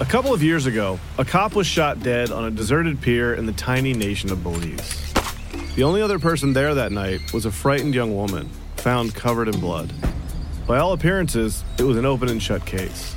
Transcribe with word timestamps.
A 0.00 0.04
couple 0.04 0.32
of 0.32 0.44
years 0.44 0.66
ago, 0.66 1.00
a 1.18 1.24
cop 1.24 1.56
was 1.56 1.66
shot 1.66 2.00
dead 2.04 2.30
on 2.30 2.44
a 2.44 2.52
deserted 2.52 3.00
pier 3.00 3.34
in 3.34 3.46
the 3.46 3.52
tiny 3.52 3.92
nation 3.92 4.30
of 4.30 4.44
Belize. 4.44 5.12
The 5.74 5.82
only 5.82 6.00
other 6.00 6.20
person 6.20 6.52
there 6.52 6.72
that 6.72 6.92
night 6.92 7.32
was 7.32 7.46
a 7.46 7.50
frightened 7.50 7.96
young 7.96 8.14
woman, 8.14 8.48
found 8.76 9.12
covered 9.16 9.48
in 9.48 9.58
blood. 9.58 9.92
By 10.68 10.78
all 10.78 10.92
appearances, 10.92 11.64
it 11.78 11.82
was 11.82 11.96
an 11.96 12.06
open 12.06 12.28
and 12.28 12.40
shut 12.40 12.64
case. 12.64 13.16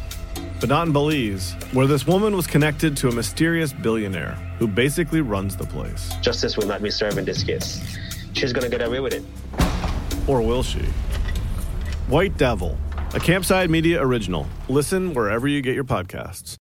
But 0.60 0.70
not 0.70 0.88
in 0.88 0.92
Belize, 0.92 1.54
where 1.72 1.86
this 1.86 2.08
woman 2.08 2.36
was 2.36 2.48
connected 2.48 2.98
to 2.98 3.10
a 3.10 3.12
mysterious 3.12 3.72
billionaire 3.74 4.34
who 4.58 4.68
basically 4.68 5.22
runs 5.22 5.56
the 5.56 5.66
place. 5.66 6.12
Justice 6.22 6.58
will 6.58 6.68
not 6.68 6.82
be 6.82 6.90
served 6.90 7.20
in 7.20 7.26
this 7.26 7.44
case. 7.44 7.96
She's 8.34 8.54
gonna 8.54 8.70
get 8.70 8.82
away 8.82 9.00
with 9.00 9.14
it. 9.14 9.24
Or 10.28 10.42
will 10.42 10.64
she? 10.64 10.82
White 12.08 12.38
Devil, 12.38 12.76
a 13.14 13.20
Campside 13.20 13.70
Media 13.70 14.02
original. 14.02 14.48
Listen 14.68 15.14
wherever 15.14 15.48
you 15.48 15.62
get 15.62 15.76
your 15.76 15.84
podcasts. 15.84 16.58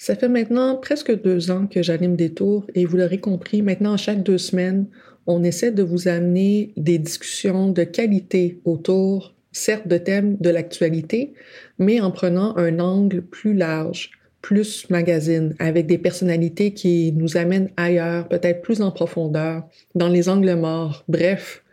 Ça 0.00 0.14
fait 0.14 0.28
maintenant 0.28 0.76
presque 0.76 1.22
deux 1.22 1.50
ans 1.50 1.66
que 1.66 1.82
j'anime 1.82 2.14
des 2.14 2.32
tours 2.32 2.64
et 2.76 2.84
vous 2.84 2.96
l'aurez 2.96 3.18
compris, 3.18 3.62
maintenant 3.62 3.96
chaque 3.96 4.22
deux 4.22 4.38
semaines, 4.38 4.86
on 5.26 5.42
essaie 5.42 5.72
de 5.72 5.82
vous 5.82 6.06
amener 6.06 6.72
des 6.76 6.98
discussions 6.98 7.72
de 7.72 7.82
qualité 7.82 8.60
autour, 8.64 9.34
certes 9.50 9.88
de 9.88 9.98
thèmes 9.98 10.36
de 10.36 10.50
l'actualité, 10.50 11.34
mais 11.80 12.00
en 12.00 12.12
prenant 12.12 12.56
un 12.56 12.78
angle 12.78 13.22
plus 13.22 13.54
large, 13.54 14.12
plus 14.40 14.88
magazine, 14.88 15.56
avec 15.58 15.86
des 15.86 15.98
personnalités 15.98 16.72
qui 16.74 17.10
nous 17.10 17.36
amènent 17.36 17.72
ailleurs, 17.76 18.28
peut-être 18.28 18.62
plus 18.62 18.80
en 18.82 18.92
profondeur, 18.92 19.68
dans 19.96 20.08
les 20.08 20.28
angles 20.28 20.54
morts. 20.54 21.04
Bref, 21.08 21.64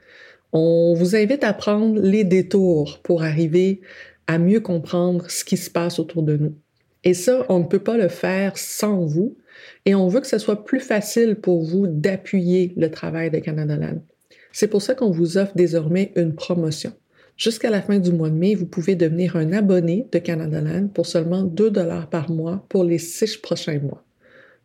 on 0.51 0.95
vous 0.95 1.15
invite 1.15 1.43
à 1.43 1.53
prendre 1.53 2.01
les 2.01 2.23
détours 2.23 3.01
pour 3.03 3.21
arriver 3.21 3.81
à 4.25 4.39
mieux 4.39 4.61
comprendre 4.61 5.29
ce 5.29 5.45
qui 5.45 5.57
se 5.57 5.69
passe 5.69 5.99
autour 5.99 6.23
de 6.23 6.37
nous. 6.37 6.55
Et 7.05 7.13
ça, 7.13 7.45
on 7.49 7.59
ne 7.59 7.65
peut 7.65 7.79
pas 7.79 7.97
le 7.97 8.09
faire 8.09 8.57
sans 8.57 9.05
vous. 9.05 9.37
Et 9.85 9.95
on 9.95 10.07
veut 10.07 10.21
que 10.21 10.27
ce 10.27 10.39
soit 10.39 10.65
plus 10.65 10.79
facile 10.79 11.35
pour 11.35 11.63
vous 11.63 11.87
d'appuyer 11.87 12.73
le 12.75 12.89
travail 12.89 13.29
de 13.29 13.39
Canada 13.39 13.77
Land. 13.77 14.01
C'est 14.51 14.67
pour 14.67 14.81
ça 14.81 14.95
qu'on 14.95 15.11
vous 15.11 15.37
offre 15.37 15.55
désormais 15.55 16.11
une 16.15 16.33
promotion. 16.33 16.91
Jusqu'à 17.37 17.69
la 17.69 17.81
fin 17.81 17.99
du 17.99 18.11
mois 18.11 18.29
de 18.29 18.35
mai, 18.35 18.55
vous 18.55 18.65
pouvez 18.65 18.95
devenir 18.95 19.35
un 19.35 19.51
abonné 19.51 20.07
de 20.11 20.19
Canada 20.19 20.61
Land 20.61 20.87
pour 20.87 21.05
seulement 21.05 21.43
2 21.43 21.69
dollars 21.69 22.09
par 22.09 22.31
mois 22.31 22.65
pour 22.69 22.83
les 22.83 22.97
six 22.97 23.37
prochains 23.37 23.79
mois. 23.79 24.03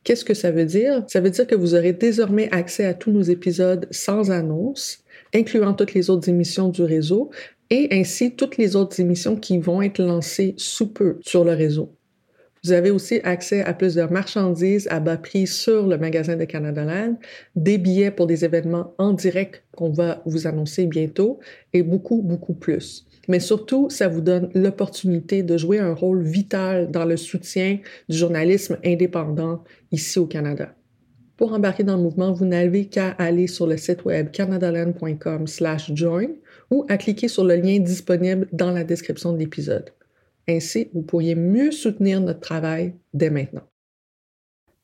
Qu'est-ce 0.02 0.24
que 0.24 0.34
ça 0.34 0.50
veut 0.50 0.64
dire? 0.64 1.04
Ça 1.08 1.20
veut 1.20 1.30
dire 1.30 1.46
que 1.46 1.54
vous 1.54 1.74
aurez 1.74 1.92
désormais 1.92 2.48
accès 2.52 2.86
à 2.86 2.94
tous 2.94 3.10
nos 3.10 3.22
épisodes 3.22 3.86
sans 3.90 4.30
annonce, 4.30 5.04
incluant 5.34 5.74
toutes 5.74 5.92
les 5.92 6.08
autres 6.08 6.28
émissions 6.28 6.68
du 6.68 6.82
réseau 6.82 7.30
et 7.68 7.88
ainsi 7.90 8.34
toutes 8.34 8.56
les 8.56 8.76
autres 8.76 8.98
émissions 9.00 9.36
qui 9.36 9.58
vont 9.58 9.82
être 9.82 10.00
lancées 10.00 10.54
sous 10.56 10.92
peu 10.92 11.18
sur 11.20 11.44
le 11.44 11.52
réseau. 11.52 11.92
Vous 12.62 12.72
avez 12.72 12.90
aussi 12.90 13.20
accès 13.24 13.62
à 13.62 13.72
plusieurs 13.72 14.12
marchandises 14.12 14.86
à 14.90 15.00
bas 15.00 15.16
prix 15.16 15.46
sur 15.46 15.86
le 15.86 15.96
magasin 15.96 16.36
de 16.36 16.44
Canada 16.44 16.84
Land, 16.84 17.16
des 17.56 17.78
billets 17.78 18.10
pour 18.10 18.26
des 18.26 18.44
événements 18.44 18.92
en 18.98 19.14
direct 19.14 19.64
qu'on 19.74 19.88
va 19.88 20.22
vous 20.26 20.46
annoncer 20.46 20.84
bientôt 20.84 21.40
et 21.72 21.82
beaucoup, 21.82 22.20
beaucoup 22.20 22.52
plus. 22.52 23.06
Mais 23.28 23.40
surtout, 23.40 23.88
ça 23.88 24.08
vous 24.08 24.20
donne 24.20 24.50
l'opportunité 24.54 25.42
de 25.42 25.56
jouer 25.56 25.78
un 25.78 25.94
rôle 25.94 26.22
vital 26.22 26.90
dans 26.90 27.06
le 27.06 27.16
soutien 27.16 27.78
du 28.10 28.18
journalisme 28.18 28.76
indépendant 28.84 29.64
ici 29.90 30.18
au 30.18 30.26
Canada. 30.26 30.74
Pour 31.38 31.54
embarquer 31.54 31.84
dans 31.84 31.96
le 31.96 32.02
mouvement, 32.02 32.32
vous 32.32 32.44
n'avez 32.44 32.84
qu'à 32.88 33.12
aller 33.12 33.46
sur 33.46 33.66
le 33.66 33.78
site 33.78 34.04
web 34.04 34.30
canadaland.com/join 34.32 36.28
ou 36.70 36.84
à 36.90 36.98
cliquer 36.98 37.28
sur 37.28 37.44
le 37.44 37.56
lien 37.56 37.78
disponible 37.78 38.48
dans 38.52 38.70
la 38.70 38.84
description 38.84 39.32
de 39.32 39.38
l'épisode. 39.38 39.90
Ainsi, 40.50 40.88
vous 40.92 41.02
pourriez 41.02 41.36
mieux 41.36 41.70
soutenir 41.70 42.20
notre 42.20 42.40
travail 42.40 42.96
dès 43.14 43.30
maintenant. 43.30 43.62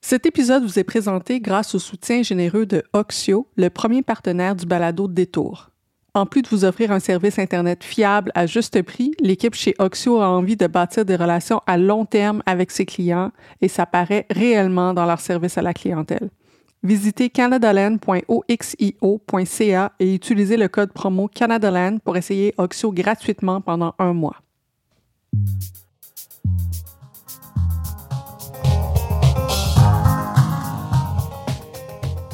Cet 0.01 0.25
épisode 0.25 0.63
vous 0.63 0.79
est 0.79 0.85
présenté 0.85 1.41
grâce 1.41 1.75
au 1.75 1.81
soutien 1.81 2.23
généreux 2.23 2.67
de 2.67 2.85
Oxio, 2.93 3.49
le 3.57 3.69
premier 3.69 4.03
partenaire 4.03 4.55
du 4.55 4.65
balado 4.65 5.09
Détour. 5.09 5.71
En 6.15 6.25
plus 6.25 6.43
de 6.43 6.49
vous 6.49 6.65
offrir 6.65 6.93
un 6.93 7.01
service 7.01 7.41
Internet 7.41 7.83
fiable 7.83 8.31
à 8.37 8.47
juste 8.47 8.81
prix, 8.83 9.11
l'équipe 9.19 9.55
chez 9.55 9.75
Oxio 9.81 10.21
a 10.21 10.29
envie 10.29 10.57
de 10.57 10.69
bâtir 10.69 11.05
des 11.05 11.17
relations 11.17 11.61
à 11.67 11.77
long 11.77 12.05
terme 12.05 12.45
avec 12.47 12.71
ses 12.71 12.87
clients 12.87 13.33
et 13.61 13.67
ça 13.67 13.87
paraît 13.87 14.27
réellement 14.31 14.95
dans 14.95 15.05
leur 15.05 15.19
service 15.19 15.59
à 15.59 15.63
la 15.63 15.75
clientèle. 15.75 16.31
Visitez 16.85 17.29
canadaland.oxio.ca 17.29 19.93
et 19.99 20.15
utilisez 20.15 20.57
le 20.57 20.69
code 20.69 20.93
promo 20.93 21.27
Canadaland 21.27 21.99
pour 21.99 22.17
essayer 22.17 22.55
Oxio 22.57 22.93
gratuitement 22.93 23.61
pendant 23.61 23.97
un 23.99 24.13
mois. 24.13 24.37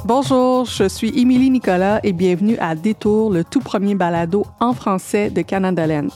Bonjour, 0.05 0.67
je 0.67 0.89
suis 0.89 1.19
Émilie 1.19 1.49
Nicolas 1.49 2.01
et 2.03 2.13
bienvenue 2.13 2.59
à 2.59 2.75
Détour, 2.75 3.31
le 3.31 3.45
tout 3.45 3.61
premier 3.61 3.95
balado 3.95 4.45
en 4.61 4.75
français 4.75 5.31
de 5.31 5.43
Canada 5.43 5.87
Land. 5.87 6.09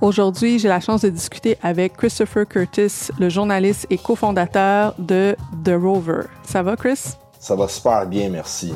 Aujourd'hui, 0.00 0.58
j'ai 0.58 0.68
la 0.68 0.80
chance 0.80 1.02
de 1.02 1.10
discuter 1.10 1.58
avec 1.60 1.96
Christopher 1.96 2.46
Curtis, 2.48 3.10
le 3.18 3.28
journaliste 3.28 3.86
et 3.90 3.98
cofondateur 3.98 4.94
de 4.98 5.36
The 5.64 5.72
Rover. 5.80 6.22
Ça 6.44 6.62
va, 6.62 6.76
Chris? 6.76 7.14
Ça 7.38 7.54
va 7.54 7.68
super 7.68 8.06
bien, 8.06 8.30
merci. 8.30 8.72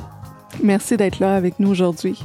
Merci 0.63 0.97
d'être 0.97 1.19
là 1.19 1.37
avec 1.37 1.61
nous 1.61 1.71
aujourd'hui. 1.71 2.25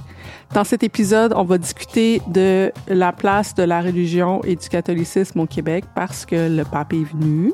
Dans 0.53 0.63
cet 0.63 0.83
épisode, 0.83 1.33
on 1.35 1.43
va 1.43 1.57
discuter 1.57 2.21
de 2.27 2.71
la 2.87 3.11
place 3.11 3.55
de 3.55 3.63
la 3.63 3.81
religion 3.81 4.41
et 4.43 4.55
du 4.55 4.69
catholicisme 4.69 5.39
au 5.39 5.45
Québec 5.45 5.85
parce 5.95 6.25
que 6.25 6.49
le 6.49 6.63
pape 6.63 6.93
est 6.93 7.03
venu. 7.03 7.53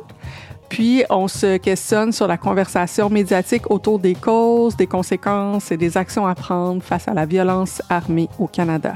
Puis, 0.70 1.04
on 1.10 1.28
se 1.28 1.58
questionne 1.58 2.12
sur 2.12 2.28
la 2.28 2.38
conversation 2.38 3.10
médiatique 3.10 3.72
autour 3.72 4.00
des 4.00 4.16
causes, 4.16 4.76
des 4.76 4.88
conséquences 4.88 5.72
et 5.72 5.78
des 5.78 5.98
actions 5.98 6.28
à 6.28 6.36
prendre 6.36 6.84
face 6.84 7.08
à 7.08 7.14
la 7.14 7.26
violence 7.26 7.82
armée 7.90 8.28
au 8.38 8.48
Canada. 8.48 8.96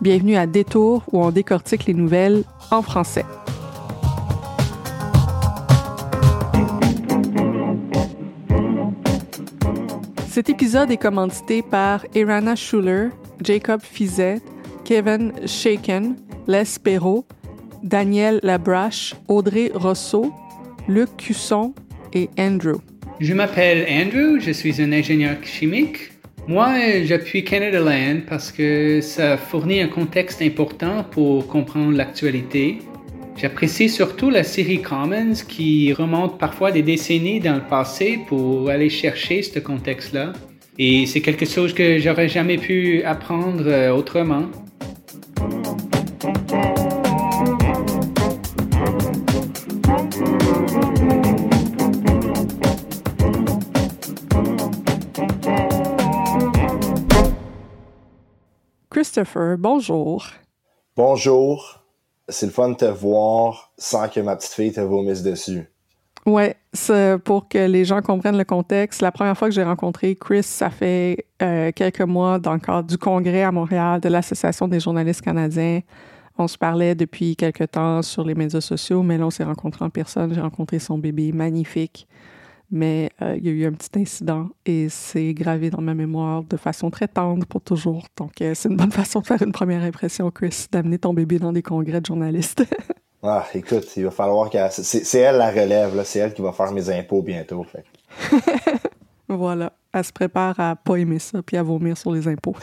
Bienvenue 0.00 0.36
à 0.36 0.46
Détour 0.46 1.02
où 1.12 1.22
on 1.22 1.30
décortique 1.30 1.86
les 1.86 1.94
nouvelles 1.94 2.42
en 2.70 2.82
français. 2.82 3.24
Cet 10.36 10.50
épisode 10.50 10.90
est 10.90 10.98
commandité 10.98 11.62
par 11.62 12.04
Irana 12.14 12.56
Schuller, 12.56 13.08
Jacob 13.42 13.80
Fizet, 13.80 14.36
Kevin 14.84 15.32
Shaken, 15.46 16.14
Les 16.46 16.78
Perrault, 16.84 17.24
Daniel 17.82 18.38
Labrache, 18.42 19.14
Audrey 19.28 19.70
Rousseau, 19.74 20.30
Luc 20.88 21.08
Cusson 21.16 21.72
et 22.12 22.28
Andrew. 22.38 22.80
Je 23.18 23.32
m'appelle 23.32 23.86
Andrew, 23.88 24.38
je 24.38 24.50
suis 24.50 24.82
un 24.82 24.92
ingénieur 24.92 25.36
chimique. 25.42 26.10
Moi, 26.46 26.68
j'appuie 27.04 27.42
Canada 27.42 27.80
Land 27.80 28.20
parce 28.28 28.52
que 28.52 29.00
ça 29.00 29.38
fournit 29.38 29.80
un 29.80 29.88
contexte 29.88 30.42
important 30.42 31.02
pour 31.12 31.46
comprendre 31.46 31.96
l'actualité. 31.96 32.80
J'apprécie 33.36 33.90
surtout 33.90 34.30
la 34.30 34.42
série 34.42 34.80
Commons 34.80 35.34
qui 35.46 35.92
remonte 35.92 36.38
parfois 36.38 36.72
des 36.72 36.82
décennies 36.82 37.38
dans 37.38 37.56
le 37.56 37.68
passé 37.68 38.18
pour 38.28 38.70
aller 38.70 38.88
chercher 38.88 39.42
ce 39.42 39.58
contexte-là. 39.58 40.32
Et 40.78 41.04
c'est 41.04 41.20
quelque 41.20 41.44
chose 41.44 41.74
que 41.74 41.98
j'aurais 41.98 42.28
jamais 42.30 42.56
pu 42.56 43.02
apprendre 43.02 43.64
euh, 43.66 43.92
autrement. 43.92 44.46
Christopher, 58.90 59.58
bonjour. 59.58 60.26
Bonjour. 60.96 61.85
C'est 62.28 62.46
le 62.46 62.52
fun 62.52 62.70
de 62.70 62.74
te 62.74 62.84
voir 62.84 63.72
sans 63.78 64.08
que 64.08 64.20
ma 64.20 64.36
petite 64.36 64.52
fille 64.52 64.72
te 64.72 64.80
vomisse 64.80 65.22
dessus. 65.22 65.70
Ouais, 66.26 66.56
pour 67.24 67.48
que 67.48 67.66
les 67.68 67.84
gens 67.84 68.02
comprennent 68.02 68.36
le 68.36 68.44
contexte. 68.44 69.00
La 69.00 69.12
première 69.12 69.38
fois 69.38 69.48
que 69.48 69.54
j'ai 69.54 69.62
rencontré 69.62 70.16
Chris, 70.16 70.42
ça 70.42 70.70
fait 70.70 71.26
euh, 71.40 71.70
quelques 71.72 72.00
mois 72.00 72.40
dans 72.40 72.52
le 72.52 72.58
cadre 72.58 72.88
du 72.88 72.98
congrès 72.98 73.44
à 73.44 73.52
Montréal 73.52 74.00
de 74.00 74.08
l'Association 74.08 74.66
des 74.66 74.80
journalistes 74.80 75.22
canadiens. 75.22 75.80
On 76.36 76.48
se 76.48 76.58
parlait 76.58 76.96
depuis 76.96 77.36
quelques 77.36 77.70
temps 77.70 78.02
sur 78.02 78.24
les 78.24 78.34
médias 78.34 78.60
sociaux, 78.60 79.04
mais 79.04 79.18
là, 79.18 79.26
on 79.26 79.30
s'est 79.30 79.44
rencontrés 79.44 79.84
en 79.84 79.90
personne. 79.90 80.34
J'ai 80.34 80.40
rencontré 80.40 80.80
son 80.80 80.98
bébé 80.98 81.30
magnifique. 81.30 82.08
Mais 82.70 83.10
euh, 83.22 83.36
il 83.36 83.46
y 83.46 83.48
a 83.48 83.52
eu 83.52 83.64
un 83.66 83.72
petit 83.72 84.00
incident 84.00 84.48
et 84.64 84.88
c'est 84.88 85.32
gravé 85.34 85.70
dans 85.70 85.80
ma 85.80 85.94
mémoire 85.94 86.42
de 86.42 86.56
façon 86.56 86.90
très 86.90 87.06
tendre 87.06 87.46
pour 87.46 87.60
toujours. 87.60 88.06
Donc, 88.16 88.40
euh, 88.40 88.52
c'est 88.54 88.68
une 88.68 88.76
bonne 88.76 88.90
façon 88.92 89.20
de 89.20 89.26
faire 89.26 89.42
une 89.42 89.52
première 89.52 89.82
impression, 89.82 90.30
Chris, 90.30 90.66
d'amener 90.72 90.98
ton 90.98 91.14
bébé 91.14 91.38
dans 91.38 91.52
des 91.52 91.62
congrès 91.62 92.00
de 92.00 92.06
journalistes. 92.06 92.64
ah, 93.22 93.46
écoute, 93.54 93.86
il 93.96 94.04
va 94.04 94.10
falloir 94.10 94.50
qu'elle. 94.50 94.70
C'est 94.72 95.18
elle 95.18 95.36
la 95.36 95.50
relève, 95.50 96.02
c'est 96.04 96.18
elle 96.18 96.34
qui 96.34 96.42
va 96.42 96.52
faire 96.52 96.72
mes 96.72 96.90
impôts 96.90 97.22
bientôt. 97.22 97.64
Fait. 97.64 97.84
voilà, 99.28 99.72
elle 99.92 100.04
se 100.04 100.12
prépare 100.12 100.58
à 100.58 100.74
pas 100.74 100.96
aimer 100.96 101.20
ça 101.20 101.42
puis 101.42 101.56
à 101.56 101.62
vomir 101.62 101.96
sur 101.96 102.12
les 102.12 102.26
impôts. 102.26 102.56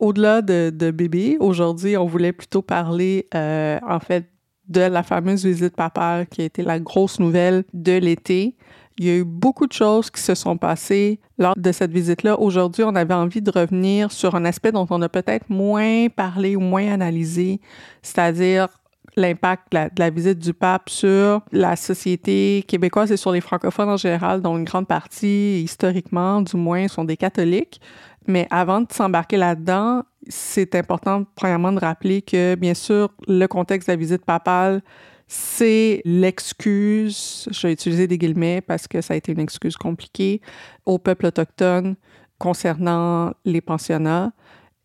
Au-delà 0.00 0.42
de, 0.42 0.70
de, 0.70 0.90
bébé, 0.90 1.36
aujourd'hui, 1.40 1.96
on 1.96 2.04
voulait 2.04 2.32
plutôt 2.32 2.62
parler, 2.62 3.28
euh, 3.34 3.78
en 3.88 4.00
fait, 4.00 4.26
de 4.68 4.80
la 4.80 5.02
fameuse 5.02 5.44
visite 5.44 5.76
papale 5.76 6.26
qui 6.26 6.42
a 6.42 6.44
été 6.44 6.62
la 6.62 6.80
grosse 6.80 7.20
nouvelle 7.20 7.64
de 7.72 7.92
l'été. 7.98 8.56
Il 8.98 9.04
y 9.06 9.10
a 9.10 9.16
eu 9.16 9.24
beaucoup 9.24 9.66
de 9.66 9.72
choses 9.72 10.10
qui 10.10 10.20
se 10.20 10.34
sont 10.34 10.56
passées 10.56 11.18
lors 11.38 11.54
de 11.56 11.72
cette 11.72 11.90
visite-là. 11.90 12.38
Aujourd'hui, 12.38 12.84
on 12.84 12.94
avait 12.94 13.14
envie 13.14 13.42
de 13.42 13.50
revenir 13.50 14.12
sur 14.12 14.36
un 14.36 14.44
aspect 14.44 14.70
dont 14.70 14.86
on 14.90 15.02
a 15.02 15.08
peut-être 15.08 15.50
moins 15.50 16.08
parlé 16.08 16.54
ou 16.54 16.60
moins 16.60 16.92
analysé, 16.92 17.60
c'est-à-dire 18.02 18.68
l'impact 19.16 19.72
de, 19.72 19.88
la, 19.98 20.10
visite 20.10 20.38
du 20.38 20.52
pape 20.52 20.88
sur 20.90 21.42
la 21.52 21.76
société 21.76 22.64
québécoise 22.66 23.12
et 23.12 23.16
sur 23.16 23.32
les 23.32 23.40
francophones 23.40 23.88
en 23.88 23.96
général, 23.96 24.42
dont 24.42 24.56
une 24.56 24.64
grande 24.64 24.86
partie, 24.86 25.62
historiquement, 25.62 26.40
du 26.40 26.56
moins, 26.56 26.88
sont 26.88 27.04
des 27.04 27.16
catholiques. 27.16 27.80
Mais 28.26 28.46
avant 28.50 28.80
de 28.80 28.92
s'embarquer 28.92 29.36
là-dedans, 29.36 30.02
c'est 30.28 30.74
important, 30.74 31.24
premièrement, 31.34 31.72
de 31.72 31.80
rappeler 31.80 32.22
que, 32.22 32.54
bien 32.54 32.74
sûr, 32.74 33.10
le 33.28 33.46
contexte 33.46 33.88
de 33.88 33.92
la 33.92 33.96
visite 33.96 34.24
papale, 34.24 34.82
c'est 35.26 36.00
l'excuse, 36.04 37.48
je 37.50 37.66
vais 37.66 37.72
utiliser 37.72 38.06
des 38.06 38.18
guillemets 38.18 38.60
parce 38.60 38.86
que 38.86 39.00
ça 39.00 39.14
a 39.14 39.16
été 39.16 39.32
une 39.32 39.40
excuse 39.40 39.76
compliquée, 39.76 40.40
au 40.84 40.98
peuple 40.98 41.26
autochtone 41.26 41.96
concernant 42.38 43.32
les 43.44 43.60
pensionnats. 43.60 44.32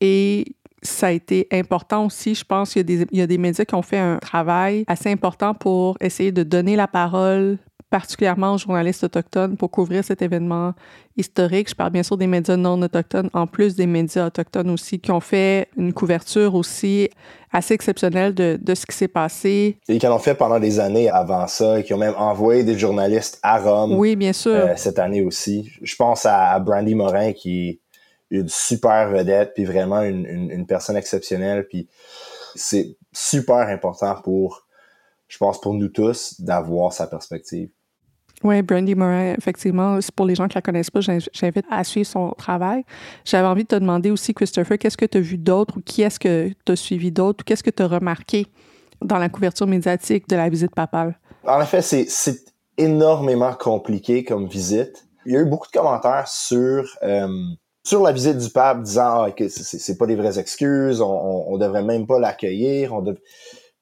Et 0.01 0.55
ça 0.81 1.07
a 1.07 1.11
été 1.11 1.47
important 1.51 2.05
aussi. 2.05 2.35
Je 2.35 2.45
pense 2.45 2.73
qu'il 2.73 2.89
y, 2.89 3.17
y, 3.17 3.21
a 3.21 3.27
des 3.27 3.37
médias 3.37 3.65
qui 3.65 3.75
ont 3.75 3.81
fait 3.81 3.97
un 3.97 4.17
travail 4.17 4.85
assez 4.87 5.11
important 5.11 5.53
pour 5.53 5.97
essayer 5.99 6.31
de 6.31 6.43
donner 6.43 6.77
la 6.77 6.87
parole 6.87 7.57
particulièrement 7.89 8.53
aux 8.53 8.57
journalistes 8.57 9.03
autochtones 9.03 9.57
pour 9.57 9.71
couvrir 9.71 10.03
cet 10.03 10.21
événement 10.21 10.73
historique. 11.17 11.69
Je 11.69 11.75
parle 11.75 11.91
bien 11.91 12.03
sûr 12.03 12.17
des 12.17 12.27
médias 12.27 12.55
non 12.55 12.81
autochtones, 12.81 13.29
en 13.33 13.47
plus 13.47 13.75
des 13.75 13.87
médias 13.87 14.27
autochtones 14.27 14.69
aussi, 14.69 14.99
qui 14.99 15.11
ont 15.11 15.19
fait 15.19 15.69
une 15.75 15.93
couverture 15.93 16.55
aussi 16.55 17.09
assez 17.51 17.73
exceptionnelle 17.73 18.33
de, 18.33 18.59
de 18.61 18.75
ce 18.75 18.85
qui 18.85 18.95
s'est 18.95 19.07
passé. 19.07 19.79
Et 19.87 19.97
qui 19.97 20.07
en 20.07 20.15
ont 20.15 20.19
fait 20.19 20.35
pendant 20.35 20.59
des 20.59 20.79
années 20.79 21.09
avant 21.09 21.47
ça, 21.47 21.79
et 21.79 21.83
qui 21.83 21.93
ont 21.93 21.97
même 21.97 22.15
envoyé 22.17 22.63
des 22.63 22.77
journalistes 22.77 23.39
à 23.41 23.59
Rome. 23.59 23.93
Oui, 23.93 24.15
bien 24.15 24.33
sûr. 24.33 24.51
Euh, 24.51 24.73
cette 24.75 24.99
année 24.99 25.23
aussi. 25.23 25.71
Je 25.81 25.95
pense 25.95 26.25
à, 26.25 26.57
Brandy 26.59 26.93
Morin, 26.93 27.33
qui 27.33 27.69
est 27.69 27.79
une 28.29 28.49
super 28.49 29.09
vedette, 29.09 29.53
puis 29.55 29.65
vraiment 29.65 30.03
une, 30.03 30.25
une, 30.25 30.51
une 30.51 30.67
personne 30.67 30.95
exceptionnelle. 30.95 31.65
Puis 31.67 31.87
c'est 32.53 32.95
super 33.11 33.67
important 33.67 34.15
pour, 34.23 34.67
je 35.27 35.37
pense, 35.39 35.59
pour 35.59 35.73
nous 35.73 35.87
tous, 35.87 36.39
d'avoir 36.39 36.93
sa 36.93 37.07
perspective. 37.07 37.69
Oui, 38.43 38.61
Brandy 38.61 38.95
Morin, 38.95 39.35
effectivement, 39.37 39.99
pour 40.15 40.25
les 40.25 40.35
gens 40.35 40.47
qui 40.47 40.55
la 40.55 40.61
connaissent 40.61 40.89
pas, 40.89 41.01
j'invite 41.01 41.65
à 41.69 41.83
suivre 41.83 42.07
son 42.07 42.31
travail. 42.37 42.83
J'avais 43.25 43.47
envie 43.47 43.63
de 43.63 43.67
te 43.67 43.75
demander 43.75 44.11
aussi, 44.11 44.33
Christopher, 44.33 44.77
qu'est-ce 44.77 44.97
que 44.97 45.05
tu 45.05 45.17
as 45.17 45.21
vu 45.21 45.37
d'autre 45.37 45.77
ou 45.77 45.81
qui 45.81 46.03
est-ce 46.03 46.19
que 46.19 46.49
tu 46.65 46.71
as 46.71 46.75
suivi 46.75 47.11
d'autre 47.11 47.41
ou 47.41 47.43
qu'est-ce 47.43 47.63
que 47.63 47.69
tu 47.69 47.83
as 47.83 47.87
remarqué 47.87 48.47
dans 49.01 49.17
la 49.17 49.27
couverture 49.27 49.67
médiatique 49.67 50.27
de 50.29 50.35
la 50.35 50.47
visite 50.47 50.73
papale? 50.73 51.19
En 51.45 51.61
effet, 51.61 51.81
c'est 51.81 52.39
énormément 52.77 53.53
compliqué 53.53 54.23
comme 54.23 54.47
visite. 54.47 55.05
Il 55.25 55.33
y 55.33 55.37
a 55.37 55.41
eu 55.41 55.45
beaucoup 55.45 55.67
de 55.67 55.77
commentaires 55.77 56.27
sur, 56.29 56.85
euh, 57.03 57.27
sur 57.83 58.01
la 58.01 58.13
visite 58.13 58.37
du 58.37 58.49
pape 58.49 58.83
disant 58.83 59.23
ah, 59.23 59.31
que 59.31 59.49
c'est 59.49 59.97
pas 59.97 60.05
des 60.05 60.15
vraies 60.15 60.39
excuses, 60.39 61.01
on, 61.01 61.45
on, 61.47 61.57
devrait 61.57 61.83
même 61.83 62.07
pas 62.07 62.19
l'accueillir, 62.19 62.93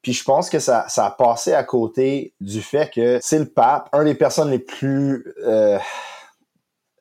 puis 0.02 0.12
je 0.12 0.24
pense 0.24 0.48
que 0.48 0.58
ça, 0.58 0.86
ça 0.88 1.06
a 1.06 1.10
passé 1.10 1.52
à 1.52 1.64
côté 1.64 2.32
du 2.40 2.62
fait 2.62 2.90
que 2.92 3.18
c'est 3.20 3.38
le 3.38 3.46
pape, 3.46 3.88
un 3.92 4.04
des 4.04 4.14
personnes 4.14 4.50
les 4.50 4.60
plus 4.60 5.34
euh, 5.44 5.78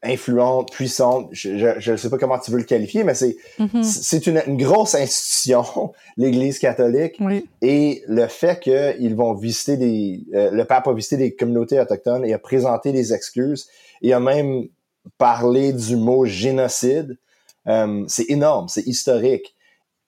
influentes, 0.01 0.71
puissantes. 0.71 1.29
Je 1.31 1.91
ne 1.91 1.97
sais 1.97 2.09
pas 2.09 2.17
comment 2.17 2.39
tu 2.39 2.51
veux 2.51 2.57
le 2.57 2.63
qualifier, 2.63 3.03
mais 3.03 3.13
c'est 3.13 3.37
c'est 3.83 4.25
une, 4.25 4.41
une, 4.47 4.57
grosse 4.57 4.95
institution, 4.95 5.93
l'Église 6.17 6.59
catholique. 6.59 7.21
Et 7.61 8.03
le 8.07 8.27
fait 8.27 8.59
qu'ils 8.59 9.15
vont 9.15 9.33
visiter 9.33 9.77
des, 9.77 10.23
euh, 10.33 10.49
le 10.51 10.65
pape 10.65 10.87
a 10.87 10.93
visité 10.93 11.17
des 11.17 11.35
communautés 11.35 11.79
autochtones 11.79 12.25
et 12.25 12.33
a 12.33 12.39
présenté 12.39 12.91
des 12.91 13.13
excuses 13.13 13.67
et 14.01 14.13
a 14.13 14.19
même 14.19 14.67
parlé 15.17 15.71
du 15.71 15.95
mot 15.95 16.25
génocide. 16.25 17.17
Euh, 17.67 18.05
c'est 18.07 18.29
énorme, 18.29 18.67
c'est 18.69 18.87
historique. 18.87 19.55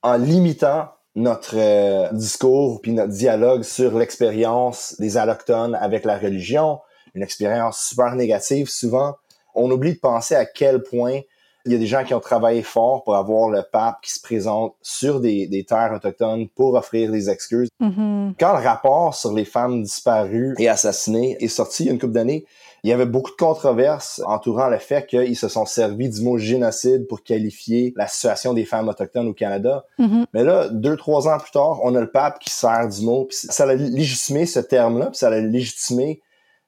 En 0.01 0.17
limitant 0.17 0.87
notre 1.19 1.55
euh, 1.57 2.09
discours 2.13 2.81
puis 2.81 2.93
notre 2.93 3.11
dialogue 3.11 3.63
sur 3.63 3.97
l'expérience 3.97 4.95
des 4.99 5.17
allochtones 5.17 5.75
avec 5.75 6.05
la 6.05 6.17
religion, 6.17 6.79
une 7.13 7.23
expérience 7.23 7.81
super 7.81 8.15
négative 8.15 8.69
souvent. 8.69 9.15
On 9.53 9.69
oublie 9.69 9.93
de 9.93 9.99
penser 9.99 10.35
à 10.35 10.45
quel 10.45 10.81
point 10.81 11.19
il 11.65 11.73
y 11.73 11.75
a 11.75 11.77
des 11.77 11.87
gens 11.87 12.05
qui 12.05 12.13
ont 12.13 12.21
travaillé 12.21 12.63
fort 12.63 13.03
pour 13.03 13.15
avoir 13.17 13.49
le 13.49 13.63
pape 13.69 13.97
qui 14.01 14.13
se 14.13 14.21
présente 14.21 14.75
sur 14.81 15.19
des, 15.19 15.45
des 15.47 15.65
terres 15.65 15.91
autochtones 15.93 16.47
pour 16.47 16.73
offrir 16.75 17.11
des 17.11 17.29
excuses. 17.29 17.67
Mm-hmm. 17.81 18.35
Quand 18.39 18.57
le 18.57 18.63
rapport 18.63 19.13
sur 19.13 19.33
les 19.33 19.43
femmes 19.43 19.83
disparues 19.83 20.55
et 20.57 20.69
assassinées 20.69 21.35
est 21.41 21.49
sorti 21.49 21.83
il 21.83 21.85
y 21.87 21.89
a 21.89 21.93
une 21.93 21.99
couple 21.99 22.13
d'années, 22.13 22.45
il 22.83 22.89
y 22.89 22.93
avait 22.93 23.05
beaucoup 23.05 23.31
de 23.31 23.35
controverses 23.35 24.21
entourant 24.25 24.67
le 24.69 24.77
fait 24.77 25.05
qu'ils 25.05 25.35
se 25.35 25.47
sont 25.47 25.65
servis 25.65 26.09
du 26.09 26.21
mot 26.21 26.37
génocide 26.37 27.07
pour 27.07 27.23
qualifier 27.23 27.93
la 27.95 28.07
situation 28.07 28.53
des 28.53 28.65
femmes 28.65 28.87
autochtones 28.87 29.27
au 29.27 29.33
Canada. 29.33 29.85
Mm-hmm. 29.99 30.25
Mais 30.33 30.43
là, 30.43 30.69
deux, 30.69 30.95
trois 30.95 31.27
ans 31.27 31.37
plus 31.37 31.51
tard, 31.51 31.79
on 31.83 31.93
a 31.95 32.01
le 32.01 32.09
pape 32.09 32.39
qui 32.39 32.51
sert 32.51 32.87
du 32.87 33.05
mot. 33.05 33.25
Puis 33.25 33.37
ça 33.37 33.63
a 33.63 33.73
légitimé 33.73 34.45
ce 34.45 34.59
terme-là, 34.59 35.07
puis 35.07 35.17
ça 35.17 35.27
a 35.27 35.39
légitimé 35.39 36.21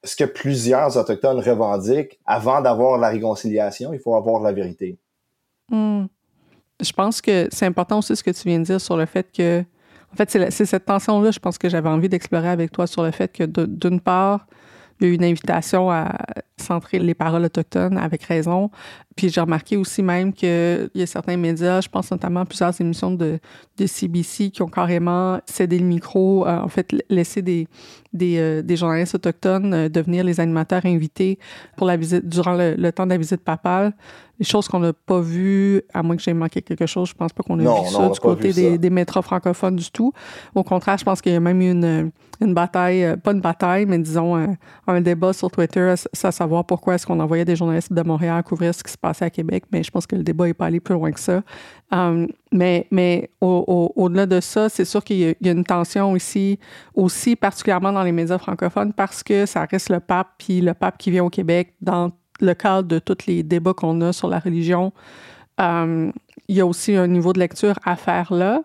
ce 0.03 0.15
que 0.15 0.23
plusieurs 0.23 0.97
autochtones 0.97 1.39
revendiquent. 1.39 2.19
Avant 2.25 2.61
d'avoir 2.61 2.97
la 2.97 3.09
réconciliation, 3.09 3.93
il 3.93 3.99
faut 3.99 4.15
avoir 4.15 4.41
la 4.41 4.51
vérité. 4.51 4.97
Mm. 5.69 6.05
Je 6.81 6.91
pense 6.93 7.21
que 7.21 7.47
c'est 7.51 7.65
important 7.65 7.99
aussi 7.99 8.15
ce 8.15 8.23
que 8.23 8.31
tu 8.31 8.47
viens 8.47 8.59
de 8.59 8.65
dire 8.65 8.81
sur 8.81 8.97
le 8.97 9.05
fait 9.05 9.31
que, 9.31 9.63
en 10.11 10.15
fait, 10.15 10.29
c'est 10.29 10.65
cette 10.65 10.85
tension-là, 10.85 11.31
je 11.31 11.39
pense 11.39 11.57
que 11.57 11.69
j'avais 11.69 11.89
envie 11.89 12.09
d'explorer 12.09 12.49
avec 12.49 12.71
toi 12.71 12.87
sur 12.87 13.03
le 13.03 13.11
fait 13.11 13.31
que 13.31 13.43
d'une 13.43 14.01
part, 14.01 14.47
eu 15.07 15.15
une 15.15 15.23
invitation 15.23 15.89
à 15.91 16.15
centrer 16.61 16.99
les 16.99 17.13
paroles 17.13 17.43
autochtones 17.43 17.97
avec 17.97 18.23
raison. 18.23 18.69
Puis 19.15 19.29
j'ai 19.29 19.41
remarqué 19.41 19.75
aussi 19.75 20.01
même 20.01 20.31
qu'il 20.31 20.89
y 20.95 21.01
a 21.01 21.05
certains 21.05 21.35
médias, 21.35 21.81
je 21.81 21.89
pense 21.89 22.09
notamment 22.11 22.41
à 22.41 22.45
plusieurs 22.45 22.79
émissions 22.79 23.11
de, 23.11 23.39
de 23.77 23.85
CBC 23.85 24.51
qui 24.51 24.61
ont 24.61 24.69
carrément 24.69 25.39
cédé 25.45 25.77
le 25.79 25.85
micro, 25.85 26.47
euh, 26.47 26.59
en 26.59 26.69
fait 26.69 26.95
laissé 27.09 27.41
des, 27.41 27.67
des, 28.13 28.37
euh, 28.37 28.61
des 28.61 28.77
journalistes 28.77 29.15
autochtones 29.15 29.73
euh, 29.73 29.89
devenir 29.89 30.23
les 30.23 30.39
animateurs 30.39 30.85
invités 30.85 31.39
pour 31.75 31.87
la 31.87 31.97
visite 31.97 32.25
durant 32.27 32.55
le, 32.55 32.91
temps 32.91 33.05
de 33.05 33.11
la 33.11 33.17
visite 33.17 33.41
papale. 33.43 33.93
Des 34.39 34.45
choses 34.45 34.67
qu'on 34.67 34.79
n'a 34.79 34.93
pas 34.93 35.19
vues, 35.19 35.83
à 35.93 36.01
moins 36.01 36.15
que 36.15 36.23
j'ai 36.23 36.33
manqué 36.33 36.61
quelque 36.61 36.85
chose, 36.87 37.09
je 37.09 37.13
pense 37.13 37.33
pas 37.33 37.43
qu'on 37.43 37.59
ait 37.59 37.63
vu 37.63 37.89
ça 37.89 38.09
du 38.09 38.19
côté 38.19 38.53
des, 38.53 38.77
des 38.77 38.89
métros 38.89 39.21
francophones 39.21 39.75
du 39.75 39.91
tout. 39.91 40.13
Au 40.55 40.63
contraire, 40.63 40.97
je 40.97 41.03
pense 41.03 41.21
qu'il 41.21 41.33
y 41.33 41.35
a 41.35 41.39
même 41.39 41.61
eu 41.61 41.69
une, 41.69 42.11
une 42.39 42.53
bataille, 42.53 43.15
pas 43.23 43.33
une 43.33 43.41
bataille, 43.41 43.85
mais 43.85 43.99
disons 43.99 44.35
un, 44.35 44.55
un 44.87 45.01
débat 45.01 45.31
sur 45.33 45.51
Twitter 45.51 45.93
à, 46.23 46.31
savoir 46.51 46.65
pourquoi 46.65 46.95
est-ce 46.95 47.07
qu'on 47.07 47.19
envoyait 47.21 47.45
des 47.45 47.55
journalistes 47.55 47.93
de 47.93 48.01
Montréal 48.01 48.43
couvrir 48.43 48.75
ce 48.75 48.83
qui 48.83 48.91
se 48.91 48.97
passé 48.97 49.23
à 49.23 49.29
Québec, 49.29 49.63
mais 49.71 49.83
je 49.83 49.89
pense 49.89 50.05
que 50.05 50.17
le 50.17 50.23
débat 50.23 50.47
n'est 50.47 50.53
pas 50.53 50.65
allé 50.65 50.81
plus 50.81 50.95
loin 50.95 51.09
que 51.13 51.19
ça. 51.19 51.41
Um, 51.93 52.27
mais 52.51 52.87
mais 52.91 53.29
au-delà 53.39 54.25
de 54.25 54.41
ça, 54.41 54.67
c'est 54.67 54.83
sûr 54.83 55.01
qu'il 55.01 55.35
y, 55.39 55.49
a 55.49 55.51
une 55.51 55.63
tension 55.63 56.13
ici, 56.13 56.59
aussi 56.93 57.37
particulièrement 57.37 57.93
dans 57.93 58.03
les 58.03 58.11
médias 58.11 58.37
francophones, 58.37 58.91
parce 58.91 59.23
que 59.23 59.45
ça 59.45 59.65
reste 59.65 59.89
le 59.89 60.01
pape, 60.01 60.27
puis 60.37 60.59
le 60.59 60.73
pape 60.73 60.97
qui 60.97 61.09
vient 61.09 61.23
au 61.23 61.29
Québec 61.29 61.73
dans 61.79 62.11
le 62.41 62.53
cadre 62.53 62.89
de 62.89 62.99
tous 62.99 63.25
les 63.27 63.43
débats 63.43 63.73
qu'on 63.73 64.01
a 64.01 64.11
sur 64.11 64.27
la 64.27 64.39
religion. 64.39 64.91
Um, 65.57 66.11
il 66.49 66.57
y 66.57 66.59
a 66.59 66.65
aussi 66.65 66.97
un 66.97 67.07
niveau 67.07 67.31
de 67.31 67.39
lecture 67.39 67.79
à 67.85 67.95
faire 67.95 68.33
là. 68.33 68.61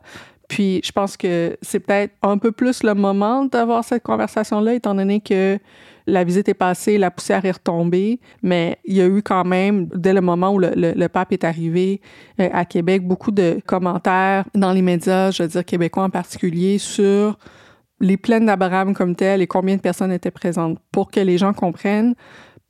Puis 0.48 0.80
je 0.82 0.90
pense 0.90 1.16
que 1.16 1.56
c'est 1.62 1.78
peut-être 1.80 2.14
un 2.22 2.38
peu 2.38 2.50
plus 2.50 2.82
le 2.82 2.94
moment 2.94 3.44
d'avoir 3.44 3.84
cette 3.84 4.02
conversation-là, 4.02 4.74
étant 4.74 4.96
donné 4.96 5.20
que 5.20 5.60
la 6.06 6.24
visite 6.24 6.48
est 6.48 6.54
passée, 6.54 6.98
la 6.98 7.10
poussière 7.10 7.44
est 7.44 7.52
retombée, 7.52 8.20
mais 8.42 8.78
il 8.84 8.96
y 8.96 9.00
a 9.00 9.06
eu 9.06 9.22
quand 9.22 9.44
même, 9.44 9.88
dès 9.94 10.12
le 10.12 10.20
moment 10.20 10.52
où 10.52 10.58
le, 10.58 11.06
pape 11.08 11.32
est 11.32 11.44
arrivé 11.44 12.00
euh, 12.40 12.48
à 12.52 12.64
Québec, 12.64 13.06
beaucoup 13.06 13.30
de 13.30 13.60
commentaires 13.66 14.44
dans 14.54 14.72
les 14.72 14.82
médias, 14.82 15.30
je 15.30 15.42
veux 15.42 15.48
dire 15.48 15.64
québécois 15.64 16.04
en 16.04 16.10
particulier, 16.10 16.78
sur 16.78 17.38
les 18.00 18.16
plaines 18.16 18.46
d'Abraham 18.46 18.94
comme 18.94 19.16
telles 19.16 19.42
et 19.42 19.46
combien 19.46 19.76
de 19.76 19.80
personnes 19.80 20.12
étaient 20.12 20.30
présentes 20.30 20.78
pour 20.92 21.10
que 21.10 21.20
les 21.20 21.38
gens 21.38 21.52
comprennent 21.52 22.14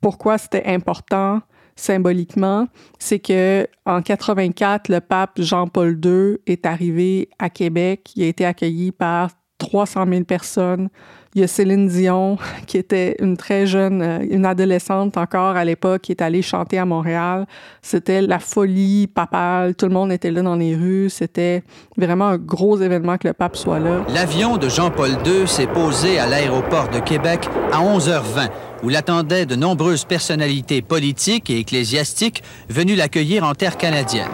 pourquoi 0.01 0.37
c'était 0.37 0.65
important 0.67 1.41
symboliquement, 1.75 2.67
c'est 2.97 3.19
que 3.19 3.67
en 3.85 4.01
84, 4.01 4.89
le 4.89 4.99
pape 4.99 5.39
Jean-Paul 5.39 5.99
II 6.03 6.37
est 6.47 6.65
arrivé 6.65 7.29
à 7.39 7.49
Québec. 7.49 8.11
Il 8.15 8.23
a 8.23 8.27
été 8.27 8.45
accueilli 8.45 8.91
par 8.91 9.29
300 9.59 10.05
000 10.07 10.23
personnes. 10.23 10.89
Il 11.37 11.43
y 11.43 11.47
Céline 11.47 11.87
Dion, 11.87 12.39
qui 12.65 12.77
était 12.77 13.15
une 13.19 13.37
très 13.37 13.67
jeune, 13.67 14.01
euh, 14.01 14.25
une 14.27 14.43
adolescente 14.43 15.17
encore 15.17 15.55
à 15.55 15.63
l'époque, 15.63 16.01
qui 16.01 16.11
est 16.11 16.23
allée 16.23 16.41
chanter 16.41 16.79
à 16.79 16.85
Montréal. 16.85 17.45
C'était 17.83 18.23
la 18.23 18.39
folie 18.39 19.05
papale. 19.05 19.75
Tout 19.75 19.85
le 19.85 19.91
monde 19.91 20.11
était 20.11 20.31
là 20.31 20.41
dans 20.41 20.55
les 20.55 20.75
rues. 20.75 21.11
C'était 21.11 21.61
vraiment 21.95 22.29
un 22.29 22.37
gros 22.39 22.79
événement 22.79 23.19
que 23.19 23.27
le 23.27 23.35
pape 23.35 23.55
soit 23.55 23.77
là. 23.77 24.03
L'avion 24.11 24.57
de 24.57 24.67
Jean-Paul 24.67 25.11
II 25.27 25.47
s'est 25.47 25.67
posé 25.67 26.17
à 26.17 26.25
l'aéroport 26.25 26.89
de 26.89 26.97
Québec 26.97 27.47
à 27.71 27.83
11h20 27.83 28.49
où 28.81 28.89
l'attendaient 28.89 29.45
de 29.45 29.55
nombreuses 29.55 30.05
personnalités 30.05 30.81
politiques 30.81 31.51
et 31.51 31.59
ecclésiastiques 31.59 32.41
venues 32.67 32.95
l'accueillir 32.95 33.43
en 33.43 33.53
terre 33.53 33.77
canadienne. 33.77 34.25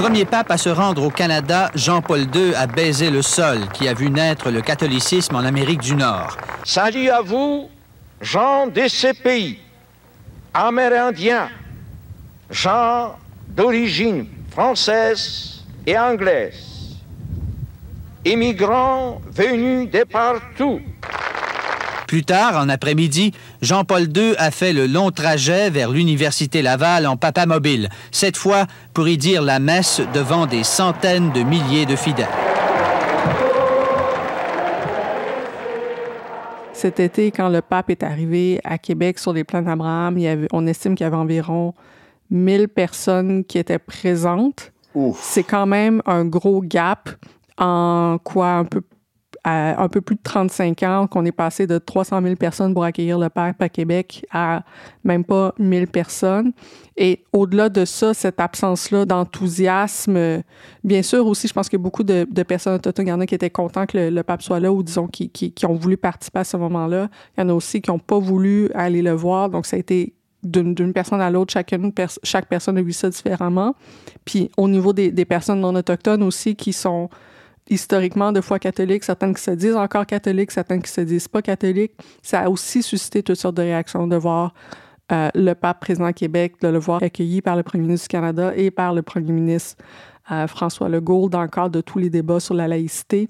Premier 0.00 0.24
pape 0.24 0.50
à 0.50 0.56
se 0.56 0.70
rendre 0.70 1.04
au 1.04 1.10
Canada, 1.10 1.70
Jean-Paul 1.74 2.20
II 2.34 2.54
a 2.54 2.66
baisé 2.66 3.10
le 3.10 3.20
sol 3.20 3.68
qui 3.74 3.86
a 3.86 3.92
vu 3.92 4.08
naître 4.08 4.50
le 4.50 4.62
catholicisme 4.62 5.36
en 5.36 5.40
Amérique 5.40 5.82
du 5.82 5.94
Nord. 5.94 6.38
Salut 6.64 7.10
à 7.10 7.20
vous, 7.20 7.68
gens 8.22 8.66
de 8.66 8.88
ces 8.88 9.12
pays, 9.12 9.58
amérindiens, 10.54 11.50
gens 12.48 13.14
d'origine 13.48 14.26
française 14.50 15.66
et 15.86 15.98
anglaise, 15.98 16.96
immigrants 18.24 19.20
venus 19.30 19.90
de 19.90 20.04
partout. 20.04 20.80
Plus 22.10 22.24
tard, 22.24 22.56
en 22.56 22.68
après-midi, 22.68 23.30
Jean-Paul 23.62 24.08
II 24.12 24.34
a 24.36 24.50
fait 24.50 24.72
le 24.72 24.88
long 24.88 25.12
trajet 25.12 25.70
vers 25.70 25.92
l'Université 25.92 26.60
Laval 26.60 27.06
en 27.06 27.16
papamobile, 27.16 27.88
cette 28.10 28.36
fois 28.36 28.66
pour 28.94 29.06
y 29.06 29.16
dire 29.16 29.42
la 29.42 29.60
messe 29.60 30.02
devant 30.12 30.46
des 30.46 30.64
centaines 30.64 31.30
de 31.30 31.44
milliers 31.44 31.86
de 31.86 31.94
fidèles. 31.94 32.26
Cet 36.72 36.98
été, 36.98 37.30
quand 37.30 37.48
le 37.48 37.62
pape 37.62 37.90
est 37.90 38.02
arrivé 38.02 38.60
à 38.64 38.76
Québec 38.76 39.20
sur 39.20 39.32
les 39.32 39.44
plaines 39.44 39.66
d'Abraham, 39.66 40.18
on 40.50 40.66
estime 40.66 40.96
qu'il 40.96 41.04
y 41.04 41.06
avait 41.06 41.14
environ 41.14 41.74
1000 42.32 42.66
personnes 42.66 43.44
qui 43.44 43.56
étaient 43.56 43.78
présentes. 43.78 44.72
C'est 45.14 45.44
quand 45.44 45.66
même 45.66 46.02
un 46.06 46.24
gros 46.24 46.60
gap 46.60 47.08
en 47.56 48.18
quoi 48.24 48.48
un 48.48 48.64
peu 48.64 48.80
à 49.44 49.82
un 49.82 49.88
peu 49.88 50.00
plus 50.00 50.16
de 50.16 50.20
35 50.22 50.82
ans 50.82 51.06
qu'on 51.06 51.24
est 51.24 51.32
passé 51.32 51.66
de 51.66 51.78
300 51.78 52.22
000 52.22 52.36
personnes 52.36 52.74
pour 52.74 52.84
accueillir 52.84 53.18
le 53.18 53.28
pape 53.28 53.60
à 53.62 53.68
Québec 53.68 54.26
à 54.30 54.62
même 55.04 55.24
pas 55.24 55.54
1000 55.58 55.86
personnes. 55.86 56.52
Et 56.96 57.24
au-delà 57.32 57.68
de 57.68 57.84
ça, 57.84 58.12
cette 58.12 58.40
absence-là 58.40 59.06
d'enthousiasme, 59.06 60.42
bien 60.84 61.02
sûr 61.02 61.26
aussi, 61.26 61.48
je 61.48 61.52
pense 61.54 61.68
y 61.72 61.76
a 61.76 61.78
beaucoup 61.78 62.02
de, 62.02 62.24
personnes 62.42 62.74
autochtones 62.74 63.26
qui 63.26 63.34
étaient 63.34 63.50
contents 63.50 63.86
que 63.86 64.10
le, 64.10 64.22
pape 64.22 64.42
soit 64.42 64.60
là 64.60 64.72
ou 64.72 64.82
disons 64.82 65.06
qui, 65.06 65.52
ont 65.64 65.74
voulu 65.74 65.96
participer 65.96 66.40
à 66.40 66.44
ce 66.44 66.56
moment-là. 66.58 67.08
Il 67.36 67.40
y 67.40 67.44
en 67.44 67.48
a 67.48 67.54
aussi 67.54 67.80
qui 67.80 67.90
n'ont 67.90 67.98
pas 67.98 68.18
voulu 68.18 68.70
aller 68.74 69.00
le 69.00 69.12
voir. 69.12 69.48
Donc, 69.48 69.66
ça 69.66 69.76
a 69.76 69.78
été 69.78 70.14
d'une 70.42 70.92
personne 70.92 71.20
à 71.20 71.30
l'autre, 71.30 71.52
chaque 71.52 72.48
personne 72.48 72.78
a 72.78 72.82
vu 72.82 72.92
ça 72.92 73.10
différemment. 73.10 73.74
Puis 74.24 74.50
au 74.56 74.68
niveau 74.68 74.92
des, 74.92 75.10
des 75.10 75.24
personnes 75.26 75.60
non 75.60 75.74
autochtones 75.74 76.22
aussi 76.22 76.56
qui 76.56 76.72
sont 76.72 77.10
historiquement 77.70 78.32
de 78.32 78.40
foi 78.40 78.58
catholique, 78.58 79.04
certaines 79.04 79.34
qui 79.34 79.42
se 79.42 79.52
disent 79.52 79.76
encore 79.76 80.04
catholiques, 80.04 80.50
certaines 80.50 80.82
qui 80.82 80.90
se 80.90 81.00
disent 81.00 81.28
pas 81.28 81.40
catholiques. 81.40 81.92
Ça 82.22 82.40
a 82.40 82.48
aussi 82.50 82.82
suscité 82.82 83.22
toutes 83.22 83.36
sortes 83.36 83.56
de 83.56 83.62
réactions 83.62 84.06
de 84.06 84.16
voir 84.16 84.52
euh, 85.12 85.28
le 85.34 85.54
pape 85.54 85.80
président 85.80 86.12
Québec, 86.12 86.54
de 86.60 86.68
le 86.68 86.78
voir 86.78 87.02
accueilli 87.02 87.40
par 87.40 87.56
le 87.56 87.62
premier 87.62 87.84
ministre 87.84 88.04
du 88.04 88.12
Canada 88.12 88.52
et 88.54 88.70
par 88.70 88.92
le 88.92 89.02
premier 89.02 89.32
ministre 89.32 89.82
euh, 90.30 90.46
François 90.46 90.88
Legault 90.88 91.28
dans 91.28 91.42
le 91.42 91.48
cadre 91.48 91.70
de 91.70 91.80
tous 91.80 91.98
les 91.98 92.10
débats 92.10 92.40
sur 92.40 92.54
la 92.54 92.68
laïcité. 92.68 93.28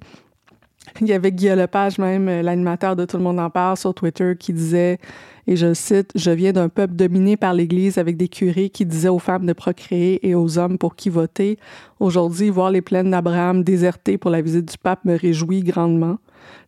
Il 1.01 1.09
y 1.09 1.13
avait 1.13 1.33
Guillaume 1.33 1.59
Lepage, 1.59 1.99
même 1.99 2.29
euh, 2.29 2.43
l'animateur 2.43 2.97
de 2.97 3.05
Tout 3.05 3.17
le 3.17 3.23
monde 3.23 3.41
en 3.41 3.51
parle 3.51 3.77
sur 3.77 3.95
Twitter, 3.95 4.35
qui 4.39 4.53
disait 4.53 4.99
et 5.47 5.57
je 5.57 5.75
cite, 5.75 6.13
Je 6.15 6.31
viens 6.31 6.53
d'un 6.53 6.69
peuple 6.69 6.95
dominé 6.95 7.37
par 7.37 7.55
l'Église 7.55 7.99
avec 7.99 8.17
des 8.17 8.29
curés 8.29 8.71
qui 8.71 8.87
disaient 8.87 9.09
aux 9.09 9.19
femmes 9.19 9.47
de 9.47 9.53
procréer 9.53 10.27
et 10.29 10.35
aux 10.35 10.59
hommes 10.59 10.79
pour 10.79 10.95
qui 10.95 11.11
voter. 11.11 11.59
Aujourd'hui, 11.99 12.51
voir 12.51 12.71
les 12.71 12.83
plaines 12.83 13.11
d'Abraham 13.11 13.65
désertées 13.65 14.17
pour 14.17 14.31
la 14.31 14.43
visite 14.43 14.71
du 14.71 14.79
pape 14.79 15.05
me 15.05 15.17
réjouit 15.17 15.63
grandement. 15.63 16.19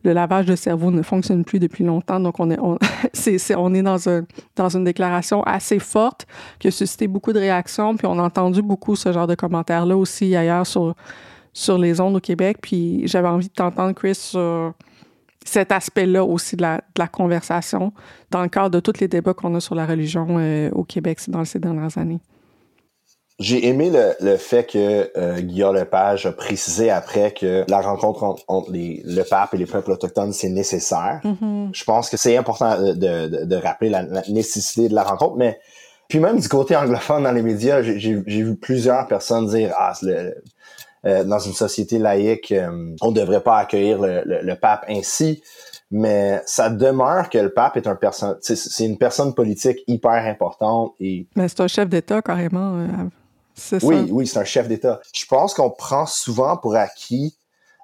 Le 0.04 0.12
lavage 0.12 0.46
de 0.46 0.56
cerveau 0.56 0.90
ne 0.90 1.02
fonctionne 1.02 1.44
plus 1.44 1.60
depuis 1.60 1.84
longtemps, 1.84 2.18
donc 2.18 2.40
on 2.40 2.50
est, 2.50 2.58
on, 2.58 2.76
on 3.56 3.74
est 3.74 3.82
dans, 3.82 4.08
un, 4.08 4.22
dans 4.56 4.76
une 4.76 4.84
déclaration 4.84 5.42
assez 5.44 5.78
forte 5.78 6.26
qui 6.58 6.68
a 6.68 6.70
suscité 6.70 7.06
beaucoup 7.06 7.32
de 7.32 7.38
réactions, 7.38 7.96
puis 7.96 8.06
on 8.06 8.18
a 8.18 8.22
entendu 8.22 8.62
beaucoup 8.62 8.96
ce 8.96 9.12
genre 9.12 9.28
de 9.28 9.34
commentaires-là 9.36 9.96
aussi 9.96 10.34
ailleurs 10.34 10.66
sur, 10.66 10.94
sur 11.52 11.78
les 11.78 12.00
ondes 12.00 12.16
au 12.16 12.20
Québec, 12.20 12.58
puis 12.60 13.02
j'avais 13.06 13.28
envie 13.28 13.48
de 13.48 13.52
t'entendre, 13.52 13.92
Chris, 13.92 14.14
sur 14.14 14.74
cet 15.44 15.72
aspect-là 15.72 16.24
aussi 16.24 16.56
de 16.56 16.62
la, 16.62 16.76
de 16.76 17.00
la, 17.00 17.08
conversation 17.08 17.92
dans 18.30 18.42
le 18.42 18.48
cadre 18.48 18.70
de 18.70 18.80
tous 18.80 19.00
les 19.00 19.08
débats 19.08 19.34
qu'on 19.34 19.54
a 19.54 19.60
sur 19.60 19.74
la 19.74 19.86
religion 19.86 20.26
euh, 20.38 20.70
au 20.72 20.84
Québec 20.84 21.18
dans 21.28 21.44
ces 21.44 21.58
dernières 21.58 21.98
années. 21.98 22.20
J'ai 23.38 23.66
aimé 23.66 23.90
le, 23.90 24.12
le, 24.20 24.36
fait 24.36 24.64
que 24.64 25.10
euh, 25.16 25.40
Guillaume 25.40 25.74
Lepage 25.74 26.26
a 26.26 26.32
précisé 26.32 26.90
après 26.90 27.32
que 27.32 27.64
la 27.68 27.80
rencontre 27.80 28.36
entre, 28.46 28.70
les, 28.70 29.02
le 29.04 29.22
pape 29.22 29.54
et 29.54 29.56
les 29.56 29.66
peuples 29.66 29.90
autochtones, 29.90 30.32
c'est 30.32 30.50
nécessaire. 30.50 31.20
Mm-hmm. 31.24 31.70
Je 31.72 31.84
pense 31.84 32.08
que 32.08 32.16
c'est 32.16 32.36
important 32.36 32.80
de, 32.80 32.92
de, 32.92 33.44
de 33.44 33.56
rappeler 33.56 33.88
la, 33.88 34.04
nécessité 34.28 34.88
de 34.88 34.94
la 34.94 35.02
rencontre, 35.02 35.36
mais 35.36 35.58
puis 36.08 36.20
même 36.20 36.38
du 36.38 36.48
côté 36.48 36.76
anglophone 36.76 37.24
dans 37.24 37.32
les 37.32 37.42
médias, 37.42 37.82
j'ai 37.82 38.14
vu 38.14 38.54
plusieurs 38.54 39.08
personnes 39.08 39.46
dire 39.46 39.72
«Ah, 39.78 39.94
le, 40.02 40.34
euh, 41.04 41.24
dans 41.24 41.38
une 41.38 41.52
société 41.52 41.98
laïque, 41.98 42.52
euh, 42.52 42.94
on 43.00 43.10
ne 43.10 43.16
devrait 43.16 43.42
pas 43.42 43.58
accueillir 43.58 44.00
le, 44.00 44.22
le, 44.24 44.54
pape 44.54 44.84
ainsi. 44.88 45.42
Mais 45.90 46.40
ça 46.46 46.70
demeure 46.70 47.28
que 47.28 47.38
le 47.38 47.52
pape 47.52 47.76
est 47.76 47.86
un 47.86 47.96
personne, 47.96 48.36
c'est 48.40 48.84
une 48.84 48.96
personne 48.96 49.34
politique 49.34 49.80
hyper 49.86 50.26
importante 50.26 50.94
et. 51.00 51.26
Mais 51.36 51.48
c'est 51.48 51.60
un 51.60 51.68
chef 51.68 51.88
d'État 51.88 52.22
carrément. 52.22 52.76
Euh, 52.76 52.86
c'est 53.54 53.82
oui, 53.84 54.08
oui, 54.10 54.26
c'est 54.26 54.38
un 54.38 54.44
chef 54.44 54.68
d'État. 54.68 55.00
Je 55.12 55.26
pense 55.26 55.54
qu'on 55.54 55.70
prend 55.70 56.06
souvent 56.06 56.56
pour 56.56 56.76
acquis 56.76 57.36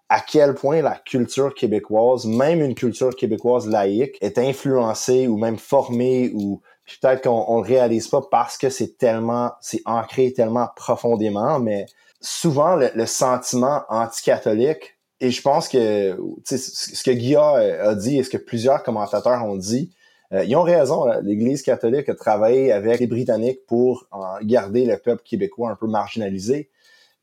à 0.09 0.21
quel 0.21 0.55
point 0.55 0.81
la 0.81 0.95
culture 0.95 1.55
québécoise, 1.55 2.25
même 2.25 2.63
une 2.63 2.75
culture 2.75 3.15
québécoise 3.15 3.69
laïque, 3.69 4.17
est 4.23 4.39
influencée 4.39 5.27
ou 5.27 5.37
même 5.37 5.59
formée 5.59 6.31
ou 6.35 6.63
peut-être 7.01 7.25
qu'on 7.25 7.59
ne 7.59 7.63
le 7.63 7.69
réalise 7.69 8.09
pas 8.09 8.23
parce 8.31 8.57
que 8.57 8.71
c'est 8.71 8.97
tellement, 8.97 9.53
c'est 9.61 9.83
ancré 9.85 10.33
tellement 10.33 10.69
profondément, 10.75 11.59
mais 11.59 11.87
souvent 12.21 12.77
le, 12.77 13.07
sentiment 13.07 13.83
anticatholique, 13.89 14.99
et 15.21 15.31
je 15.31 15.43
pense 15.43 15.69
que 15.69 16.17
ce 16.45 17.03
que 17.03 17.11
Guilla 17.11 17.55
a 17.89 17.95
dit 17.95 18.19
et 18.19 18.23
ce 18.23 18.31
que 18.31 18.37
plusieurs 18.37 18.83
commentateurs 18.83 19.45
ont 19.45 19.57
dit, 19.57 19.93
euh, 20.33 20.45
ils 20.45 20.55
ont 20.57 20.63
raison. 20.63 21.07
L'Église 21.23 21.63
catholique 21.63 22.09
a 22.09 22.15
travaillé 22.15 22.71
avec 22.71 23.01
les 23.01 23.07
Britanniques 23.07 23.67
pour 23.67 24.07
garder 24.43 24.85
le 24.85 24.97
peuple 24.99 25.23
québécois 25.25 25.71
un 25.71 25.77
peu 25.77 25.87
marginalisé, 25.87 26.71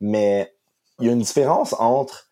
mais 0.00 0.52
il 1.00 1.06
y 1.06 1.08
a 1.08 1.12
une 1.12 1.20
différence 1.20 1.74
entre 1.78 2.28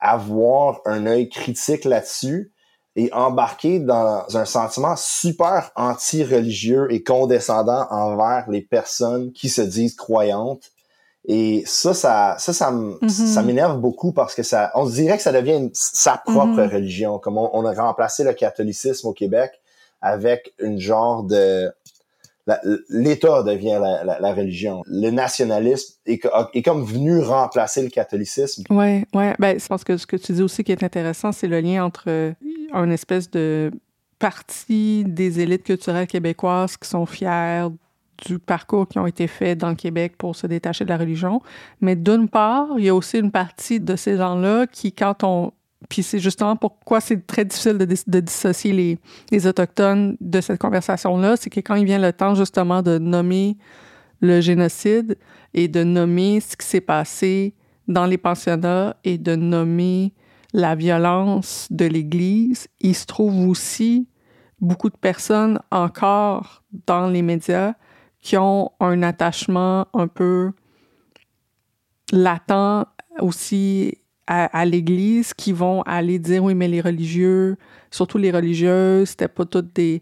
avoir 0.00 0.80
un 0.84 1.06
œil 1.06 1.28
critique 1.28 1.84
là-dessus 1.84 2.52
et 2.96 3.10
embarquer 3.12 3.78
dans 3.78 4.24
un 4.36 4.44
sentiment 4.44 4.96
super 4.96 5.70
anti-religieux 5.76 6.88
et 6.90 7.02
condescendant 7.02 7.86
envers 7.90 8.50
les 8.50 8.60
personnes 8.60 9.32
qui 9.32 9.48
se 9.48 9.62
disent 9.62 9.94
croyantes 9.94 10.72
et 11.24 11.62
ça, 11.66 11.94
ça, 11.94 12.36
ça, 12.38 12.52
ça, 12.52 12.72
mm-hmm. 12.72 13.44
m'énerve 13.44 13.78
beaucoup 13.78 14.12
parce 14.12 14.34
que 14.34 14.42
ça, 14.42 14.72
on 14.74 14.86
dirait 14.86 15.16
que 15.16 15.22
ça 15.22 15.32
devient 15.32 15.70
sa 15.72 16.16
propre 16.16 16.60
mm-hmm. 16.60 16.72
religion. 16.72 17.18
Comme 17.18 17.38
on, 17.38 17.64
a 17.64 17.72
remplacé 17.72 18.24
le 18.24 18.32
catholicisme 18.32 19.06
au 19.06 19.12
Québec 19.12 19.60
avec 20.00 20.52
une 20.58 20.80
genre 20.80 21.22
de, 21.22 21.72
l'État 22.88 23.44
devient 23.44 23.78
la, 23.80 24.34
religion. 24.34 24.82
Le 24.86 25.10
nationalisme 25.10 25.94
est, 26.06 26.26
est, 26.54 26.62
comme 26.62 26.84
venu 26.84 27.20
remplacer 27.20 27.82
le 27.82 27.88
catholicisme. 27.88 28.64
Ouais, 28.68 29.06
ouais. 29.14 29.34
Ben, 29.38 29.60
je 29.60 29.66
pense 29.68 29.84
que 29.84 29.96
ce 29.96 30.06
que 30.06 30.16
tu 30.16 30.32
dis 30.32 30.42
aussi 30.42 30.64
qui 30.64 30.72
est 30.72 30.82
intéressant, 30.82 31.30
c'est 31.30 31.46
le 31.46 31.60
lien 31.60 31.84
entre 31.84 32.04
euh, 32.08 32.32
un 32.72 32.90
espèce 32.90 33.30
de 33.30 33.70
partie 34.18 35.04
des 35.06 35.38
élites 35.38 35.62
culturelles 35.62 36.08
québécoises 36.08 36.76
qui 36.76 36.88
sont 36.88 37.06
fiers 37.06 37.68
du 38.26 38.38
parcours 38.38 38.88
qui 38.88 38.98
ont 38.98 39.06
été 39.06 39.26
faits 39.26 39.58
dans 39.58 39.70
le 39.70 39.74
Québec 39.74 40.14
pour 40.16 40.36
se 40.36 40.46
détacher 40.46 40.84
de 40.84 40.90
la 40.90 40.96
religion. 40.96 41.40
Mais 41.80 41.96
d'une 41.96 42.28
part, 42.28 42.68
il 42.78 42.84
y 42.84 42.88
a 42.88 42.94
aussi 42.94 43.18
une 43.18 43.30
partie 43.30 43.80
de 43.80 43.96
ces 43.96 44.16
gens-là 44.16 44.66
qui, 44.66 44.92
quand 44.92 45.24
on... 45.24 45.52
Puis 45.88 46.04
c'est 46.04 46.20
justement 46.20 46.54
pourquoi 46.54 47.00
c'est 47.00 47.26
très 47.26 47.44
difficile 47.44 47.76
de, 47.76 48.20
dissocier 48.20 48.72
les, 48.72 48.98
les, 49.32 49.46
Autochtones 49.48 50.16
de 50.20 50.40
cette 50.40 50.60
conversation-là, 50.60 51.36
c'est 51.36 51.50
que 51.50 51.58
quand 51.58 51.74
il 51.74 51.84
vient 51.84 51.98
le 51.98 52.12
temps 52.12 52.36
justement 52.36 52.82
de 52.82 52.98
nommer 52.98 53.56
le 54.20 54.40
génocide 54.40 55.18
et 55.54 55.66
de 55.66 55.82
nommer 55.82 56.38
ce 56.40 56.56
qui 56.56 56.66
s'est 56.66 56.80
passé 56.80 57.54
dans 57.88 58.06
les 58.06 58.16
pensionnats 58.16 58.96
et 59.02 59.18
de 59.18 59.34
nommer 59.34 60.14
la 60.52 60.76
violence 60.76 61.66
de 61.70 61.86
l'Église, 61.86 62.68
il 62.80 62.94
se 62.94 63.06
trouve 63.06 63.48
aussi 63.48 64.08
beaucoup 64.60 64.88
de 64.88 64.96
personnes 64.96 65.58
encore 65.70 66.62
dans 66.86 67.08
les 67.08 67.22
médias 67.22 67.74
qui 68.22 68.36
ont 68.36 68.70
un 68.80 69.02
attachement 69.02 69.86
un 69.92 70.06
peu 70.06 70.52
latent 72.12 72.86
aussi 73.18 73.98
à, 74.28 74.64
l'Église, 74.64 75.34
qui 75.34 75.52
vont 75.52 75.82
aller 75.82 76.18
dire 76.18 76.44
oui, 76.44 76.54
mais 76.54 76.68
les 76.68 76.80
religieux, 76.80 77.56
surtout 77.90 78.16
les 78.16 78.30
religieuses, 78.30 79.10
c'était 79.10 79.28
pas 79.28 79.44
toutes 79.44 79.74
des, 79.74 80.00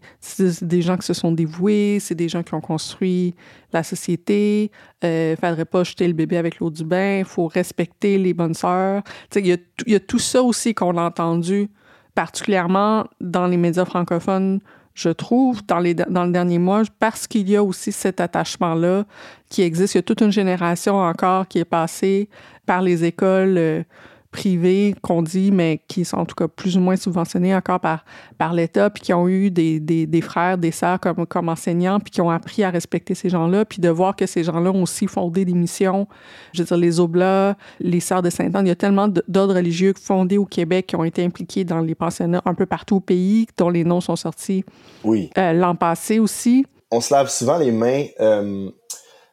des 0.61 0.81
gens 0.81 0.95
qui 0.95 1.05
se 1.05 1.13
sont 1.13 1.33
dévoués, 1.33 1.97
c'est 1.99 2.15
des 2.15 2.29
gens 2.29 2.41
qui 2.41 2.53
ont 2.53 2.61
construit 2.61 3.35
la 3.73 3.83
société. 3.83 4.71
Euh, 5.03 5.35
faudrait 5.35 5.65
pas 5.65 5.83
jeter 5.83 6.07
le 6.07 6.13
bébé 6.13 6.37
avec 6.37 6.59
l'eau 6.59 6.69
du 6.69 6.85
bain, 6.85 7.17
il 7.19 7.25
faut 7.25 7.47
respecter 7.47 8.17
les 8.17 8.33
bonnes 8.33 8.53
sœurs. 8.53 9.03
Il 9.35 9.47
y, 9.87 9.95
a 9.95 9.99
tout 9.99 10.19
ça 10.19 10.41
aussi 10.41 10.73
qu'on 10.73 10.97
a 10.97 11.03
entendu, 11.03 11.69
particulièrement 12.15 13.05
dans 13.19 13.47
les 13.47 13.57
médias 13.57 13.85
francophones 13.85 14.61
je 15.01 15.09
trouve, 15.09 15.65
dans, 15.65 15.79
les, 15.79 15.93
dans 15.95 16.25
le 16.25 16.31
dernier 16.31 16.59
mois, 16.59 16.83
parce 16.99 17.27
qu'il 17.27 17.49
y 17.49 17.55
a 17.55 17.63
aussi 17.63 17.91
cet 17.91 18.21
attachement-là 18.21 19.05
qui 19.49 19.63
existe. 19.63 19.95
Il 19.95 19.97
y 19.97 19.99
a 19.99 20.03
toute 20.03 20.21
une 20.21 20.31
génération 20.31 20.97
encore 20.97 21.47
qui 21.47 21.59
est 21.59 21.65
passée 21.65 22.29
par 22.65 22.81
les 22.81 23.03
écoles 23.03 23.57
euh, 23.57 23.83
privés 24.31 24.95
qu'on 25.01 25.21
dit, 25.21 25.51
mais 25.51 25.81
qui 25.87 26.05
sont 26.05 26.17
en 26.17 26.25
tout 26.25 26.35
cas 26.35 26.47
plus 26.47 26.77
ou 26.77 26.79
moins 26.79 26.95
subventionnés 26.95 27.53
encore 27.53 27.79
par, 27.79 28.05
par 28.37 28.53
l'État, 28.53 28.89
puis 28.89 29.03
qui 29.03 29.13
ont 29.13 29.27
eu 29.27 29.51
des, 29.51 29.79
des, 29.79 30.05
des, 30.05 30.21
frères, 30.21 30.57
des 30.57 30.71
sœurs 30.71 30.99
comme, 30.99 31.25
comme 31.25 31.49
enseignants, 31.49 31.99
puis 31.99 32.11
qui 32.11 32.21
ont 32.21 32.29
appris 32.29 32.63
à 32.63 32.69
respecter 32.69 33.13
ces 33.13 33.29
gens-là, 33.29 33.65
puis 33.65 33.79
de 33.79 33.89
voir 33.89 34.15
que 34.15 34.25
ces 34.25 34.43
gens-là 34.43 34.71
ont 34.71 34.83
aussi 34.83 35.07
fondé 35.07 35.45
des 35.45 35.53
missions, 35.53 36.07
je 36.53 36.61
veux 36.61 36.65
dire, 36.65 36.77
les 36.77 36.99
Oblats, 36.99 37.57
les 37.79 37.99
Sœurs 37.99 38.21
de 38.21 38.29
Sainte-Anne, 38.29 38.65
il 38.65 38.69
y 38.69 38.73
a 38.73 38.75
tellement 38.75 39.09
d'ordres 39.27 39.55
religieux 39.55 39.93
fondés 40.01 40.37
au 40.37 40.45
Québec 40.45 40.87
qui 40.87 40.95
ont 40.95 41.03
été 41.03 41.23
impliqués 41.23 41.65
dans 41.65 41.79
les 41.79 41.95
pensionnats 41.95 42.41
un 42.45 42.53
peu 42.53 42.65
partout 42.65 42.97
au 42.97 43.01
pays, 43.01 43.47
dont 43.57 43.69
les 43.69 43.83
noms 43.83 44.01
sont 44.01 44.15
sortis 44.15 44.63
oui. 45.03 45.29
Euh, 45.37 45.53
l'an 45.53 45.75
passé 45.75 46.19
aussi. 46.19 46.65
On 46.91 47.01
se 47.01 47.13
lave 47.13 47.29
souvent 47.29 47.57
les 47.57 47.71
mains 47.71 48.05
euh, 48.19 48.69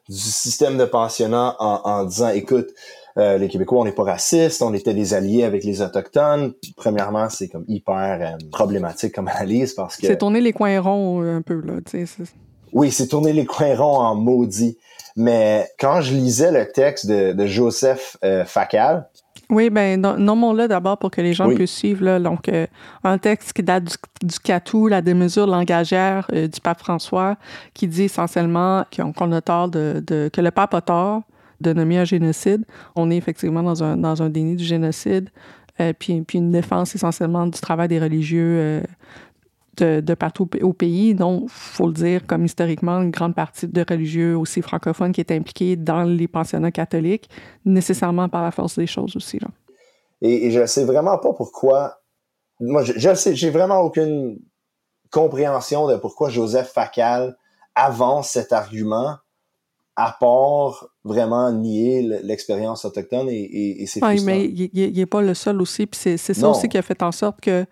du 0.09 0.17
système 0.17 0.79
de 0.79 0.85
pensionnat 0.85 1.57
en, 1.59 1.81
en 1.85 2.05
disant, 2.05 2.29
écoute, 2.29 2.69
euh, 3.19 3.37
les 3.39 3.49
Québécois, 3.49 3.81
on 3.81 3.85
n'est 3.85 3.93
pas 3.93 4.05
racistes, 4.05 4.63
on 4.63 4.73
était 4.75 4.95
des 4.95 5.15
alliés 5.15 5.45
avec 5.45 5.65
les 5.65 5.83
Autochtones. 5.83 6.53
Premièrement, 6.77 7.29
c'est 7.29 7.49
comme 7.49 7.65
hyper 7.69 8.19
euh, 8.21 8.47
problématique 8.53 9.15
comme 9.15 9.29
analyse 9.35 9.75
parce 9.75 9.97
que... 9.97 10.07
C'est 10.07 10.19
tourner 10.19 10.41
les 10.41 10.53
coins 10.53 10.81
ronds 10.81 11.23
un 11.23 11.43
peu, 11.43 11.61
là, 11.61 11.75
tu 11.85 12.07
sais. 12.07 12.25
Oui, 12.73 12.91
c'est 12.91 13.09
tourner 13.09 13.33
les 13.33 13.47
coins 13.47 13.75
ronds 13.77 13.99
en 13.99 14.15
maudit. 14.15 14.77
Mais 15.17 15.67
quand 15.81 16.01
je 16.01 16.15
lisais 16.15 16.53
le 16.53 16.71
texte 16.71 17.07
de, 17.09 17.33
de 17.33 17.47
Joseph 17.47 18.17
euh, 18.25 18.45
Facal, 18.45 19.09
oui, 19.51 19.71
ben 19.71 19.99
nommons-le 19.99 20.69
d'abord 20.69 20.99
pour 20.99 21.11
que 21.11 21.23
les 21.23 21.33
gens 21.33 21.49
Oui. 21.49 21.55
puissent 21.55 21.75
suivre. 21.75 22.05
Là. 22.05 22.21
Donc, 22.21 22.51
euh, 22.51 22.67
un 23.03 23.17
texte 23.17 23.55
qui 23.55 23.63
date 23.63 23.85
du, 23.85 24.27
du 24.27 24.39
CATU, 24.39 24.91
la 24.91 25.01
démesure 25.01 25.47
langagière 25.47 26.27
euh, 26.35 26.47
du 26.49 26.61
pape 26.61 26.81
François, 26.81 27.37
qui 27.73 27.89
dit 27.89 28.03
essentiellement 28.05 28.85
qu'on 28.95 29.13
qu'on 29.15 29.33
a 29.33 29.41
tort 29.41 29.69
de, 29.69 30.05
de- 30.07 30.29
que 30.31 30.43
le 30.43 30.51
pape 30.51 30.75
a 30.75 30.83
tort 30.83 31.23
de 31.61 31.73
nommer 31.73 31.99
un 31.99 32.05
génocide. 32.05 32.65
On 32.97 33.11
est 33.11 33.17
effectivement 33.17 33.63
dans 33.63 33.83
un, 33.83 33.97
dans 33.97 34.23
un 34.23 34.31
déni 34.31 34.57
du 34.57 34.65
génocide, 34.65 35.31
euh, 35.81 35.93
puis, 35.99 36.23
puis 36.23 36.39
une 36.39 36.51
défense 36.51 36.95
essentiellement 36.95 37.47
du 37.47 37.59
travail 37.61 37.89
des 37.89 38.01
religieux 38.01 38.57
euh, 38.59 38.83
de, 40.01 40.15
partout 40.15 40.43
au 40.43 40.47
pa- 40.47 40.65
au 40.65 40.73
pays, 40.73 41.15
dont, 41.15 41.47
faut 41.49 41.87
le 41.87 41.93
dire, 41.93 42.27
comme 42.27 42.45
historiquement, 42.45 43.01
une 43.01 43.13
grande 43.13 43.35
partie 43.35 43.69
de 43.69 43.85
religieux 43.89 44.37
aussi 44.37 44.61
francophones 44.61 45.13
qui 45.13 45.21
est 45.21 45.31
impliquée 45.31 45.77
dans 45.77 46.03
les 46.03 46.27
pensionnats 46.27 46.73
catholiques, 46.73 47.31
nécessairement 47.65 48.29
par 48.29 48.43
la 48.43 48.51
force 48.51 48.77
des 48.77 48.89
choses 48.89 49.15
aussi. 49.15 49.39
Là. 49.39 49.49
et, 50.21 50.51
je 50.51 50.67
sais 50.67 50.85
vraiment 50.85 51.17
pas 51.19 51.33
pourquoi. 51.33 52.01
Moi, 52.59 52.83
je, 52.83 52.95
je 52.97 53.15
sais, 53.15 53.37
j'ai 53.37 53.51
vraiment 53.51 53.81
aucune 53.83 54.41
compréhension 55.11 55.87
de 55.87 55.97
pourquoi 55.97 56.29
Joseph 56.29 56.73
Facal 56.73 57.37
avance 57.77 58.31
cet 58.31 58.53
argument 58.53 59.19
à 60.01 60.17
part 60.21 60.87
vraiment 61.03 61.51
nier 61.51 62.03
l'expérience 62.23 62.85
autochtone 62.85 63.29
et, 63.29 63.41
et, 63.41 63.83
et 63.83 63.87
c'est 63.87 64.01
mais 64.25 64.45
il 64.47 64.93
n'est 64.97 65.07
pas 65.07 65.23
le 65.23 65.35
seul 65.35 65.61
aussi. 65.61 65.87
Puis 65.87 65.99
c'est 66.01 66.17
c'est 66.17 66.35
ça 66.35 66.43
Non. 66.47 66.53
aussi 66.53 66.69
qui 66.69 66.79
a 66.79 66.83
fait 66.83 67.03
en 67.03 67.11
sorte 67.11 67.41
que, 67.41 67.67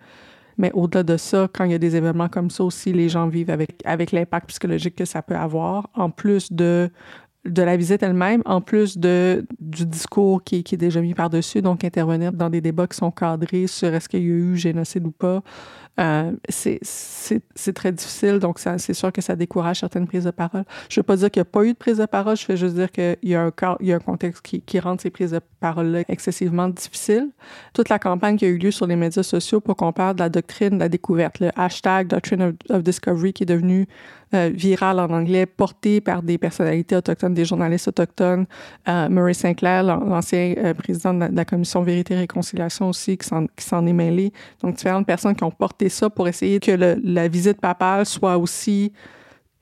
mais 0.57 0.69
au-delà 0.73 1.03
de 1.03 1.15
ça, 1.15 1.47
quand 1.53 1.63
il 1.63 1.71
y 1.71 1.75
a 1.75 1.77
des 1.77 1.95
événements 1.95 2.27
comme 2.27 2.49
ça 2.49 2.65
aussi, 2.65 2.91
les 2.91 3.07
gens 3.07 3.27
vivent 3.29 3.49
avec, 3.49 3.81
avec 3.85 4.11
l'impact 4.11 4.49
psychologique 4.49 4.95
que 4.95 5.05
ça 5.05 5.21
peut 5.21 5.37
avoir, 5.37 5.87
en 5.95 6.09
plus 6.09 6.51
de, 6.51 6.89
de 7.45 7.61
la 7.63 7.77
visite 7.77 8.03
elle-même, 8.03 8.41
en 8.45 8.59
plus 8.59 8.97
de, 8.97 9.45
du 9.61 9.85
discours 9.85 10.43
qui, 10.43 10.65
qui 10.65 10.75
est 10.75 10.77
déjà 10.77 10.99
mis 10.99 11.13
par-dessus, 11.13 11.61
donc 11.61 11.85
intervenir 11.85 12.33
dans 12.33 12.49
des 12.49 12.59
débats 12.59 12.87
qui 12.87 12.97
sont 12.97 13.11
cadrés 13.11 13.67
sur 13.67 13.93
est-ce 13.93 14.09
qu'il 14.09 14.19
y 14.19 14.23
a 14.23 14.27
eu 14.27 14.57
génocide 14.57 15.07
ou 15.07 15.11
pas. 15.11 15.41
Euh, 15.99 16.31
c'est 16.49 17.73
très 17.73 17.91
difficile, 17.91 18.37
donc 18.37 18.59
c'est 18.59 18.93
sûr 18.93 19.11
que 19.11 19.21
ça 19.21 19.35
décourage 19.35 19.79
certaines 19.79 20.05
prises 20.05 20.25
de 20.25 20.31
parole. 20.31 20.63
Je 20.89 20.99
ne 20.99 21.01
veux 21.01 21.05
pas 21.05 21.15
dire 21.15 21.31
qu'il 21.31 21.39
n'y 21.41 21.47
a 21.47 21.51
pas 21.51 21.63
eu 21.63 21.73
de 21.73 21.77
prise 21.77 21.97
de 21.97 22.05
parole, 22.05 22.37
je 22.37 22.45
fais 22.45 22.55
juste 22.55 22.75
dire 22.75 22.91
qu'il 22.91 23.17
y, 23.23 23.29
y 23.31 23.35
a 23.35 23.51
un 23.95 23.99
contexte 23.99 24.43
qui, 24.43 24.61
qui 24.61 24.79
rend 24.79 24.97
ces 24.99 25.09
prises 25.09 25.31
de 25.31 25.41
parole-là 25.59 26.03
excessivement 26.07 26.69
difficiles. 26.69 27.29
Toute 27.73 27.89
la 27.89 27.97
campagne 27.97 28.37
qui 28.37 28.45
a 28.45 28.47
eu 28.47 28.57
lieu 28.57 28.69
sur 28.69 28.85
les 28.85 28.95
médias 28.95 29.23
sociaux 29.23 29.59
pour 29.59 29.75
qu'on 29.75 29.91
parle 29.91 30.15
de 30.15 30.19
la 30.19 30.29
doctrine 30.29 30.75
de 30.75 30.79
la 30.79 30.89
découverte, 30.89 31.39
le 31.39 31.49
hashtag 31.55 32.07
Doctrine 32.07 32.41
of, 32.43 32.53
of 32.69 32.83
Discovery 32.83 33.33
qui 33.33 33.43
est 33.43 33.47
devenu 33.47 33.87
euh, 34.33 34.49
viral 34.53 34.99
en 34.99 35.09
anglais, 35.09 35.45
porté 35.45 36.01
par 36.01 36.21
des 36.21 36.37
personnalités 36.37 36.95
autochtones, 36.95 37.33
des 37.33 37.45
journalistes 37.45 37.87
autochtones, 37.87 38.45
euh, 38.87 39.09
Murray 39.09 39.33
Sinclair, 39.33 39.83
l'an- 39.83 40.03
l'ancien 40.05 40.53
euh, 40.57 40.73
président 40.73 41.13
de 41.13 41.29
la, 41.33 41.45
commission 41.45 41.81
Vérité 41.81 42.13
et 42.13 42.17
Réconciliation 42.17 42.89
aussi, 42.89 43.17
qui 43.17 43.27
s'en 43.27 43.87
est 43.87 43.93
mêlé. 43.93 44.33
Donc, 44.61 44.75
différentes 44.75 45.05
personnes 45.05 45.35
qui 45.35 45.43
ont 45.43 45.51
porté 45.51 45.89
ça 45.89 46.09
pour 46.09 46.27
essayer 46.27 46.59
que 46.59 46.71
la 47.03 47.27
visite 47.27 47.61
papale 47.61 48.05
soit 48.05 48.37
aussi 48.37 48.91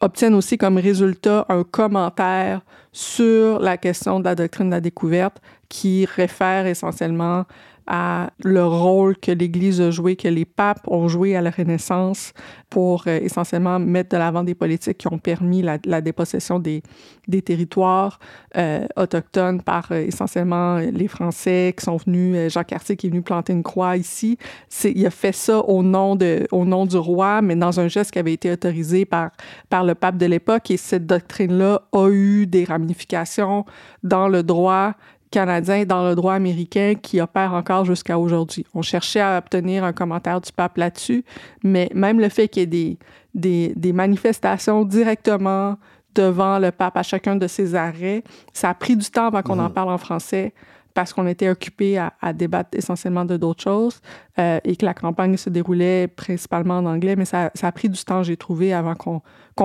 obtiennent 0.01 0.35
aussi 0.35 0.57
comme 0.57 0.77
résultat 0.77 1.45
un 1.49 1.63
commentaire 1.63 2.61
sur 2.91 3.59
la 3.59 3.77
question 3.77 4.19
de 4.19 4.25
la 4.25 4.35
doctrine 4.35 4.67
de 4.67 4.75
la 4.75 4.81
découverte 4.81 5.37
qui 5.69 6.05
réfère 6.05 6.65
essentiellement 6.67 7.45
à 7.87 8.31
le 8.43 8.65
rôle 8.65 9.15
que 9.17 9.31
l'Église 9.31 9.79
a 9.81 9.91
joué, 9.91 10.15
que 10.15 10.27
les 10.27 10.45
papes 10.45 10.87
ont 10.87 11.07
joué 11.07 11.35
à 11.35 11.41
la 11.41 11.51
Renaissance 11.51 12.33
pour 12.69 13.03
euh, 13.07 13.19
essentiellement 13.21 13.79
mettre 13.79 14.09
de 14.09 14.17
l'avant 14.17 14.43
des 14.43 14.55
politiques 14.55 14.97
qui 14.97 15.07
ont 15.07 15.19
permis 15.19 15.61
la, 15.61 16.01
dépossession 16.01 16.59
des, 16.59 16.81
territoires 17.43 18.19
euh, 18.57 18.87
autochtones 18.95 19.61
par 19.61 19.91
euh, 19.91 20.05
essentiellement 20.05 20.77
les 20.77 21.07
Français 21.07 21.73
qui 21.77 21.85
sont 21.85 21.97
venus, 21.97 22.51
Jacques 22.51 22.67
Cartier 22.67 22.95
qui 22.95 23.07
est 23.07 23.09
venu 23.09 23.21
planter 23.21 23.53
une 23.53 23.63
croix 23.63 23.97
ici. 23.97 24.37
Il 24.83 25.05
a 25.05 25.11
fait 25.11 25.31
ça 25.31 25.59
au 25.59 25.83
nom, 25.83 26.15
du 26.15 26.97
roi, 26.97 27.41
mais 27.41 27.55
dans 27.55 27.79
un 27.79 27.87
geste 27.87 28.11
qui 28.11 28.19
avait 28.19 28.33
été 28.33 28.51
autorisé 28.51 29.05
par 29.05 29.31
le 29.83 29.93
pape 29.93 30.17
de 30.17 30.25
l'époque. 30.25 30.71
Et 30.71 30.77
cette 30.77 31.05
doctrine-là 31.05 31.81
a 31.91 32.09
eu 32.09 32.47
des 32.47 32.63
ramifications 32.63 33.65
dans 34.03 34.27
le 34.27 34.43
droit 34.43 34.95
canadien, 35.39 35.85
dans 35.85 36.03
le 36.07 36.15
droit 36.15 36.33
américain 36.33 36.93
qui 37.05 37.19
opère 37.21 37.53
encore 37.53 37.83
jusqu'à 37.85 38.17
aujourd'hui. 38.17 38.65
On 38.73 38.81
cherchait 38.81 39.19
à 39.21 39.37
obtenir 39.37 39.83
un 39.83 39.93
commentaire 39.93 40.39
du 40.39 40.51
pape 40.51 40.77
là-dessus, 40.77 41.23
mais 41.63 41.89
même 41.93 42.19
le 42.19 42.29
fait 42.29 42.47
qu'il 42.47 42.61
y 42.61 42.63
ait 42.63 42.67
des, 42.79 42.97
des, 43.33 43.73
des 43.75 43.93
manifestations 43.93 44.85
directement 44.85 45.77
devant 46.15 46.59
le 46.59 46.71
pape 46.71 46.95
à 46.97 47.03
chacun 47.03 47.35
de 47.35 47.47
ses 47.47 47.75
arrêts, 47.75 48.23
ça 48.53 48.69
a 48.69 48.73
pris 48.73 48.95
du 48.95 49.09
temps 49.09 49.27
avant 49.27 49.41
qu'on 49.41 49.59
en 49.59 49.69
parle 49.69 49.89
en 49.89 49.97
français 49.97 50.53
parce 50.93 51.11
qu'on 51.11 51.27
était 51.27 51.49
occupé 51.49 51.97
à, 51.97 52.13
à 52.21 52.31
débattre 52.31 52.69
essentiellement 52.71 53.25
de 53.25 53.35
d'autres 53.35 53.61
choses 53.61 53.99
euh, 54.39 54.59
et 54.63 54.77
que 54.77 54.85
la 54.85 54.93
campagne 54.93 55.35
se 55.35 55.49
déroulait 55.49 56.07
principalement 56.07 56.77
en 56.77 56.85
anglais, 56.85 57.17
mais 57.17 57.25
ça, 57.25 57.51
ça 57.53 57.67
a 57.67 57.71
pris 57.73 57.89
du 57.89 58.01
temps, 58.05 58.23
j'ai 58.23 58.37
trouvé, 58.37 58.71
avant 58.71 58.95
qu'on 58.95 59.21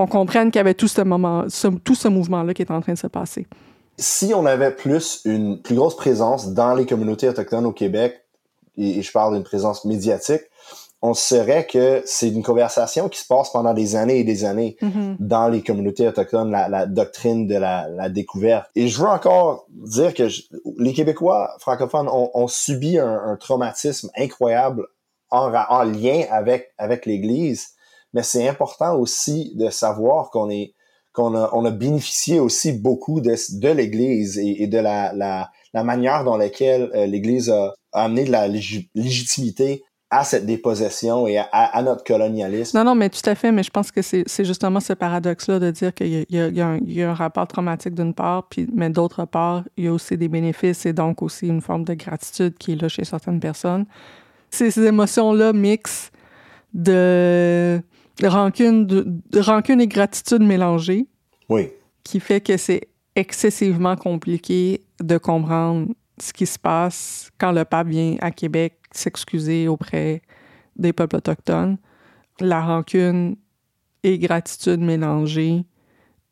comprenne 0.07 0.51
qu'il 0.51 0.59
y 0.59 0.65
avait 0.67 0.73
tout 0.73 0.89
ce 0.89 1.01
moment, 1.01 1.45
ce- 1.47 1.69
tout 1.87 1.95
ce 1.95 2.09
mouvement-là 2.09 2.53
qui 2.53 2.61
est 2.63 2.71
en 2.71 2.81
train 2.81 2.91
de 2.93 2.97
se 2.97 3.07
passer. 3.07 3.47
Si 3.97 4.33
on 4.33 4.45
avait 4.45 4.71
plus 4.71 5.21
une 5.25 5.61
plus 5.61 5.75
grosse 5.75 5.95
présence 5.95 6.49
dans 6.53 6.73
les 6.73 6.85
communautés 6.85 7.29
autochtones 7.29 7.65
au 7.65 7.71
Québec, 7.71 8.23
et, 8.77 8.99
et 8.99 9.01
je 9.01 9.11
parle 9.11 9.33
d'une 9.35 9.43
présence 9.43 9.85
médiatique, 9.85 10.41
on 11.03 11.15
saurait 11.15 11.65
que 11.65 12.03
c'est 12.05 12.29
une 12.29 12.43
conversation 12.43 13.09
qui 13.09 13.19
se 13.19 13.25
passe 13.25 13.51
pendant 13.51 13.73
des 13.73 13.95
années 13.95 14.19
et 14.19 14.23
des 14.23 14.45
années 14.45 14.77
dans 15.19 15.47
les 15.49 15.63
communautés 15.63 16.07
autochtones, 16.07 16.51
la, 16.51 16.69
la 16.69 16.85
doctrine 16.85 17.47
de 17.47 17.55
la, 17.55 17.87
la 17.89 18.07
découverte. 18.07 18.69
Et 18.75 18.87
je 18.87 19.01
veux 19.01 19.07
encore 19.07 19.65
dire 19.69 20.13
que 20.13 20.29
je- 20.29 20.43
les 20.77 20.93
Québécois 20.93 21.55
francophones 21.57 22.07
ont, 22.07 22.29
ont 22.35 22.47
subi 22.47 22.99
un, 22.99 23.19
un 23.19 23.35
traumatisme 23.35 24.11
incroyable 24.15 24.85
en, 25.31 25.51
en 25.51 25.83
lien 25.83 26.23
avec, 26.29 26.71
avec 26.77 27.07
l'Église, 27.07 27.69
mais 28.13 28.21
c'est 28.21 28.47
important 28.47 28.95
aussi 28.95 29.53
de 29.55 29.71
savoir 29.71 30.29
qu'on 30.29 30.51
est 30.51 30.75
qu'on 31.13 31.35
a, 31.35 31.49
on 31.53 31.65
a 31.65 31.71
bénéficié 31.71 32.39
aussi 32.39 32.71
beaucoup 32.73 33.21
de, 33.21 33.35
de 33.59 33.69
l'Église 33.69 34.37
et, 34.37 34.67
de 34.67 34.77
la, 34.77 35.13
la, 35.13 35.83
manière 35.83 36.23
dans 36.23 36.37
laquelle 36.37 36.89
euh, 36.95 37.05
l'Église 37.05 37.49
a, 37.49 37.73
amené 37.93 38.23
de 38.25 38.31
la 38.31 38.47
légi- 38.47 38.89
légitimité 38.95 39.83
à 40.09 40.25
cette 40.25 40.45
dépossession 40.45 41.25
et 41.25 41.37
à, 41.37 41.81
notre 41.83 42.03
colonialisme. 42.03 42.77
Non, 42.77 42.83
non, 42.83 42.95
mais 42.95 43.09
tout 43.09 43.21
à 43.29 43.33
fait, 43.33 43.49
mais 43.53 43.63
je 43.63 43.69
pense 43.69 43.91
que 43.91 44.01
c'est 44.01 44.43
justement 44.43 44.81
ce 44.81 44.91
paradoxe-là 44.91 45.57
de 45.59 45.71
dire 45.71 45.93
qu'il 45.93 46.07
y, 46.07 46.25
y 46.29 46.37
y 46.37 46.61
a 46.61 47.09
un- 47.09 47.13
rapport 47.13 47.47
traumatique 47.47 47.95
d'une 47.95 48.13
part, 48.13 48.49
puis, 48.49 48.67
mais 48.73 48.89
d'autre 48.89 49.23
part, 49.23 49.63
il 49.77 49.85
y 49.85 49.87
a 49.87 49.93
aussi 49.93 50.17
des 50.17 50.27
bénéfices 50.27 50.85
et 50.85 50.91
donc 50.91 51.21
aussi 51.21 51.47
une 51.47 51.61
forme 51.61 51.85
de 51.85 51.93
gratitude 51.93 52.57
qui 52.57 52.73
est 52.73 52.81
là 52.81 52.89
chez 52.89 53.05
certaines 53.05 53.39
personnes. 53.39 53.85
C'est 54.49 54.69
ces 54.69 54.85
émotions-là 54.85 55.53
mixent 55.53 56.11
de 56.73 57.81
rancune, 58.27 58.85
de, 58.85 59.05
de 59.07 59.39
rancune 59.39 59.81
et 59.81 59.87
gratitude 59.87 60.41
mélangées 60.41 61.07
Oui. 61.49 61.69
qui 62.03 62.19
fait 62.19 62.41
que 62.41 62.57
c'est 62.57 62.87
excessivement 63.15 63.95
compliqué 63.95 64.81
de 65.01 65.17
comprendre 65.17 65.87
ce 66.19 66.31
qui 66.33 66.45
se 66.45 66.59
passe 66.59 67.31
quand 67.37 67.51
le 67.51 67.65
pape 67.65 67.87
vient 67.87 68.15
à 68.21 68.31
Québec 68.31 68.77
s'excuser 68.91 69.67
auprès 69.67 70.21
des 70.75 70.93
peuples 70.93 71.15
autochtones. 71.17 71.77
La 72.39 72.61
rancune 72.61 73.35
et 74.03 74.17
gratitude 74.19 74.79
mélangées 74.79 75.63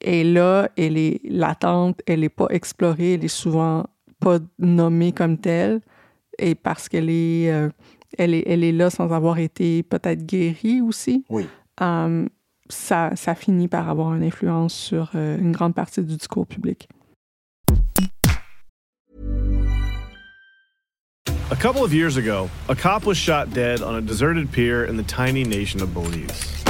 est 0.02 0.24
là, 0.24 0.70
elle 0.78 0.98
est 0.98 1.20
latente, 1.26 2.02
elle 2.08 2.22
n'est 2.22 2.30
pas 2.30 2.48
explorée, 2.50 3.14
elle 3.16 3.26
est 3.26 3.28
souvent 3.28 3.86
pas 4.20 4.40
nommée 4.58 5.12
comme 5.12 5.38
telle, 5.38 5.82
et 6.38 6.56
parce 6.56 6.88
qu'elle 6.90 7.10
est, 7.10 7.52
euh, 7.52 7.70
elle 8.18 8.34
est, 8.34 8.44
elle 8.48 8.64
est 8.64 8.72
là 8.72 8.90
sans 8.90 9.12
avoir 9.12 9.40
été 9.40 9.84
peut-être 9.84 10.26
guérie 10.26 10.82
aussi. 10.82 11.26
Oui. 11.30 11.46
Ça, 11.80 13.16
ça 13.16 13.36
finit 13.36 13.68
par 13.68 13.90
avoir 13.90 14.14
une 14.14 14.24
influence 14.24 14.74
sur 14.74 15.12
euh, 15.16 15.38
une 15.38 15.52
grande 15.52 15.74
partie 15.74 16.02
du 16.02 16.16
discours 16.16 16.46
public. 16.46 16.88
A 21.52 21.56
couple 21.56 21.84
of 21.84 21.92
years 21.92 22.16
ago, 22.16 22.48
a 22.70 22.76
cop 22.76 23.06
was 23.06 23.16
shot 23.18 23.52
dead 23.54 23.82
on 23.82 23.96
a 23.96 24.02
deserted 24.02 24.52
pier 24.52 24.86
in 24.86 24.98
the 24.98 25.04
tiny 25.04 25.44
nation 25.44 25.82
of 25.82 25.94
Belize. 25.94 26.64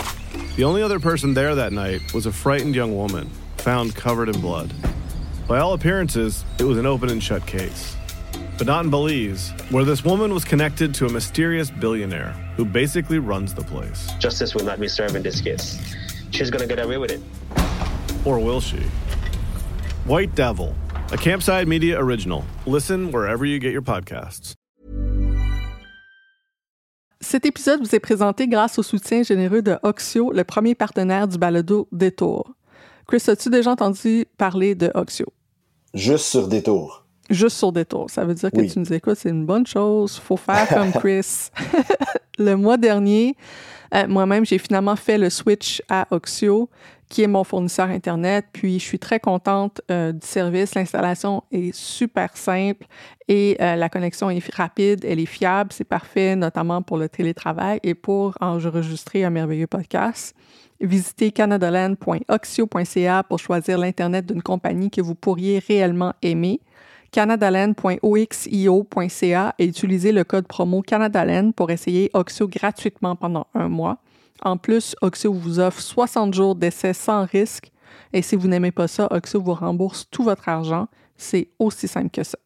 The 0.56 0.64
only 0.64 0.82
other 0.82 1.00
person 1.00 1.34
there 1.34 1.54
that 1.54 1.74
night 1.74 2.14
was 2.14 2.26
a 2.26 2.32
frightened 2.32 2.76
young 2.76 2.96
woman, 2.96 3.30
found 3.58 3.94
covered 3.94 4.30
in 4.30 4.40
blood. 4.40 4.74
By 5.48 5.60
all 5.60 5.74
appearances, 5.74 6.46
it 6.60 6.64
was 6.64 6.78
an 6.78 6.86
open 6.86 7.10
and 7.10 7.22
shut 7.22 7.46
case. 7.46 7.98
But 8.60 8.68
not 8.68 8.84
in 8.84 8.90
Belize, 8.92 9.54
where 9.70 9.86
this 9.86 10.04
woman 10.04 10.34
was 10.34 10.44
connected 10.44 10.94
to 10.96 11.06
a 11.06 11.10
mysterious 11.10 11.72
billionaire 11.72 12.34
who 12.58 12.66
basically 12.66 13.18
runs 13.18 13.54
the 13.54 13.64
place. 13.64 14.10
Justice 14.20 14.54
will 14.54 14.66
not 14.66 14.82
be 14.82 14.90
served 14.90 15.16
in 15.16 15.24
this 15.24 15.40
case. 15.40 15.80
She's 16.32 16.52
gonna 16.52 16.68
get 16.68 16.78
away 16.78 16.98
with 16.98 17.10
it. 17.10 17.22
Or 18.26 18.38
will 18.38 18.60
she? 18.60 18.82
White 20.06 20.36
Devil, 20.36 20.76
a 21.14 21.16
Campside 21.16 21.68
Media 21.68 21.98
original. 21.98 22.44
Listen 22.66 23.14
wherever 23.14 23.46
you 23.46 23.60
get 23.60 23.72
your 23.72 23.82
podcasts. 23.82 24.56
Cet 27.22 27.46
épisode 27.46 27.80
vous 27.80 27.96
est 27.96 28.00
présenté 28.02 28.50
grâce 28.50 28.78
au 28.78 28.84
soutien 28.84 29.24
généreux 29.24 29.62
de 29.62 29.78
Oxio, 29.84 30.34
le 30.34 30.44
premier 30.44 30.76
partenaire 30.76 31.30
du 31.30 31.38
balado 31.38 31.88
Détour. 31.94 32.56
Chris, 33.08 33.24
as-tu 33.28 33.50
déjà 33.50 33.72
entendu 33.72 34.26
parler 34.38 34.76
de 34.76 34.92
Oxio? 34.96 35.28
Juste 35.94 36.26
sur 36.26 36.50
Détour. 36.50 37.06
Juste 37.30 37.58
sur 37.58 37.72
Détour. 37.72 38.10
Ça 38.10 38.26
veut 38.26 38.34
dire 38.34 38.52
que 38.52 38.58
Oui. 38.58 38.70
tu 38.72 38.80
nous 38.80 38.92
écoutes, 38.94 39.18
c'est 39.18 39.30
une 39.30 39.46
bonne 39.46 39.68
chose. 39.68 40.18
Faut 40.18 40.38
faire 40.38 40.68
comme 40.68 40.92
Chris. 41.00 41.50
le 42.40 42.56
mois 42.56 42.78
dernier, 42.78 43.36
euh, 43.94 44.08
moi-même, 44.08 44.46
j'ai 44.46 44.58
finalement 44.58 44.96
fait 44.96 45.18
le 45.18 45.30
switch 45.30 45.82
à 45.90 46.08
Oxio, 46.12 46.70
qui 47.08 47.24
est 47.24 47.28
mon 47.28 47.44
fournisseur 47.44 47.90
Internet. 47.90 48.46
Puis, 48.52 48.80
je 48.80 48.84
suis 48.84 49.00
très 49.00 49.20
contente 49.20 49.82
euh, 49.92 50.12
du 50.12 50.26
service. 50.26 50.76
L'installation 50.76 51.44
est 51.52 51.74
super 51.76 52.36
simple 52.38 52.86
et 53.28 53.58
euh, 53.62 53.76
la 53.76 53.90
connexion 53.90 54.30
est 54.30 54.44
rapide, 54.54 55.06
elle 55.06 55.20
est 55.20 55.26
fiable. 55.26 55.72
C'est 55.74 55.84
parfait, 55.84 56.36
notamment 56.36 56.82
pour 56.82 56.98
le 56.98 57.10
télétravail 57.10 57.80
et 57.84 57.94
pour 57.96 58.36
enregistrer 58.42 59.24
un 59.24 59.30
merveilleux 59.32 59.68
podcast. 59.68 60.36
Visitez 60.82 61.32
canadaland.oxio.ca 61.32 63.24
pour 63.24 63.40
choisir 63.40 63.78
l'Internet 63.78 64.26
d'une 64.26 64.42
compagnie 64.42 64.90
que 64.90 65.02
vous 65.02 65.16
pourriez 65.16 65.60
réellement 65.60 66.14
aimer 66.22 66.62
canadaland.oxio.ca 67.12 69.56
et 69.58 69.66
utilisez 69.66 70.12
le 70.12 70.24
code 70.24 70.48
promo 70.48 70.82
Canadaland 70.82 71.52
pour 71.52 71.72
essayer 71.72 72.10
Oxio 72.14 72.48
gratuitement 72.48 73.16
pendant 73.16 73.48
un 73.54 73.70
mois. 73.70 73.98
En 74.42 74.58
plus, 74.58 74.96
Oxio 75.02 75.34
vous 75.34 75.60
offre 75.60 75.82
60 75.82 76.34
jours 76.34 76.56
d'essai 76.56 76.94
sans 76.94 77.26
risque 77.26 77.72
et 78.14 78.22
si 78.22 78.36
vous 78.36 78.48
n'aimez 78.48 78.72
pas 78.72 78.88
ça, 78.88 79.08
Oxio 79.12 79.42
vous 79.42 79.54
rembourse 79.54 80.08
tout 80.10 80.24
votre 80.24 80.48
argent. 80.50 80.88
C'est 81.18 81.50
aussi 81.60 81.88
simple 81.88 82.10
que 82.10 82.24
ça. 82.24 82.38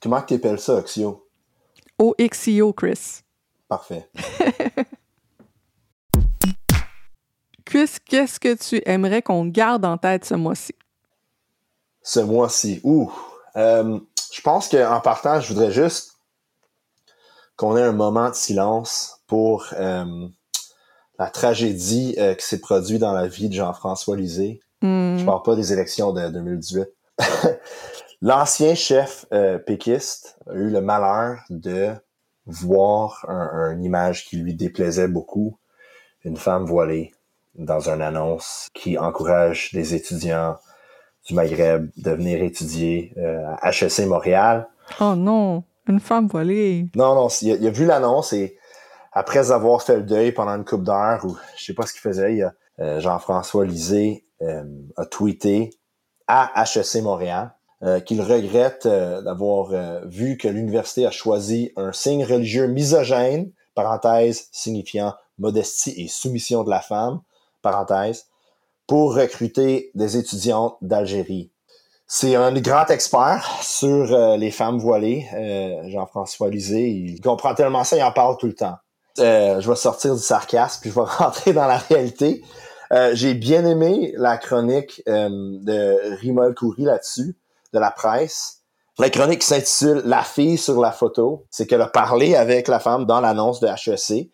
Comment 0.00 0.22
tu 0.22 0.34
appelles 0.34 0.60
ça, 0.60 0.76
Oxio? 0.76 1.26
OXIO, 1.98 2.72
Chris. 2.72 3.22
Parfait. 3.68 4.08
Chris, 7.64 7.96
qu'est-ce 8.06 8.40
que 8.40 8.54
tu 8.54 8.80
aimerais 8.86 9.20
qu'on 9.20 9.44
garde 9.44 9.84
en 9.84 9.98
tête 9.98 10.24
ce 10.24 10.34
mois-ci? 10.34 10.74
Ce 12.02 12.20
mois-ci. 12.20 12.80
Ouh. 12.82 13.12
Euh, 13.56 13.98
je 14.32 14.40
pense 14.40 14.68
qu'en 14.68 15.00
partant, 15.00 15.40
je 15.40 15.52
voudrais 15.52 15.72
juste 15.72 16.18
qu'on 17.56 17.76
ait 17.76 17.82
un 17.82 17.92
moment 17.92 18.28
de 18.28 18.34
silence 18.34 19.20
pour 19.26 19.66
euh, 19.72 20.28
la 21.18 21.30
tragédie 21.30 22.14
euh, 22.18 22.34
qui 22.34 22.46
s'est 22.46 22.60
produite 22.60 23.00
dans 23.00 23.12
la 23.12 23.26
vie 23.26 23.48
de 23.48 23.54
Jean-François 23.54 24.16
Lisée. 24.16 24.60
Hmm. 24.82 25.18
Je 25.18 25.24
parle 25.24 25.42
pas 25.42 25.56
des 25.56 25.72
élections 25.72 26.12
de 26.12 26.28
2018. 26.28 26.88
L'ancien 28.22 28.74
chef 28.74 29.26
péquiste 29.64 30.38
a 30.48 30.54
eu 30.54 30.70
le 30.70 30.80
malheur 30.80 31.40
de 31.50 31.92
voir 32.46 33.24
un, 33.28 33.70
une 33.72 33.84
image 33.84 34.24
qui 34.24 34.36
lui 34.36 34.54
déplaisait 34.54 35.06
beaucoup, 35.06 35.56
une 36.24 36.36
femme 36.36 36.64
voilée 36.64 37.12
dans 37.54 37.88
une 37.88 38.02
annonce 38.02 38.68
qui 38.74 38.98
encourage 38.98 39.70
des 39.72 39.94
étudiants 39.94 40.56
du 41.28 41.34
Maghreb 41.34 41.90
de 41.96 42.10
venir 42.10 42.42
étudier 42.42 43.12
euh, 43.18 43.44
à 43.60 43.70
HEC 43.70 44.06
Montréal. 44.06 44.68
Oh 45.00 45.14
non, 45.14 45.62
une 45.86 46.00
femme 46.00 46.26
voilée. 46.26 46.86
Non, 46.96 47.14
non, 47.14 47.28
il 47.42 47.52
a, 47.52 47.54
il 47.56 47.66
a 47.66 47.70
vu 47.70 47.86
l'annonce 47.86 48.32
et 48.32 48.58
après 49.12 49.50
avoir 49.50 49.82
fait 49.82 49.96
le 49.96 50.02
deuil 50.02 50.32
pendant 50.32 50.52
une 50.52 50.64
coupe 50.64 50.84
d'heure, 50.84 51.24
ou 51.24 51.36
je 51.56 51.64
sais 51.64 51.74
pas 51.74 51.86
ce 51.86 51.92
qu'il 51.92 52.02
faisait, 52.02 52.36
il 52.36 52.42
a, 52.42 52.52
euh, 52.80 53.00
Jean-François 53.00 53.64
Lisée 53.64 54.24
euh, 54.42 54.62
a 54.96 55.04
tweeté 55.04 55.70
à 56.28 56.52
HEC 56.62 57.02
Montréal 57.02 57.52
euh, 57.82 58.00
qu'il 58.00 58.20
regrette 58.20 58.86
d'avoir 58.86 59.70
vu 60.06 60.36
que 60.36 60.48
l'université 60.48 61.06
a 61.06 61.10
choisi 61.10 61.72
un 61.76 61.92
signe 61.92 62.24
religieux 62.24 62.66
misogène, 62.66 63.50
parenthèse, 63.74 64.48
signifiant 64.52 65.14
modestie 65.38 65.94
et 65.96 66.08
soumission 66.08 66.64
de 66.64 66.70
la 66.70 66.80
femme, 66.80 67.20
parenthèse, 67.62 68.26
pour 68.88 69.14
recruter 69.14 69.92
des 69.94 70.16
étudiantes 70.16 70.76
d'Algérie. 70.80 71.52
C'est 72.08 72.34
un 72.34 72.52
grand 72.54 72.86
expert 72.86 73.46
sur 73.62 74.14
euh, 74.14 74.36
les 74.38 74.50
femmes 74.50 74.78
voilées, 74.78 75.26
euh, 75.34 75.88
Jean-François 75.90 76.48
Lisée. 76.48 76.88
Il 76.88 77.20
comprend 77.20 77.54
tellement 77.54 77.84
ça, 77.84 77.98
il 77.98 78.02
en 78.02 78.12
parle 78.12 78.38
tout 78.38 78.46
le 78.46 78.54
temps. 78.54 78.78
Euh, 79.18 79.60
je 79.60 79.68
vais 79.68 79.76
sortir 79.76 80.14
du 80.14 80.22
sarcasme, 80.22 80.80
puis 80.80 80.90
je 80.90 80.94
vais 80.94 81.06
rentrer 81.06 81.52
dans 81.52 81.66
la 81.66 81.76
réalité. 81.76 82.42
Euh, 82.92 83.10
J'ai 83.12 83.34
bien 83.34 83.66
aimé 83.66 84.14
la 84.16 84.38
chronique 84.38 85.02
euh, 85.06 85.28
de 85.28 86.16
Rimol 86.16 86.54
Coury 86.54 86.84
là-dessus, 86.84 87.36
de 87.74 87.78
la 87.78 87.90
presse. 87.90 88.62
La 88.98 89.10
chronique 89.10 89.42
s'intitule 89.42 90.00
La 90.06 90.22
fille 90.22 90.56
sur 90.56 90.80
la 90.80 90.92
photo. 90.92 91.46
C'est 91.50 91.66
qu'elle 91.66 91.82
a 91.82 91.88
parlé 91.88 92.34
avec 92.34 92.68
la 92.68 92.80
femme 92.80 93.04
dans 93.04 93.20
l'annonce 93.20 93.60
de 93.60 93.68
HEC 93.68 94.30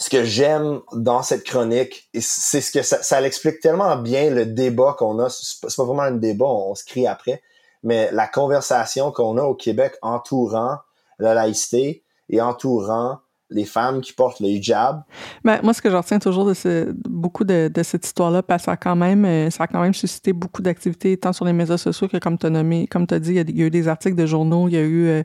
ce 0.00 0.08
que 0.08 0.24
j'aime 0.24 0.80
dans 0.94 1.22
cette 1.22 1.44
chronique, 1.44 2.08
c'est 2.18 2.62
ce 2.62 2.72
que 2.72 2.80
ça, 2.82 3.02
ça 3.02 3.20
l'explique 3.20 3.60
tellement 3.60 3.96
bien 3.96 4.30
le 4.30 4.46
débat 4.46 4.96
qu'on 4.98 5.18
a. 5.18 5.28
C'est 5.28 5.60
pas, 5.60 5.68
pas 5.76 5.84
vraiment 5.84 6.02
un 6.02 6.12
débat, 6.12 6.46
on, 6.46 6.74
se 6.74 6.84
crie 6.84 7.06
après, 7.06 7.42
mais 7.82 8.08
la 8.10 8.26
conversation 8.26 9.12
qu'on 9.12 9.36
a 9.36 9.42
au 9.42 9.54
Québec 9.54 9.92
entourant 10.00 10.78
la 11.18 11.34
laïcité 11.34 12.02
et 12.30 12.40
entourant 12.40 13.18
les 13.50 13.66
femmes 13.66 14.00
qui 14.00 14.14
portent 14.14 14.40
le 14.40 14.46
hijab. 14.46 15.02
Ben, 15.44 15.60
moi, 15.62 15.74
ce 15.74 15.82
que 15.82 15.90
je 15.90 15.96
retiens 15.96 16.18
toujours 16.18 16.46
de 16.46 16.54
ce, 16.54 16.90
beaucoup 16.92 17.44
de, 17.44 17.70
cette 17.82 18.06
histoire-là, 18.06 18.42
parce 18.42 18.62
que 18.62 18.66
ça 18.66 18.72
a 18.72 18.76
quand 18.78 18.96
même, 18.96 19.26
euh, 19.26 19.50
ça 19.50 19.64
a 19.64 19.66
quand 19.66 19.82
même 19.82 19.92
suscité 19.92 20.32
beaucoup 20.32 20.62
d'activités, 20.62 21.14
tant 21.18 21.34
sur 21.34 21.44
les 21.44 21.52
médias 21.52 21.76
sociaux 21.76 22.08
que, 22.08 22.16
comme 22.16 22.38
tu 22.38 22.46
as 22.46 22.50
nommé, 22.50 22.86
comme 22.86 23.06
tu 23.06 23.14
as 23.14 23.18
dit, 23.18 23.34
il 23.34 23.58
y, 23.58 23.62
a, 23.62 23.66
eu 23.66 23.70
des 23.70 23.88
articles 23.88 24.16
de 24.16 24.24
journaux, 24.24 24.68
il 24.68 24.74
y 24.74 24.78
a 24.78 24.82
eu 24.82 25.08
euh, 25.08 25.22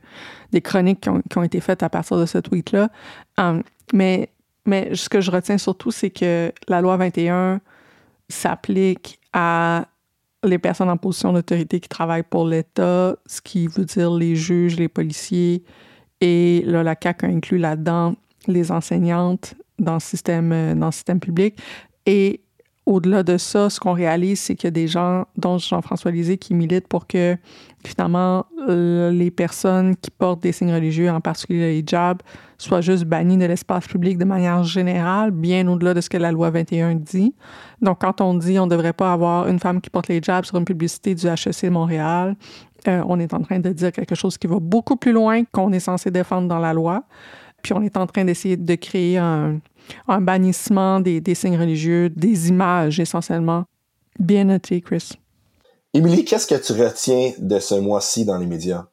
des 0.52 0.60
chroniques 0.60 1.00
qui 1.00 1.38
ont, 1.38 1.42
été 1.42 1.60
faites 1.60 1.82
à 1.82 1.88
partir 1.88 2.18
de 2.18 2.26
ce 2.26 2.38
tweet-là. 2.38 2.90
Um, 3.38 3.62
mais, 3.92 4.28
mais 4.66 4.94
ce 4.94 5.08
que 5.08 5.20
je 5.20 5.30
retiens 5.30 5.58
surtout, 5.58 5.90
c'est 5.90 6.10
que 6.10 6.52
la 6.68 6.80
loi 6.80 6.96
21 6.96 7.60
s'applique 8.28 9.20
à 9.32 9.86
les 10.44 10.58
personnes 10.58 10.90
en 10.90 10.96
position 10.96 11.32
d'autorité 11.32 11.80
qui 11.80 11.88
travaillent 11.88 12.22
pour 12.22 12.46
l'État, 12.46 13.16
ce 13.26 13.40
qui 13.40 13.66
veut 13.66 13.84
dire 13.84 14.12
les 14.12 14.36
juges, 14.36 14.76
les 14.76 14.88
policiers, 14.88 15.64
et 16.20 16.62
là, 16.66 16.82
la 16.82 16.94
CAQ 17.00 17.26
a 17.26 17.28
inclus 17.28 17.58
là-dedans 17.58 18.14
les 18.46 18.70
enseignantes 18.70 19.54
dans 19.78 19.94
le 19.94 20.00
système, 20.00 20.52
euh, 20.52 20.74
dans 20.74 20.86
le 20.86 20.92
système 20.92 21.20
public. 21.20 21.58
Et 22.06 22.40
au-delà 22.86 23.22
de 23.22 23.36
ça, 23.36 23.68
ce 23.68 23.80
qu'on 23.80 23.92
réalise, 23.92 24.40
c'est 24.40 24.54
qu'il 24.54 24.68
y 24.68 24.68
a 24.68 24.70
des 24.70 24.88
gens, 24.88 25.26
dont 25.36 25.58
Jean-François 25.58 26.12
Lisée, 26.12 26.38
qui 26.38 26.54
militent 26.54 26.86
pour 26.86 27.06
que, 27.06 27.36
finalement, 27.84 28.46
les 28.68 29.30
personnes 29.32 29.96
qui 29.96 30.10
portent 30.10 30.40
des 30.40 30.52
signes 30.52 30.72
religieux, 30.72 31.10
en 31.10 31.20
particulier 31.20 31.72
le 31.72 31.78
hijab, 31.78 32.22
soient 32.58 32.80
juste 32.80 33.04
bannies 33.04 33.36
de 33.36 33.44
l'espace 33.44 33.86
public 33.86 34.18
de 34.18 34.24
manière 34.24 34.62
générale, 34.64 35.30
bien 35.30 35.66
au-delà 35.68 35.94
de 35.94 36.00
ce 36.00 36.08
que 36.08 36.16
la 36.16 36.32
loi 36.32 36.50
21 36.50 36.94
dit. 36.94 37.34
Donc, 37.82 38.00
quand 38.00 38.20
on 38.20 38.34
dit 38.34 38.58
on 38.58 38.66
ne 38.66 38.70
devrait 38.70 38.92
pas 38.92 39.12
avoir 39.12 39.48
une 39.48 39.58
femme 39.58 39.80
qui 39.80 39.90
porte 39.90 40.08
le 40.08 40.16
hijab 40.16 40.44
sur 40.44 40.56
une 40.56 40.64
publicité 40.64 41.14
du 41.14 41.26
HEC 41.26 41.64
de 41.64 41.70
Montréal, 41.70 42.36
euh, 42.88 43.02
on 43.06 43.18
est 43.18 43.34
en 43.34 43.40
train 43.40 43.58
de 43.58 43.70
dire 43.70 43.92
quelque 43.92 44.14
chose 44.14 44.38
qui 44.38 44.46
va 44.46 44.58
beaucoup 44.60 44.96
plus 44.96 45.12
loin 45.12 45.44
qu'on 45.44 45.72
est 45.72 45.80
censé 45.80 46.10
défendre 46.10 46.48
dans 46.48 46.58
la 46.58 46.72
loi. 46.72 47.04
Puis 47.62 47.72
on 47.72 47.82
est 47.82 47.96
en 47.96 48.06
train 48.06 48.24
d'essayer 48.24 48.56
de 48.56 48.74
créer 48.76 49.18
un, 49.18 49.58
un 50.08 50.20
bannissement 50.20 51.00
des, 51.00 51.20
des, 51.20 51.34
signes 51.34 51.58
religieux, 51.58 52.10
des 52.10 52.48
images 52.48 53.00
essentiellement. 53.00 53.64
Bien 54.18 54.44
noté, 54.44 54.80
Chris. 54.80 55.12
Émilie, 55.92 56.24
qu'est-ce 56.24 56.46
que 56.46 56.54
tu 56.54 56.72
retiens 56.72 57.32
de 57.38 57.58
ce 57.58 57.74
mois-ci 57.74 58.24
dans 58.24 58.38
les 58.38 58.46
médias? 58.46 58.86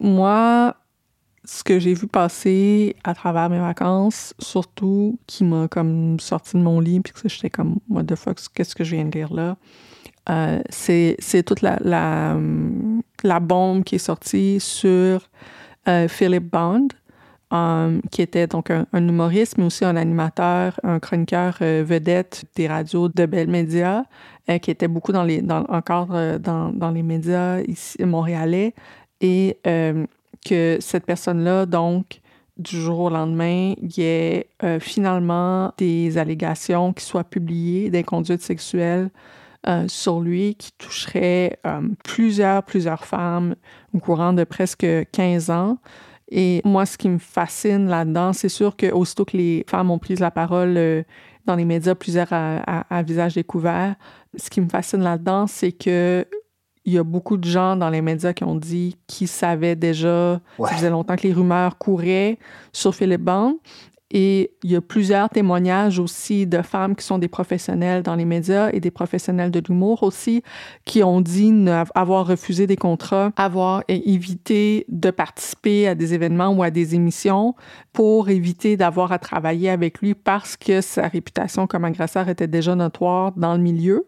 Moi, 0.00 0.74
ce 1.48 1.64
que 1.64 1.78
j'ai 1.78 1.94
vu 1.94 2.06
passer 2.06 2.94
à 3.04 3.14
travers 3.14 3.48
mes 3.48 3.58
vacances, 3.58 4.34
surtout 4.38 5.18
qui 5.26 5.44
m'a 5.44 5.66
comme 5.66 6.20
sorti 6.20 6.58
de 6.58 6.62
mon 6.62 6.78
lit, 6.78 7.00
puis 7.00 7.14
que 7.14 7.26
j'étais 7.26 7.48
comme, 7.48 7.78
what 7.88 8.04
the 8.04 8.16
fuck, 8.16 8.38
qu'est-ce 8.54 8.74
que 8.74 8.84
je 8.84 8.94
viens 8.94 9.06
de 9.06 9.10
lire 9.10 9.32
là? 9.32 9.56
Euh, 10.28 10.60
c'est 10.68 11.42
toute 11.46 11.62
la, 11.62 11.78
la, 11.82 13.40
bombe 13.40 13.82
qui 13.84 13.94
est 13.94 13.98
sortie 13.98 14.60
sur 14.60 15.30
euh, 15.88 16.06
Philip 16.06 16.44
Bond, 16.44 16.88
um, 17.50 18.02
qui 18.10 18.20
était 18.20 18.46
donc 18.46 18.70
un, 18.70 18.86
humoriste, 18.92 19.56
mais 19.56 19.64
aussi 19.64 19.86
un 19.86 19.96
animateur, 19.96 20.78
un 20.82 20.98
chroniqueur 20.98 21.56
euh, 21.62 21.82
vedette 21.82 22.44
des 22.56 22.68
radios 22.68 23.08
de 23.08 23.24
Bell 23.24 23.48
Media, 23.48 24.04
euh, 24.50 24.58
qui 24.58 24.70
était 24.70 24.88
beaucoup 24.88 25.12
dans 25.12 25.24
les, 25.24 25.40
dans, 25.40 25.64
encore 25.70 26.08
euh, 26.12 26.38
dans, 26.38 26.68
dans, 26.72 26.90
les 26.90 27.02
médias 27.02 27.62
ici 27.62 27.96
montréalais, 28.04 28.74
et 29.22 29.58
que 30.44 30.78
cette 30.80 31.06
personne-là, 31.06 31.66
donc, 31.66 32.20
du 32.56 32.80
jour 32.80 32.98
au 33.00 33.10
lendemain, 33.10 33.74
il 33.80 33.98
y 33.98 34.02
ait 34.02 34.48
finalement 34.80 35.72
des 35.78 36.18
allégations 36.18 36.92
qui 36.92 37.04
soient 37.04 37.22
publiées 37.22 37.88
d'inconduite 37.88 38.42
sexuelle 38.42 39.10
sur 39.86 40.18
lui 40.18 40.56
qui 40.56 40.72
toucherait 40.72 41.60
plusieurs, 42.02 42.64
plusieurs 42.64 43.04
femmes 43.04 43.54
au 43.94 44.00
courant 44.00 44.32
de 44.32 44.42
presque 44.42 44.84
15 45.12 45.50
ans. 45.50 45.78
Et 46.30 46.60
moi, 46.64 46.84
ce 46.84 46.98
qui 46.98 47.08
me 47.08 47.18
fascine 47.18 47.88
là-dedans, 47.88 48.32
c'est 48.32 48.48
sûr 48.48 48.76
qu'aussitôt 48.76 49.24
que 49.24 49.36
les 49.36 49.64
femmes 49.68 49.90
ont 49.90 49.98
pris 49.98 50.16
la 50.16 50.30
parole 50.30 50.76
euh, 50.76 51.02
dans 51.46 51.54
les 51.54 51.64
médias, 51.64 51.94
plusieurs 51.94 52.28
à, 52.30 53.02
visage 53.02 53.34
découvert, 53.34 53.94
ce 54.36 54.50
qui 54.50 54.60
me 54.60 54.68
fascine 54.68 55.02
là-dedans, 55.02 55.46
c'est 55.46 55.72
que 55.72 56.26
il 56.88 56.94
y 56.94 56.98
a 56.98 57.04
beaucoup 57.04 57.36
de 57.36 57.44
gens 57.44 57.76
dans 57.76 57.90
les 57.90 58.00
médias 58.00 58.32
qui 58.32 58.44
ont 58.44 58.54
dit 58.54 58.96
qu'ils 59.06 59.28
savaient 59.28 59.76
déjà, 59.76 60.40
ça 60.58 60.68
faisait 60.68 60.88
longtemps 60.88 61.16
que 61.16 61.26
les 61.26 61.34
rumeurs 61.34 61.76
couraient 61.76 62.38
sur 62.72 62.94
Philippe 62.94 63.20
Bond. 63.20 63.58
Et 64.10 64.52
il 64.62 64.70
y 64.70 64.76
a 64.76 64.80
plusieurs 64.80 65.28
témoignages 65.28 65.98
aussi 65.98 66.46
de 66.46 66.62
femmes 66.62 66.96
qui 66.96 67.04
sont 67.04 67.18
des 67.18 67.28
professionnels 67.28 68.02
dans 68.02 68.14
les 68.14 68.24
médias 68.24 68.70
et 68.72 68.80
des 68.80 68.90
professionnels 68.90 69.50
de 69.50 69.60
l'humour 69.68 70.02
aussi, 70.02 70.42
qui 70.86 71.02
ont 71.02 71.20
dit 71.20 71.52
avoir 71.94 72.26
refusé 72.26 72.66
des 72.66 72.76
contrats, 72.76 73.32
avoir 73.36 73.82
évité 73.88 74.86
de 74.88 75.10
participer 75.10 75.88
à 75.88 75.94
des 75.94 76.14
événements 76.14 76.48
ou 76.54 76.62
à 76.62 76.70
des 76.70 76.94
émissions 76.94 77.54
pour 77.92 78.30
éviter 78.30 78.78
d'avoir 78.78 79.12
à 79.12 79.18
travailler 79.18 79.68
avec 79.68 80.00
lui 80.00 80.14
parce 80.14 80.56
que 80.56 80.80
sa 80.80 81.06
réputation 81.06 81.66
comme 81.66 81.84
agresseur 81.84 82.30
était 82.30 82.48
déjà 82.48 82.74
notoire 82.74 83.32
dans 83.32 83.52
le 83.52 83.60
milieu. 83.60 84.06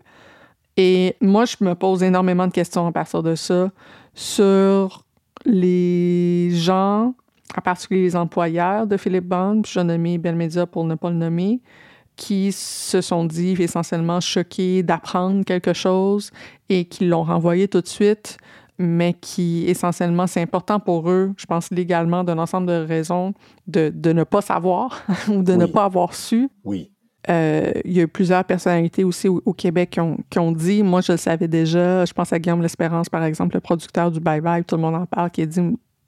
Et 0.82 1.14
moi, 1.20 1.44
je 1.44 1.56
me 1.60 1.74
pose 1.74 2.02
énormément 2.02 2.46
de 2.46 2.52
questions 2.52 2.86
à 2.86 2.92
partir 2.92 3.22
de 3.22 3.34
ça 3.34 3.70
sur 4.14 5.04
les 5.44 6.50
gens 6.52 7.14
en 7.56 7.60
particulier 7.60 8.02
les 8.02 8.16
employeurs 8.16 8.86
de 8.86 8.96
Philippe 8.96 9.26
Bond, 9.26 9.62
je 9.66 9.80
nommé 9.80 10.18
Belmedia 10.18 10.66
pour 10.66 10.84
ne 10.84 10.94
pas 10.94 11.10
le 11.10 11.16
nommer, 11.16 11.60
qui 12.16 12.52
se 12.52 13.00
sont 13.00 13.24
dit 13.24 13.56
essentiellement 13.58 14.20
choqués 14.20 14.82
d'apprendre 14.82 15.44
quelque 15.44 15.72
chose 15.72 16.30
et 16.68 16.84
qui 16.84 17.06
l'ont 17.06 17.24
renvoyé 17.24 17.66
tout 17.66 17.80
de 17.80 17.88
suite, 17.88 18.36
mais 18.78 19.14
qui 19.14 19.64
essentiellement, 19.66 20.26
c'est 20.26 20.40
important 20.40 20.80
pour 20.80 21.10
eux, 21.10 21.32
je 21.36 21.46
pense 21.46 21.70
légalement, 21.70 22.24
d'un 22.24 22.38
ensemble 22.38 22.66
de 22.66 22.86
raisons, 22.86 23.34
de, 23.66 23.90
de 23.94 24.12
ne 24.12 24.24
pas 24.24 24.42
savoir 24.42 25.02
ou 25.28 25.42
de 25.42 25.54
ne 25.54 25.66
pas 25.66 25.84
avoir 25.84 26.14
su. 26.14 26.48
Oui. 26.64 26.90
Euh, 27.28 27.72
il 27.84 27.92
y 27.92 28.00
a 28.00 28.08
plusieurs 28.08 28.44
personnalités 28.44 29.04
aussi 29.04 29.28
au, 29.28 29.52
Québec 29.52 29.90
qui 29.90 30.00
ont, 30.00 30.16
qui 30.30 30.38
ont, 30.38 30.52
dit, 30.52 30.82
moi 30.82 31.02
je 31.02 31.12
le 31.12 31.18
savais 31.18 31.48
déjà, 31.48 32.04
je 32.06 32.12
pense 32.14 32.32
à 32.32 32.38
Guillaume 32.38 32.62
L'Espérance 32.62 33.10
par 33.10 33.24
exemple, 33.24 33.56
le 33.56 33.60
producteur 33.60 34.10
du 34.10 34.20
Bye 34.20 34.40
Bye, 34.40 34.64
tout 34.64 34.76
le 34.76 34.82
monde 34.82 34.94
en 34.94 35.06
parle, 35.06 35.30
qui 35.30 35.42
a 35.42 35.46
dit, 35.46 35.60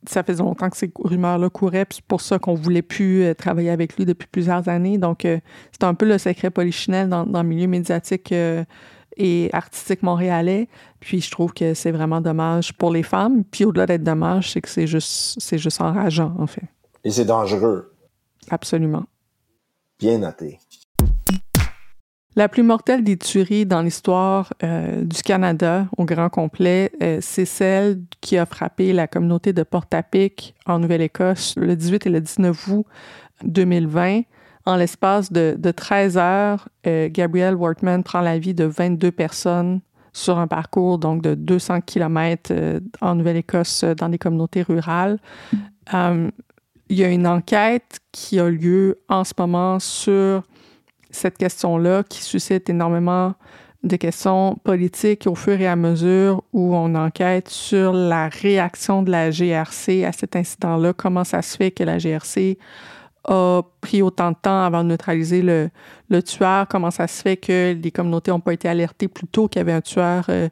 ça 0.08 0.22
faisait 0.22 0.42
longtemps 0.42 0.70
que 0.70 0.76
ces 0.76 0.90
rumeurs-là 0.98 1.50
couraient, 1.50 1.84
puis 1.84 1.96
c'est 1.96 2.06
pour 2.06 2.22
ça 2.22 2.38
qu'on 2.38 2.54
voulait 2.54 2.82
plus 2.82 3.24
euh, 3.24 3.34
travailler 3.34 3.70
avec 3.70 3.96
lui 3.96 4.06
depuis 4.06 4.26
plusieurs 4.26 4.68
années. 4.68 4.96
Donc, 4.96 5.24
euh, 5.24 5.38
c'est 5.70 5.84
un 5.84 5.94
peu 5.94 6.06
le 6.06 6.16
secret 6.16 6.50
polichinelle 6.50 7.08
dans, 7.10 7.26
dans 7.26 7.42
le 7.42 7.48
milieu 7.48 7.66
médiatique 7.66 8.32
et 9.16 9.50
artistique 9.52 10.02
montréalais. 10.02 10.68
Puis, 10.98 11.20
je 11.20 11.30
trouve 11.30 11.52
que 11.52 11.74
c'est 11.74 11.92
vraiment 11.92 12.20
dommage 12.20 12.72
pour 12.72 12.90
les 12.90 13.02
femmes. 13.02 13.44
Puis, 13.44 13.64
au-delà 13.64 13.86
d'être 13.86 14.02
dommage, 14.02 14.50
c'est 14.50 14.60
que 14.60 14.68
c'est 14.68 14.86
juste, 14.86 15.36
c'est 15.38 15.58
juste 15.58 15.80
enrageant, 15.80 16.34
en 16.38 16.46
fait. 16.46 16.64
Et 17.04 17.10
c'est 17.10 17.24
dangereux. 17.24 17.92
Absolument. 18.50 19.04
Bien 19.98 20.18
noté. 20.18 20.58
La 22.34 22.48
plus 22.48 22.62
mortelle 22.62 23.04
des 23.04 23.18
tueries 23.18 23.66
dans 23.66 23.82
l'histoire 23.82 24.54
euh, 24.62 25.04
du 25.04 25.22
Canada 25.22 25.86
au 25.98 26.06
grand 26.06 26.30
complet, 26.30 26.90
euh, 27.02 27.18
c'est 27.20 27.44
celle 27.44 28.00
qui 28.22 28.38
a 28.38 28.46
frappé 28.46 28.94
la 28.94 29.06
communauté 29.06 29.52
de 29.52 29.62
Port-à-Pic 29.62 30.54
en 30.64 30.78
Nouvelle-Écosse 30.78 31.56
le 31.58 31.76
18 31.76 32.06
et 32.06 32.10
le 32.10 32.20
19 32.22 32.68
août 32.68 32.86
2020. 33.44 34.22
En 34.64 34.76
l'espace 34.76 35.30
de, 35.30 35.70
13 35.70 36.16
heures, 36.16 36.68
euh, 36.86 37.10
Gabriel 37.12 37.54
Wortman 37.54 38.02
prend 38.02 38.22
la 38.22 38.38
vie 38.38 38.54
de 38.54 38.64
22 38.64 39.12
personnes 39.12 39.80
sur 40.14 40.38
un 40.38 40.46
parcours 40.46 40.96
donc 40.96 41.20
de 41.20 41.34
200 41.34 41.82
km 41.82 42.50
en 43.02 43.14
Nouvelle-Écosse 43.14 43.84
dans 43.84 44.08
des 44.08 44.18
communautés 44.18 44.62
rurales. 44.62 45.18
il 45.92 46.30
y 46.88 47.04
a 47.04 47.08
une 47.08 47.26
enquête 47.26 48.00
qui 48.10 48.38
a 48.38 48.48
lieu 48.48 49.00
en 49.08 49.24
ce 49.24 49.34
moment 49.36 49.78
sur 49.78 50.44
cette 51.12 51.38
question-là 51.38 52.02
qui 52.02 52.22
suscite 52.22 52.68
énormément 52.68 53.34
de 53.82 53.96
questions 53.96 54.56
politiques 54.62 55.26
au 55.26 55.34
fur 55.34 55.60
et 55.60 55.66
à 55.66 55.76
mesure 55.76 56.42
où 56.52 56.74
on 56.74 56.94
enquête 56.94 57.48
sur 57.48 57.92
la 57.92 58.28
réaction 58.28 59.02
de 59.02 59.10
la 59.10 59.30
GRC 59.30 60.04
à 60.04 60.12
cet 60.12 60.36
incident-là. 60.36 60.92
Comment 60.92 61.24
ça 61.24 61.42
se 61.42 61.56
fait 61.56 61.72
que 61.72 61.82
la 61.82 61.98
GRC 61.98 62.58
a 63.24 63.62
pris 63.80 64.02
autant 64.02 64.30
de 64.30 64.36
temps 64.40 64.64
avant 64.64 64.84
de 64.84 64.88
neutraliser 64.90 65.42
le, 65.42 66.22
tueur? 66.22 66.68
Comment 66.68 66.90
ça 66.90 67.08
se 67.08 67.22
fait 67.22 67.36
que 67.36 67.76
les 67.80 67.90
communautés 67.90 68.30
n'ont 68.30 68.40
pas 68.40 68.52
été 68.52 68.68
alertées 68.68 69.08
plus 69.08 69.26
tôt 69.26 69.48
qu'il 69.48 69.60
y 69.60 69.62
avait 69.62 69.72
un 69.72 69.80
tueur 69.80 70.26
euh, 70.28 70.48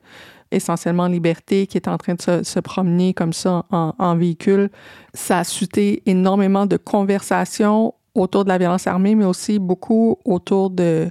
essentiellement 0.51 1.05
en 1.05 1.09
liberté 1.09 1.69
qui 1.69 1.79
est 1.79 1.89
en 1.89 1.99
train 1.99 2.15
de 2.15 2.23
se, 2.23 2.43
se 2.43 2.59
promener 2.59 3.15
comme 3.15 3.33
ça 3.33 3.65
en, 3.71 3.95
en, 3.97 4.17
véhicule? 4.17 4.71
Ça 5.15 5.39
a 5.39 5.45
suscité 5.45 6.03
énormément 6.07 6.67
de 6.67 6.77
conversations 6.77 7.95
autour 8.15 8.45
de 8.45 8.49
la 8.49 8.59
violence 8.59 8.87
armée, 8.87 9.15
mais 9.15 9.25
aussi 9.25 9.59
beaucoup 9.59 10.19
autour 10.25 10.71
de 10.71 11.11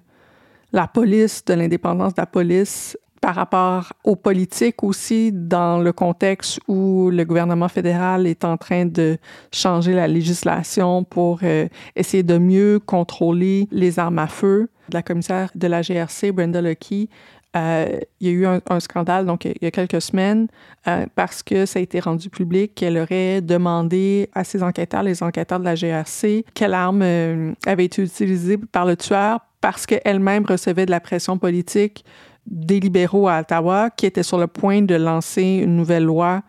la 0.72 0.88
police, 0.88 1.44
de 1.46 1.54
l'indépendance 1.54 2.14
de 2.14 2.22
la 2.22 2.26
police 2.28 2.98
par 3.22 3.36
rapport 3.36 3.94
aux 4.04 4.16
politiques 4.16 4.84
aussi, 4.84 5.32
dans 5.34 5.80
le 5.80 5.92
contexte 5.92 6.60
où 6.68 7.10
le 7.12 7.24
gouvernement 7.26 7.68
fédéral 7.68 8.28
est 8.28 8.46
en 8.46 8.58
train 8.58 8.86
de 8.86 9.18
changer 9.52 9.94
la 9.94 10.08
législation 10.08 11.04
pour 11.04 11.40
euh, 11.44 11.68
essayer 11.96 12.24
de 12.24 12.38
mieux 12.38 12.80
contrôler 12.80 13.68
les 13.72 14.00
armes 14.00 14.20
à 14.20 14.28
feu. 14.28 14.70
La 14.92 15.04
commissaire 15.04 15.52
de 15.54 15.68
la 15.68 15.82
GRC, 15.82 16.32
Brenda 16.32 16.62
Lucky, 16.62 17.10
euh, 17.56 18.00
il 18.20 18.28
y 18.28 18.30
a 18.30 18.34
eu 18.34 18.46
un, 18.46 18.80
scandale, 18.80 19.26
donc 19.26 19.46
il 19.46 19.56
y 19.62 19.66
a 19.66 19.72
quelques 19.72 20.02
semaines, 20.02 20.48
euh, 20.88 21.06
parce 21.16 21.42
que 21.42 21.66
ça 21.66 21.80
a 21.80 21.82
été 21.82 22.00
rendu 22.00 22.30
public 22.30 22.76
qu'elle 22.76 22.98
aurait 22.98 23.42
demandé 23.42 24.30
à 24.34 24.44
ses 24.44 24.62
enquêteurs, 24.62 25.02
les 25.02 25.24
enquêteurs 25.24 25.60
de 25.60 25.66
la 25.66 25.76
GRC, 25.76 26.46
quelle 26.54 26.76
arme 26.76 27.02
euh, 27.02 27.54
avait 27.66 27.86
été 27.86 28.04
utilisée 28.04 28.58
par 28.58 28.86
le 28.86 28.96
tueur 28.96 29.40
parce 29.62 29.86
qu'elle-même 29.86 30.46
recevait 30.46 30.86
de 30.86 30.92
la 30.92 31.00
pression 31.00 31.38
politique 31.38 32.06
des 32.46 32.80
libéraux 32.80 33.28
à 33.28 33.42
Ottawa 33.42 33.90
qui 33.90 34.06
étaient 34.06 34.24
sur 34.24 34.38
le 34.38 34.48
point 34.48 34.82
de 34.82 34.96
lancer 34.96 35.62
une 35.64 35.76
nouvelle 35.76 36.06
loi 36.06 36.44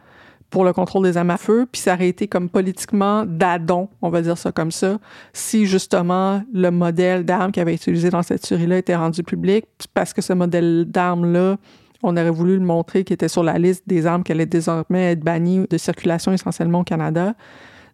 pour 0.50 0.64
le 0.64 0.72
contrôle 0.72 1.04
des 1.04 1.16
armes 1.16 1.30
à 1.30 1.36
feu, 1.36 1.66
puis 1.70 1.80
ça 1.80 1.94
aurait 1.94 2.08
été 2.08 2.26
comme 2.26 2.48
politiquement 2.48 3.24
d'adon, 3.24 3.88
on 4.02 4.10
va 4.10 4.20
dire 4.20 4.36
ça 4.36 4.50
comme 4.50 4.72
ça, 4.72 4.98
si 5.32 5.66
justement 5.66 6.42
le 6.52 6.70
modèle 6.70 7.24
d'arme 7.24 7.52
qui 7.52 7.60
avait 7.60 7.74
été 7.74 7.90
utilisé 7.90 8.10
dans 8.10 8.22
cette 8.22 8.42
tuerie-là 8.42 8.78
était 8.78 8.96
rendu 8.96 9.22
public, 9.22 9.64
parce 9.94 10.12
que 10.12 10.20
ce 10.20 10.32
modèle 10.32 10.86
d'arme-là, 10.86 11.56
on 12.02 12.16
aurait 12.16 12.30
voulu 12.30 12.54
le 12.54 12.64
montrer 12.64 13.04
qui 13.04 13.12
était 13.12 13.28
sur 13.28 13.42
la 13.42 13.58
liste 13.58 13.84
des 13.86 14.06
armes 14.06 14.24
qui 14.24 14.32
allaient 14.32 14.46
désormais 14.46 15.12
être 15.12 15.20
bannies 15.20 15.66
de 15.68 15.78
circulation 15.78 16.32
essentiellement 16.32 16.80
au 16.80 16.84
Canada. 16.84 17.34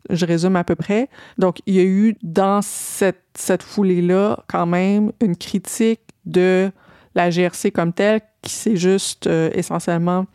Je 0.08 0.24
résume 0.24 0.54
à 0.54 0.62
peu 0.62 0.76
près. 0.76 1.08
Donc, 1.36 1.58
il 1.66 1.74
y 1.74 1.80
a 1.80 1.84
eu 1.84 2.16
dans 2.22 2.62
cette, 2.62 3.22
cette 3.34 3.64
foulée-là 3.64 4.38
quand 4.46 4.66
même 4.66 5.12
une 5.20 5.36
critique 5.36 6.00
de 6.24 6.70
la 7.16 7.30
GRC 7.30 7.72
comme 7.72 7.92
telle 7.92 8.20
qui 8.42 8.52
s'est 8.52 8.76
juste 8.76 9.26
euh, 9.26 9.50
essentiellement 9.54 10.26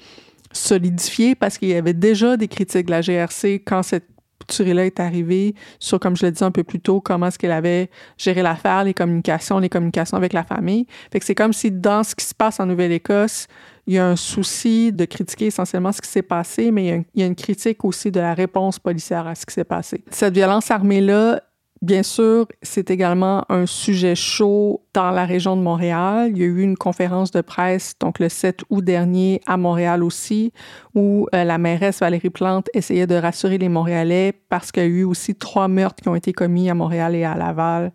solidifié 0.53 1.35
parce 1.35 1.57
qu'il 1.57 1.69
y 1.69 1.73
avait 1.73 1.93
déjà 1.93 2.37
des 2.37 2.47
critiques 2.47 2.87
de 2.87 2.91
la 2.91 3.01
GRC 3.01 3.63
quand 3.65 3.83
cette 3.83 4.07
tuerie-là 4.47 4.85
est 4.85 4.99
arrivée 4.99 5.55
sur, 5.79 5.99
comme 5.99 6.15
je 6.15 6.25
l'ai 6.25 6.31
dit 6.31 6.43
un 6.43 6.51
peu 6.51 6.63
plus 6.63 6.79
tôt, 6.79 7.01
comment 7.01 7.27
est-ce 7.27 7.39
qu'elle 7.39 7.51
avait 7.51 7.89
géré 8.17 8.41
l'affaire, 8.41 8.83
les 8.83 8.93
communications, 8.93 9.59
les 9.59 9.69
communications 9.69 10.17
avec 10.17 10.33
la 10.33 10.43
famille. 10.43 10.87
Fait 11.11 11.19
que 11.19 11.25
c'est 11.25 11.35
comme 11.35 11.53
si 11.53 11.71
dans 11.71 12.03
ce 12.03 12.15
qui 12.15 12.25
se 12.25 12.35
passe 12.35 12.59
en 12.59 12.65
Nouvelle-Écosse, 12.65 13.47
il 13.87 13.95
y 13.95 13.97
a 13.97 14.07
un 14.07 14.15
souci 14.15 14.91
de 14.91 15.05
critiquer 15.05 15.47
essentiellement 15.47 15.91
ce 15.91 16.01
qui 16.01 16.09
s'est 16.09 16.21
passé, 16.21 16.71
mais 16.71 16.83
il 16.83 16.87
y, 16.87 16.91
a 16.91 16.95
il 17.15 17.21
y, 17.21 17.23
a 17.23 17.25
une, 17.25 17.35
critique 17.35 17.83
aussi 17.83 18.11
de 18.11 18.19
la 18.19 18.33
réponse 18.33 18.77
policière 18.77 19.25
à 19.27 19.35
ce 19.35 19.45
qui 19.45 19.53
s'est 19.53 19.63
passé. 19.63 20.03
Cette 20.11 20.33
violence 20.33 20.69
armée-là 20.69 21.41
Bien 21.81 22.03
sûr, 22.03 22.45
c'est 22.61 22.91
également 22.91 23.43
un 23.49 23.65
sujet 23.65 24.13
chaud 24.13 24.83
dans 24.93 25.09
la 25.09 25.25
région 25.25 25.57
de 25.57 25.63
Montréal. 25.63 26.29
Il 26.29 26.37
y 26.37 26.43
a 26.43 26.45
eu 26.45 26.61
une 26.61 26.77
conférence 26.77 27.31
de 27.31 27.41
presse, 27.41 27.95
donc 27.99 28.19
le 28.19 28.29
7 28.29 28.59
août 28.69 28.85
dernier, 28.85 29.41
à 29.47 29.57
Montréal 29.57 30.03
aussi, 30.03 30.53
où 30.93 31.27
euh, 31.33 31.43
la 31.43 31.57
mairesse 31.57 32.01
Valérie 32.01 32.29
Plante 32.29 32.69
essayait 32.75 33.07
de 33.07 33.15
rassurer 33.15 33.57
les 33.57 33.67
Montréalais 33.67 34.31
parce 34.47 34.71
qu'il 34.71 34.83
y 34.83 34.85
a 34.85 34.89
eu 34.89 35.03
aussi 35.05 35.33
trois 35.33 35.67
meurtres 35.67 36.03
qui 36.03 36.07
ont 36.07 36.15
été 36.15 36.33
commis 36.33 36.69
à 36.69 36.75
Montréal 36.75 37.15
et 37.15 37.23
à 37.23 37.33
Laval 37.33 37.91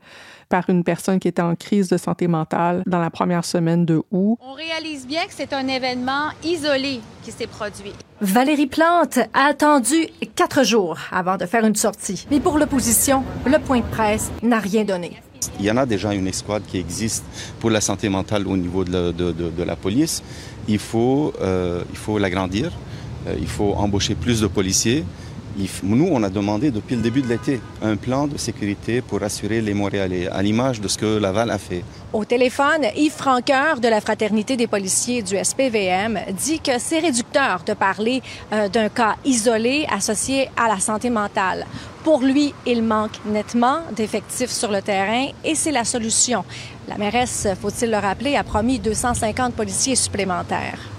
par 0.48 0.68
une 0.68 0.85
personne 0.85 1.18
qui 1.18 1.28
était 1.28 1.42
en 1.42 1.54
crise 1.54 1.88
de 1.88 1.96
santé 1.96 2.28
mentale 2.28 2.82
dans 2.87 3.00
la 3.00 3.11
première 3.11 3.44
semaine 3.44 3.85
de 3.85 4.02
août. 4.11 4.38
On 4.40 4.52
réalise 4.52 5.06
bien 5.06 5.24
que 5.26 5.32
c'est 5.32 5.52
un 5.52 5.66
événement 5.68 6.28
isolé 6.44 7.00
qui 7.22 7.32
s'est 7.32 7.46
produit. 7.46 7.92
Valérie 8.20 8.66
Plante 8.66 9.18
a 9.35 9.46
attendu 9.48 10.06
quatre 10.35 10.64
jours 10.64 10.98
avant 11.12 11.37
de 11.37 11.46
faire 11.46 11.64
une 11.64 11.74
sortie. 11.74 12.26
Mais 12.30 12.40
pour 12.40 12.59
l'opposition, 12.59 13.24
le 13.44 13.59
point 13.59 13.80
de 13.80 13.87
presse 13.87 14.30
n'a 14.42 14.59
rien 14.59 14.85
donné. 14.85 15.20
Il 15.61 15.66
y 15.66 15.70
en 15.70 15.76
a 15.76 15.87
déjà 15.87 16.14
une 16.14 16.26
escouade 16.26 16.62
qui 16.66 16.78
existe 16.78 17.24
pour 17.61 17.70
la 17.70 17.80
santé 17.80 18.09
mentale 18.09 18.46
au 18.46 18.56
niveau 18.56 18.85
de 18.85 18.92
la, 18.92 19.12
de, 19.12 19.32
de, 19.32 19.62
la 19.62 19.76
police. 19.76 20.22
Il 20.68 20.78
faut, 20.78 21.32
euh, 21.40 21.82
il 21.90 21.96
faut 21.96 22.18
l'agrandir. 22.18 22.72
Euh, 23.26 23.35
il 23.38 23.46
faut 23.46 23.74
embaucher 23.74 24.14
plus 24.14 24.40
de 24.40 24.46
policiers. 24.46 25.04
Nous, 25.83 26.09
on 26.11 26.23
a 26.23 26.29
demandé 26.29 26.71
depuis 26.71 26.97
le 26.97 27.03
début 27.03 27.23
de 27.23 27.29
l'été 27.29 27.61
un 27.83 27.97
plan 27.97 28.27
de 28.27 28.37
sécurité 28.37 29.01
pour 29.01 29.23
assurer 29.23 29.61
les 29.62 29.73
Montréalais, 29.73 30.29
à 30.29 30.42
l'image 30.42 30.81
de 30.81 30.88
ce 30.88 30.99
que 30.99 31.19
Laval 31.19 31.51
a 31.51 31.59
fait. 31.59 31.83
Au 32.12 32.25
téléphone, 32.25 32.85
Yves 32.95 33.12
Franqueur 33.12 33.81
de 33.81 33.88
la 33.88 34.01
Fraternité 34.01 34.57
des 34.57 34.66
policiers 34.66 35.23
du 35.23 35.37
SPVM 35.42 36.19
dit 36.37 36.61
que 36.61 36.73
c'est 36.79 36.99
réducteur 36.99 37.62
de 37.66 37.73
parler 37.73 38.23
euh, 38.53 38.69
d'un 38.69 38.88
cas 38.88 39.16
isolé 39.25 39.87
associé 39.90 40.51
à 40.57 40.69
la 40.69 40.79
santé 40.79 41.09
mentale. 41.09 41.66
Pour 42.05 42.21
lui, 42.21 42.53
il 42.66 42.83
manque 42.83 43.19
nettement 43.25 43.79
d'effectifs 43.95 44.51
sur 44.51 44.71
le 44.71 44.83
terrain 44.83 45.29
et 45.45 45.55
c'est 45.55 45.73
la 45.73 45.85
solution. 45.85 46.45
La 46.87 46.99
mairesse, 46.99 47.49
faut-il 47.61 47.90
le 47.90 47.99
rappeler, 47.99 48.37
a 48.37 48.45
promis 48.45 48.79
250 48.79 49.55
policiers 49.55 49.97
supplémentaires. 49.97 50.95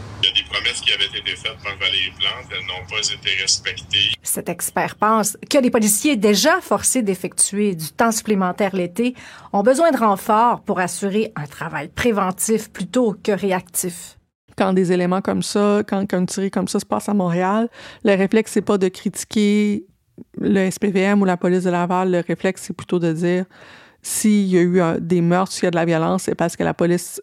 Promesses 0.58 0.82
qui 0.82 0.92
avaient 0.92 1.06
été 1.06 1.36
faites 1.36 1.58
par 1.64 1.78
Valérie 1.78 2.12
Plante, 2.18 2.52
elles 2.52 2.66
n'ont 2.66 2.88
pas 2.90 3.00
été 3.00 3.42
respectées. 3.42 4.14
Cet 4.24 4.50
expert 4.50 4.96
pense 4.96 5.38
que 5.50 5.60
les 5.60 5.70
policiers 5.70 6.16
déjà 6.16 6.62
forcés 6.62 7.04
d'effectuer 7.04 7.76
du 7.76 7.90
temps 7.90 8.12
supplémentaire 8.12 8.76
l'été 8.76 9.14
ont 9.54 9.62
besoin 9.62 9.92
de 9.92 9.98
renforts 9.98 10.62
pour 10.62 10.80
assurer 10.80 11.32
un 11.36 11.46
travail 11.46 11.90
préventif 11.90 12.72
plutôt 12.72 13.16
que 13.24 13.32
réactif 13.32 14.18
quand 14.58 14.74
des 14.74 14.92
éléments 14.92 15.22
comme 15.22 15.44
ça, 15.44 15.84
quand, 15.88 16.10
quand 16.10 16.18
une 16.18 16.26
tuerie 16.26 16.50
comme 16.50 16.68
ça 16.68 16.80
se 16.80 16.86
passe 16.86 17.08
à 17.08 17.14
Montréal, 17.14 17.70
le 18.04 18.16
réflexe, 18.16 18.54
c'est 18.54 18.64
pas 18.64 18.80
de 18.80 18.88
critiquer 18.88 19.86
le 20.36 20.72
SPVM 20.72 21.22
ou 21.22 21.26
la 21.26 21.38
police 21.38 21.66
de 21.66 21.70
Laval. 21.70 22.10
Le 22.10 22.24
réflexe, 22.28 22.64
c'est 22.64 22.74
plutôt 22.74 22.98
de 22.98 23.14
dire 23.14 23.46
s'il 24.02 24.48
y 24.48 24.58
a 24.58 24.62
eu 24.62 24.82
des 25.00 25.22
meurtres, 25.22 25.52
s'il 25.52 25.66
y 25.66 25.68
a 25.68 25.72
de 25.72 25.76
la 25.76 25.86
violence, 25.86 26.24
c'est 26.24 26.34
parce 26.34 26.56
que 26.56 26.64
la 26.64 26.74
police 26.74 27.22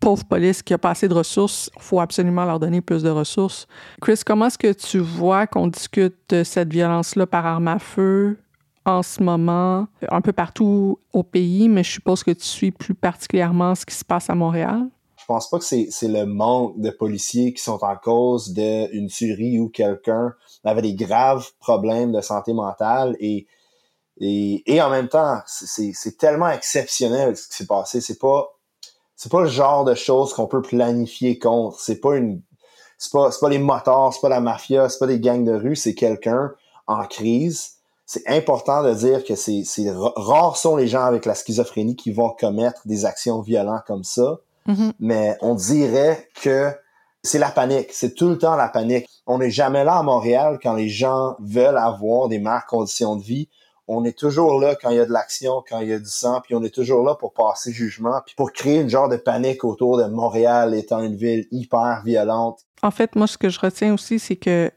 pauvre 0.00 0.24
police 0.24 0.62
qui 0.62 0.74
a 0.74 0.78
pas 0.78 0.90
assez 0.90 1.08
de 1.08 1.14
ressources, 1.14 1.70
il 1.76 1.82
faut 1.82 2.00
absolument 2.00 2.44
leur 2.44 2.58
donner 2.58 2.80
plus 2.80 3.02
de 3.02 3.10
ressources. 3.10 3.68
Chris, 4.00 4.20
comment 4.24 4.46
est-ce 4.46 4.58
que 4.58 4.72
tu 4.72 4.98
vois 4.98 5.46
qu'on 5.46 5.68
discute 5.68 6.16
de 6.30 6.42
cette 6.42 6.72
violence-là 6.72 7.26
par 7.26 7.46
arme 7.46 7.68
à 7.68 7.78
feu 7.78 8.38
en 8.86 9.02
ce 9.02 9.22
moment, 9.22 9.86
un 10.10 10.20
peu 10.22 10.32
partout 10.32 10.98
au 11.12 11.22
pays, 11.22 11.68
mais 11.68 11.84
je 11.84 11.92
suppose 11.92 12.24
que 12.24 12.30
tu 12.30 12.44
suis 12.44 12.70
plus 12.70 12.94
particulièrement 12.94 13.74
ce 13.74 13.84
qui 13.84 13.94
se 13.94 14.04
passe 14.04 14.30
à 14.30 14.34
Montréal? 14.34 14.88
Je 15.18 15.26
pense 15.26 15.50
pas 15.50 15.58
que 15.58 15.64
c'est 15.64 16.08
le 16.08 16.24
manque 16.24 16.80
de 16.80 16.90
policiers 16.90 17.52
qui 17.52 17.62
sont 17.62 17.78
en 17.84 17.94
cause 17.96 18.52
d'une 18.52 19.08
tuerie 19.08 19.60
où 19.60 19.68
quelqu'un 19.68 20.32
avait 20.64 20.82
des 20.82 20.94
graves 20.94 21.46
problèmes 21.60 22.10
de 22.10 22.20
santé 22.22 22.54
mentale 22.54 23.16
et 23.20 23.46
et, 24.22 24.62
et 24.66 24.82
en 24.82 24.90
même 24.90 25.08
temps, 25.08 25.40
c'est 25.46 26.18
tellement 26.18 26.50
exceptionnel 26.50 27.36
ce 27.36 27.48
qui 27.48 27.56
s'est 27.56 27.66
passé. 27.66 28.00
C'est 28.02 28.18
pas 28.18 28.48
c'est 29.20 29.30
pas 29.30 29.42
le 29.42 29.48
genre 29.48 29.84
de 29.84 29.94
choses 29.94 30.32
qu'on 30.32 30.46
peut 30.46 30.62
planifier 30.62 31.38
contre. 31.38 31.78
C'est 31.78 32.00
pas 32.00 32.16
une, 32.16 32.40
c'est 32.96 33.12
pas, 33.12 33.30
c'est 33.30 33.40
pas 33.40 33.50
les 33.50 33.58
motards, 33.58 34.14
c'est 34.14 34.22
pas 34.22 34.30
la 34.30 34.40
mafia, 34.40 34.88
c'est 34.88 34.98
pas 34.98 35.06
des 35.06 35.20
gangs 35.20 35.44
de 35.44 35.52
rue, 35.52 35.76
c'est 35.76 35.94
quelqu'un 35.94 36.52
en 36.86 37.04
crise. 37.04 37.72
C'est 38.06 38.26
important 38.26 38.82
de 38.82 38.94
dire 38.94 39.22
que 39.22 39.34
c'est, 39.34 39.64
c'est 39.66 39.90
rares 39.90 40.56
sont 40.56 40.74
les 40.74 40.88
gens 40.88 41.04
avec 41.04 41.26
la 41.26 41.34
schizophrénie 41.34 41.96
qui 41.96 42.12
vont 42.12 42.30
commettre 42.30 42.80
des 42.86 43.04
actions 43.04 43.42
violentes 43.42 43.82
comme 43.86 44.04
ça. 44.04 44.38
Mm-hmm. 44.66 44.92
Mais 45.00 45.36
on 45.42 45.54
dirait 45.54 46.26
que 46.42 46.72
c'est 47.22 47.38
la 47.38 47.50
panique. 47.50 47.88
C'est 47.92 48.14
tout 48.14 48.30
le 48.30 48.38
temps 48.38 48.56
la 48.56 48.68
panique. 48.70 49.06
On 49.26 49.36
n'est 49.36 49.50
jamais 49.50 49.84
là 49.84 49.98
à 49.98 50.02
Montréal 50.02 50.58
quand 50.62 50.72
les 50.72 50.88
gens 50.88 51.36
veulent 51.40 51.76
avoir 51.76 52.28
des 52.28 52.38
meilleures 52.38 52.64
conditions 52.64 53.16
de 53.16 53.22
vie 53.22 53.50
on 53.92 54.04
est 54.04 54.16
toujours 54.16 54.60
là 54.60 54.76
quand 54.80 54.90
il 54.90 54.96
y 54.96 55.00
a 55.00 55.04
de 55.04 55.12
l'action, 55.12 55.64
quand 55.68 55.80
il 55.80 55.88
y 55.88 55.92
a 55.92 55.98
du 55.98 56.08
sang, 56.08 56.40
puis 56.40 56.54
on 56.54 56.62
est 56.62 56.72
toujours 56.72 57.02
là 57.02 57.16
pour 57.16 57.32
passer 57.32 57.72
jugement, 57.72 58.20
puis 58.24 58.36
pour 58.36 58.52
créer 58.52 58.80
une 58.80 58.88
genre 58.88 59.08
de 59.08 59.16
panique 59.16 59.64
autour 59.64 59.98
de 59.98 60.04
Montréal 60.04 60.74
étant 60.74 61.02
une 61.02 61.16
ville 61.16 61.46
hyper 61.50 62.02
violente. 62.04 62.60
En 62.82 62.92
fait, 62.92 63.16
moi, 63.16 63.26
ce 63.26 63.36
que 63.36 63.48
je 63.48 63.58
retiens 63.58 63.92
aussi, 63.92 64.20
c'est 64.20 64.36
que 64.36 64.70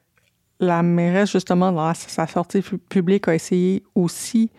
la 0.59 0.81
mairesse, 0.81 1.31
justement, 1.31 1.71
dans 1.71 1.93
sa 1.93 2.25
sortie 2.25 2.61
publique, 2.61 3.27
a 3.27 3.35
essayé 3.35 3.83
aussi 3.93 4.49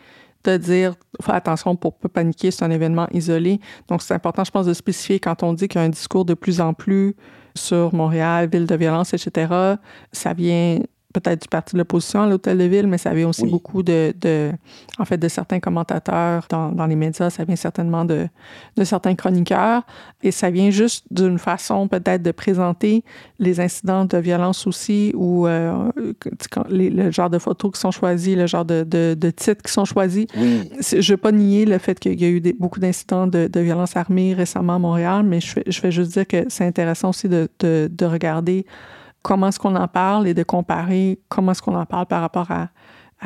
de 0.45 0.57
dire 0.57 0.95
attention 1.27 1.75
pour 1.75 1.95
pas 1.95 2.09
paniquer, 2.09 2.53
c'est 2.53 2.64
un 2.64 2.71
événement 2.71 3.09
isolé. 3.12 3.61
Donc, 3.88 4.03
c'est 4.03 4.14
important, 4.14 4.45
je 4.45 4.53
pense, 4.53 4.67
de 4.67 4.75
spécifier 4.75 5.19
quand 5.19 5.43
on 5.43 5.53
dit 5.53 5.67
qu'il 5.67 5.81
y 5.81 5.83
a 5.83 5.87
un 5.87 5.90
discours 5.90 6.25
de 6.25 6.35
plus 6.35 6.61
en 6.61 6.75
plus 6.75 7.17
sur 7.57 7.93
Montréal, 7.93 8.49
ville 8.53 8.67
de 8.67 8.75
violence, 8.77 9.14
etc. 9.14 9.77
Ça 10.12 10.33
vient 10.33 10.79
peut-être 11.14 11.42
du 11.42 11.48
parti 11.48 11.74
de 11.74 11.79
l'opposition 11.79 12.22
à 12.22 12.27
l'hôtel 12.27 12.59
de 12.59 12.64
ville, 12.64 12.87
mais 12.88 12.98
ça 12.98 13.14
vient 13.14 13.29
aussi 13.29 13.46
beaucoup 13.46 13.83
de, 13.83 14.12
de, 14.20 14.50
en 14.98 15.05
fait, 15.05 15.16
de 15.16 15.29
certains 15.29 15.61
commentateurs 15.61 16.46
dans, 16.50 16.72
dans, 16.72 16.87
les 16.87 16.96
médias. 16.96 17.31
Ça 17.31 17.44
vient 17.44 17.57
certainement 17.57 18.05
de, 18.05 18.27
de 18.77 18.85
certains 18.85 19.14
chroniqueurs. 19.14 19.83
Et 20.22 20.33
ça 20.33 20.50
vient 20.50 20.70
juste 20.70 21.07
d'une 21.11 21.38
façon 21.38 21.87
peut-être 21.88 22.22
de 22.22 22.33
présenter 22.33 23.05
les 23.38 23.61
incidents 23.61 24.05
de 24.05 24.18
violence 24.18 24.66
aussi 24.66 25.12
ou 25.14 25.46
euh, 25.46 25.90
le 26.68 27.11
genre 27.11 27.31
de 27.31 27.38
photos 27.38 27.72
qui 27.72 27.81
sont 27.81 27.92
choisies, 27.92 28.35
le 28.35 28.46
genre 28.46 28.64
de, 28.64 28.83
de, 28.83 29.16
de 29.18 29.31
titres 29.31 29.62
qui 29.62 29.72
sont 29.72 29.85
choisis. 29.85 30.27
Oui. 30.37 30.68
Je 30.81 30.96
ne 30.96 31.03
veux 31.03 31.16
pas 31.16 31.33
nier 31.33 31.64
le 31.64 31.79
fait 31.79 31.98
qu'il 32.00 32.20
y 32.20 32.24
a 32.24 32.29
eu 32.29 32.40
des, 32.40 32.53
beaucoup 32.53 32.81
d'incidents 32.81 33.29
de, 33.29 33.46
de 33.46 33.61
violence 33.61 33.96
armée 33.96 34.35
récemment 34.35 34.74
à 34.74 34.79
Montréal, 34.81 35.22
mais 35.22 35.40
je, 35.40 35.61
je 35.66 35.81
vais 35.81 35.92
juste 35.92 36.12
dire 36.12 36.27
que 36.27 36.44
c'est 36.48 36.66
intéressant 36.66 37.11
aussi 37.11 37.29
de, 37.29 37.48
de, 37.61 37.88
de 37.92 38.05
regarder 38.05 38.66
comment 39.25 39.49
est-ce 39.49 39.59
qu'on 39.59 39.75
en 39.75 39.89
parle 39.89 40.29
et 40.29 40.35
de 40.35 40.43
comparer 40.45 41.19
comment 41.29 41.53
est-ce 41.53 41.63
qu'on 41.63 41.75
en 41.75 41.87
parle 41.87 42.07
par 42.07 42.21
rapport 42.21 42.51
à, 42.51 42.69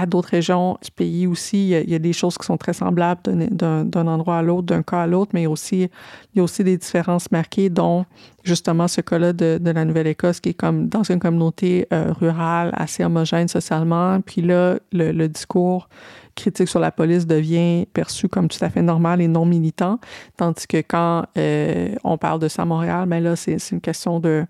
d'autres 0.07 0.29
régions 0.29 0.79
du 0.81 0.93
pays 0.93 1.27
aussi. 1.27 1.71
Il 1.71 1.91
y, 1.91 1.95
a, 1.97 1.99
des 1.99 2.13
choses 2.13 2.39
qui 2.39 2.47
sont 2.47 2.57
très 2.57 2.73
semblables 2.73 3.21
d'un 3.51 4.07
endroit 4.07 4.37
à 4.37 4.43
l'autre, 4.43 4.69
d'un 4.69 4.85
cas 4.85 5.03
à 5.03 5.07
l'autre, 5.09 5.33
mais 5.35 5.49
aussi, 5.49 5.89
il 6.33 6.37
y 6.37 6.41
a 6.41 6.45
aussi 6.45 6.63
des 6.63 6.77
différences 6.77 7.29
marquées, 7.33 7.69
dont 7.69 8.05
justement 8.49 8.89
ce 8.89 9.01
cas-là 9.01 9.33
de, 9.33 9.61
la 9.63 9.85
Nouvelle-Écosse, 9.85 10.41
qui 10.41 10.49
est 10.51 10.55
comme 10.55 10.89
dans 10.89 11.05
une 11.05 11.21
communauté 11.21 11.87
euh, 11.93 12.13
rurale 12.13 12.73
assez 12.75 13.05
homogène 13.05 13.47
socialement. 13.47 14.21
Puis 14.23 14.43
là, 14.43 14.79
le, 14.93 15.29
discours 15.29 15.89
critique 16.35 16.69
sur 16.69 16.81
la 16.81 16.91
police 16.91 17.27
devient 17.27 17.87
perçu 17.93 18.29
comme 18.29 18.49
tout 18.49 18.65
à 18.65 18.71
fait 18.71 18.81
normal 18.83 19.21
et 19.21 19.29
non 19.29 19.45
militant, 19.45 19.99
tandis 20.37 20.67
que 20.67 20.79
quand 20.79 21.27
euh, 21.37 21.95
on 22.05 22.17
parle 22.17 22.41
de 22.41 22.49
ça 22.49 22.63
à 22.63 22.65
Montréal, 22.65 23.07
ben 23.09 23.23
là, 23.23 23.37
c'est 23.37 23.59
une 23.71 23.81
question 23.81 24.21
de, 24.21 24.47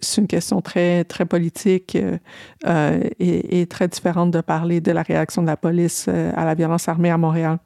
c'est 0.00 0.20
une 0.20 0.26
question 0.26 0.60
très 0.60 1.04
politique 1.28 1.98
euh, 2.66 3.00
et, 3.18 3.66
très 3.66 3.88
différente 3.88 4.30
de 4.30 4.40
parler 4.40 4.80
de 4.80 4.92
la 4.92 5.02
réaction 5.02 5.42
de 5.42 5.46
la 5.48 5.56
police 5.56 6.08
à 6.08 6.44
la 6.44 6.54
violence 6.54 6.88
armée 6.88 7.10
à 7.10 7.18
Montréal. 7.18 7.58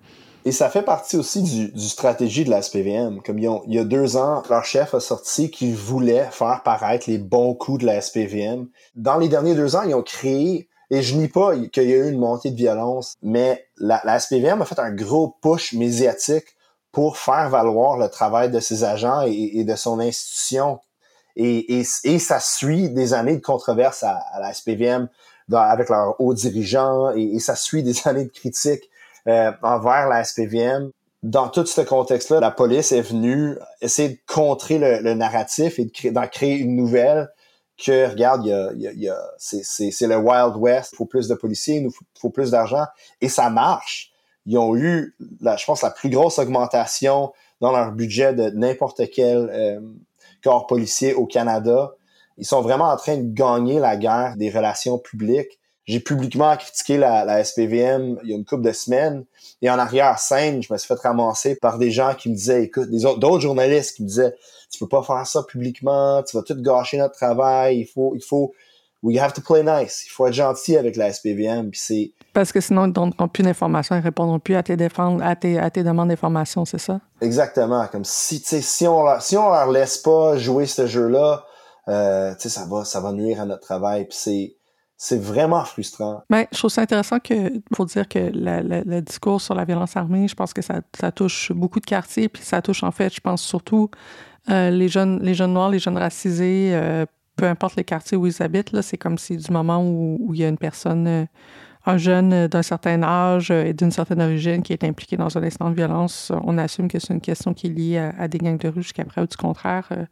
Et 0.46 0.52
ça 0.52 0.70
fait 0.70 0.82
partie 0.82 1.16
aussi 1.16 1.42
du, 1.42 1.72
du 1.72 1.88
stratégie 1.88 2.44
de 2.44 2.50
la 2.50 2.62
SPVM. 2.62 3.20
Comme 3.20 3.40
ils 3.40 3.48
ont, 3.48 3.64
il 3.66 3.74
y 3.74 3.80
a 3.80 3.84
deux 3.84 4.16
ans, 4.16 4.44
leur 4.48 4.64
chef 4.64 4.94
a 4.94 5.00
sorti 5.00 5.50
qu'il 5.50 5.74
voulait 5.74 6.28
faire 6.30 6.62
paraître 6.64 7.10
les 7.10 7.18
bons 7.18 7.52
coups 7.54 7.80
de 7.80 7.86
la 7.86 8.00
SPVM. 8.00 8.68
Dans 8.94 9.18
les 9.18 9.28
derniers 9.28 9.56
deux 9.56 9.74
ans, 9.74 9.82
ils 9.82 9.94
ont 9.96 10.04
créé 10.04 10.68
et 10.90 11.02
je 11.02 11.16
nie 11.16 11.26
pas 11.26 11.56
qu'il 11.56 11.90
y 11.90 11.92
a 11.92 11.96
eu 11.96 12.10
une 12.10 12.20
montée 12.20 12.52
de 12.52 12.56
violence, 12.56 13.16
mais 13.22 13.66
la, 13.76 14.00
la 14.04 14.20
SPVM 14.20 14.62
a 14.62 14.64
fait 14.64 14.78
un 14.78 14.92
gros 14.92 15.36
push 15.42 15.72
médiatique 15.72 16.46
pour 16.92 17.18
faire 17.18 17.50
valoir 17.50 17.98
le 17.98 18.08
travail 18.08 18.48
de 18.48 18.60
ses 18.60 18.84
agents 18.84 19.22
et, 19.26 19.64
de 19.64 19.74
son 19.74 19.98
institution. 19.98 20.78
Et, 21.34 21.80
et, 21.80 21.84
et, 22.04 22.18
ça 22.20 22.38
suit 22.38 22.88
des 22.88 23.14
années 23.14 23.34
de 23.34 23.42
controverses 23.42 24.04
à, 24.04 24.22
la 24.40 24.54
SPVM 24.54 25.08
avec 25.52 25.88
leurs 25.88 26.20
hauts 26.20 26.34
dirigeants 26.34 27.10
et, 27.16 27.40
ça 27.40 27.56
suit 27.56 27.82
des 27.82 27.96
années 28.04 28.26
de 28.26 28.30
critiques 28.30 28.88
euh, 29.28 29.52
envers 29.62 30.08
la 30.08 30.24
SPVM. 30.24 30.90
Dans 31.22 31.48
tout 31.48 31.66
ce 31.66 31.80
contexte-là, 31.80 32.40
la 32.40 32.50
police 32.50 32.92
est 32.92 33.02
venue 33.02 33.56
essayer 33.80 34.10
de 34.10 34.18
contrer 34.26 34.78
le, 34.78 35.00
le 35.00 35.14
narratif 35.14 35.78
et 35.78 36.10
d'en 36.10 36.26
créer 36.28 36.56
une 36.56 36.76
nouvelle 36.76 37.28
que 37.76 38.08
regarde, 38.10 38.46
y 38.46 38.52
a, 38.52 38.72
y 38.74 38.88
a, 38.88 38.92
y 38.92 39.08
a 39.08 39.18
c'est 39.38 40.06
le 40.06 40.16
Wild 40.16 40.56
West, 40.56 40.90
il 40.92 40.96
faut 40.96 41.04
plus 41.04 41.28
de 41.28 41.34
policiers, 41.34 41.76
il 41.76 41.84
nous 41.84 41.92
faut, 42.18 42.30
plus 42.30 42.50
d'argent, 42.50 42.84
et 43.20 43.28
ça 43.28 43.50
marche. 43.50 44.12
Ils 44.46 44.58
ont 44.58 44.76
eu, 44.76 45.14
je 45.20 45.64
pense, 45.64 45.82
la 45.82 45.90
plus 45.90 46.08
grosse 46.08 46.38
augmentation 46.38 47.32
dans 47.60 47.72
leur 47.72 47.92
budget 47.92 48.32
de 48.32 48.50
n'importe 48.50 49.02
quel 49.12 49.50
euh, 49.50 49.80
corps 50.42 50.66
policier 50.66 51.14
au 51.14 51.26
Canada. 51.26 51.92
Ils 52.38 52.46
sont 52.46 52.62
vraiment 52.62 52.88
en 52.88 52.96
train 52.96 53.16
de 53.16 53.32
gagner 53.32 53.78
la 53.78 53.96
guerre 53.96 54.36
des 54.36 54.50
relations 54.50 54.98
publiques. 54.98 55.58
J'ai 55.86 56.00
publiquement 56.00 56.56
critiqué 56.56 56.98
la, 56.98 57.24
la, 57.24 57.44
SPVM 57.44 58.18
il 58.24 58.30
y 58.30 58.32
a 58.32 58.36
une 58.36 58.44
couple 58.44 58.62
de 58.62 58.72
semaines. 58.72 59.24
Et 59.62 59.70
en 59.70 59.78
arrière-scène, 59.78 60.62
je 60.62 60.72
me 60.72 60.78
suis 60.78 60.88
fait 60.88 61.00
ramasser 61.00 61.56
par 61.56 61.78
des 61.78 61.90
gens 61.90 62.14
qui 62.14 62.28
me 62.28 62.34
disaient, 62.34 62.64
écoute, 62.64 62.90
d'autres 62.90 63.40
journalistes 63.40 63.96
qui 63.96 64.02
me 64.02 64.08
disaient, 64.08 64.34
tu 64.70 64.80
peux 64.80 64.88
pas 64.88 65.02
faire 65.02 65.26
ça 65.26 65.42
publiquement, 65.44 66.22
tu 66.24 66.36
vas 66.36 66.42
tout 66.42 66.60
gâcher 66.60 66.98
notre 66.98 67.14
travail, 67.14 67.78
il 67.78 67.86
faut, 67.86 68.14
il 68.16 68.22
faut, 68.22 68.52
we 69.02 69.18
have 69.18 69.32
to 69.32 69.40
play 69.40 69.62
nice. 69.62 70.04
Il 70.06 70.10
faut 70.10 70.26
être 70.26 70.34
gentil 70.34 70.76
avec 70.76 70.96
la 70.96 71.12
SPVM. 71.12 71.70
Puis 71.70 71.80
c'est 71.80 72.12
Parce 72.32 72.52
que 72.52 72.60
sinon, 72.60 72.84
ils 72.84 72.88
ne 72.88 72.92
donneront 72.92 73.28
plus 73.28 73.44
d'informations, 73.44 73.94
ils 73.94 74.00
ne 74.00 74.04
répondront 74.04 74.40
plus 74.40 74.56
à 74.56 74.62
tes, 74.62 74.76
défenses, 74.76 75.20
à 75.22 75.36
tes, 75.36 75.58
à 75.58 75.70
tes 75.70 75.84
demandes 75.84 76.08
d'informations, 76.08 76.64
c'est 76.64 76.78
ça? 76.78 77.00
Exactement. 77.20 77.86
Comme 77.86 78.04
si, 78.04 78.40
tu 78.40 78.48
sais, 78.48 78.60
si 78.60 78.88
on 78.88 79.04
leur, 79.04 79.22
si 79.22 79.36
on 79.36 79.48
leur 79.48 79.70
laisse 79.70 79.98
pas 79.98 80.36
jouer 80.36 80.66
ce 80.66 80.86
jeu-là, 80.86 81.44
euh, 81.88 82.34
tu 82.34 82.42
sais, 82.42 82.48
ça 82.48 82.66
va, 82.68 82.84
ça 82.84 83.00
va 83.00 83.12
nuire 83.12 83.40
à 83.40 83.46
notre 83.46 83.62
travail. 83.62 84.06
Puis 84.06 84.18
c'est, 84.20 84.55
c'est 84.96 85.20
vraiment 85.20 85.64
frustrant. 85.64 86.22
Je 86.30 86.58
trouve 86.58 86.70
ça 86.70 86.82
intéressant 86.82 87.18
que, 87.18 87.58
pour 87.74 87.86
dire 87.86 88.08
que 88.08 88.30
la- 88.32 88.62
le 88.62 89.00
discours 89.02 89.40
sur 89.40 89.54
la 89.54 89.64
violence 89.64 89.96
armée, 89.96 90.26
je 90.28 90.34
pense 90.34 90.52
que 90.54 90.62
ça, 90.62 90.80
touche 91.12 91.52
beaucoup 91.52 91.80
de 91.80 91.86
quartiers, 91.86 92.28
puis 92.28 92.42
ça 92.42 92.62
touche 92.62 92.82
en 92.82 92.90
fait, 92.92 93.14
je 93.14 93.20
pense 93.20 93.42
surtout 93.42 93.90
euh, 94.48 94.70
les 94.70 94.88
jeunes, 94.88 95.20
les 95.22 95.34
jeunes 95.34 95.52
noirs, 95.52 95.70
les 95.70 95.78
jeunes 95.80 95.98
racisés, 95.98 96.70
euh, 96.72 97.04
peu 97.36 97.46
importe 97.46 97.76
les 97.76 97.84
quartiers 97.84 98.16
où 98.16 98.26
ils 98.26 98.42
habitent, 98.42 98.72
là, 98.72 98.80
c'est 98.80 98.96
comme 98.96 99.18
si 99.18 99.36
du 99.36 99.50
moment 99.52 99.82
où, 99.82 100.16
où 100.20 100.34
il 100.34 100.40
y 100.40 100.44
a 100.44 100.48
une 100.48 100.56
personne, 100.58 101.06
euh, 101.06 101.24
un 101.86 101.96
jeune 101.96 102.32
euh, 102.32 102.48
d'un 102.48 102.62
certain 102.62 103.02
âge 103.02 103.50
euh, 103.50 103.64
et 103.64 103.72
d'une 103.72 103.92
certaine 103.92 104.20
origine 104.20 104.62
qui 104.62 104.72
est 104.72 104.84
impliqué 104.84 105.16
dans 105.16 105.38
un 105.38 105.42
instant 105.42 105.70
de 105.70 105.74
violence, 105.74 106.32
on 106.44 106.58
assume 106.58 106.88
que 106.88 106.98
c'est 106.98 107.14
une 107.14 107.20
question 107.20 107.54
qui 107.54 107.68
est 107.68 107.70
liée 107.70 108.10
à, 108.18 108.28
des 108.28 108.38
gangs 108.38 108.58
de 108.58 108.68
rue 108.68 108.82
jusqu'à 108.82 109.04
preuve 109.04 109.28
du 109.28 109.36
contraire. 109.36 109.88
euh. 109.92 110.04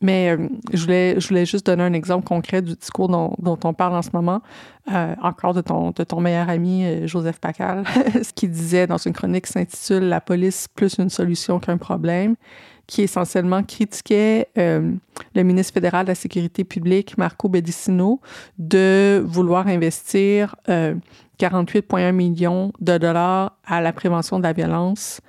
Mais 0.00 0.36
je, 0.72 0.84
voulais, 0.84 1.46
juste 1.46 1.66
donner 1.66 1.82
un 1.82 1.92
exemple 1.92 2.24
concret 2.24 2.62
du 2.62 2.74
discours 2.74 3.08
dont, 3.08 3.58
on 3.64 3.74
parle 3.74 3.96
en 3.96 4.02
ce 4.02 4.10
moment, 4.12 4.40
encore 5.22 5.54
de 5.54 5.62
ton, 5.62 5.92
ton 5.92 6.20
meilleur 6.20 6.48
ami 6.48 7.06
Joseph 7.08 7.40
Pacal, 7.40 7.84
ce 8.22 8.32
qu'il 8.32 8.50
disait 8.50 8.86
dans 8.86 8.98
une 8.98 9.12
chronique 9.12 9.46
s'intitule 9.46 10.08
La 10.08 10.20
police 10.20 10.68
plus 10.68 10.98
une 10.98 11.10
solution 11.10 11.58
qu'un 11.58 11.78
problème 11.78 12.36
qui 12.86 13.02
essentiellement 13.02 13.62
critiquait 13.62 14.48
euh, 14.58 14.92
le 15.34 15.42
ministre 15.42 15.74
fédéral 15.74 16.04
de 16.06 16.10
la 16.10 16.14
Sécurité 16.14 16.62
publique, 16.64 17.18
Marco 17.18 17.48
Bedicino, 17.48 18.20
de 18.58 19.22
vouloir 19.26 19.66
investir 19.66 20.54
euh, 20.68 20.94
48,1 21.40 22.12
millions 22.12 22.72
de 22.80 22.96
dollars 22.98 23.56
à 23.66 23.80
la 23.80 23.92
prévention 23.92 24.38
de 24.38 24.44
la 24.44 24.52
violence 24.52 25.20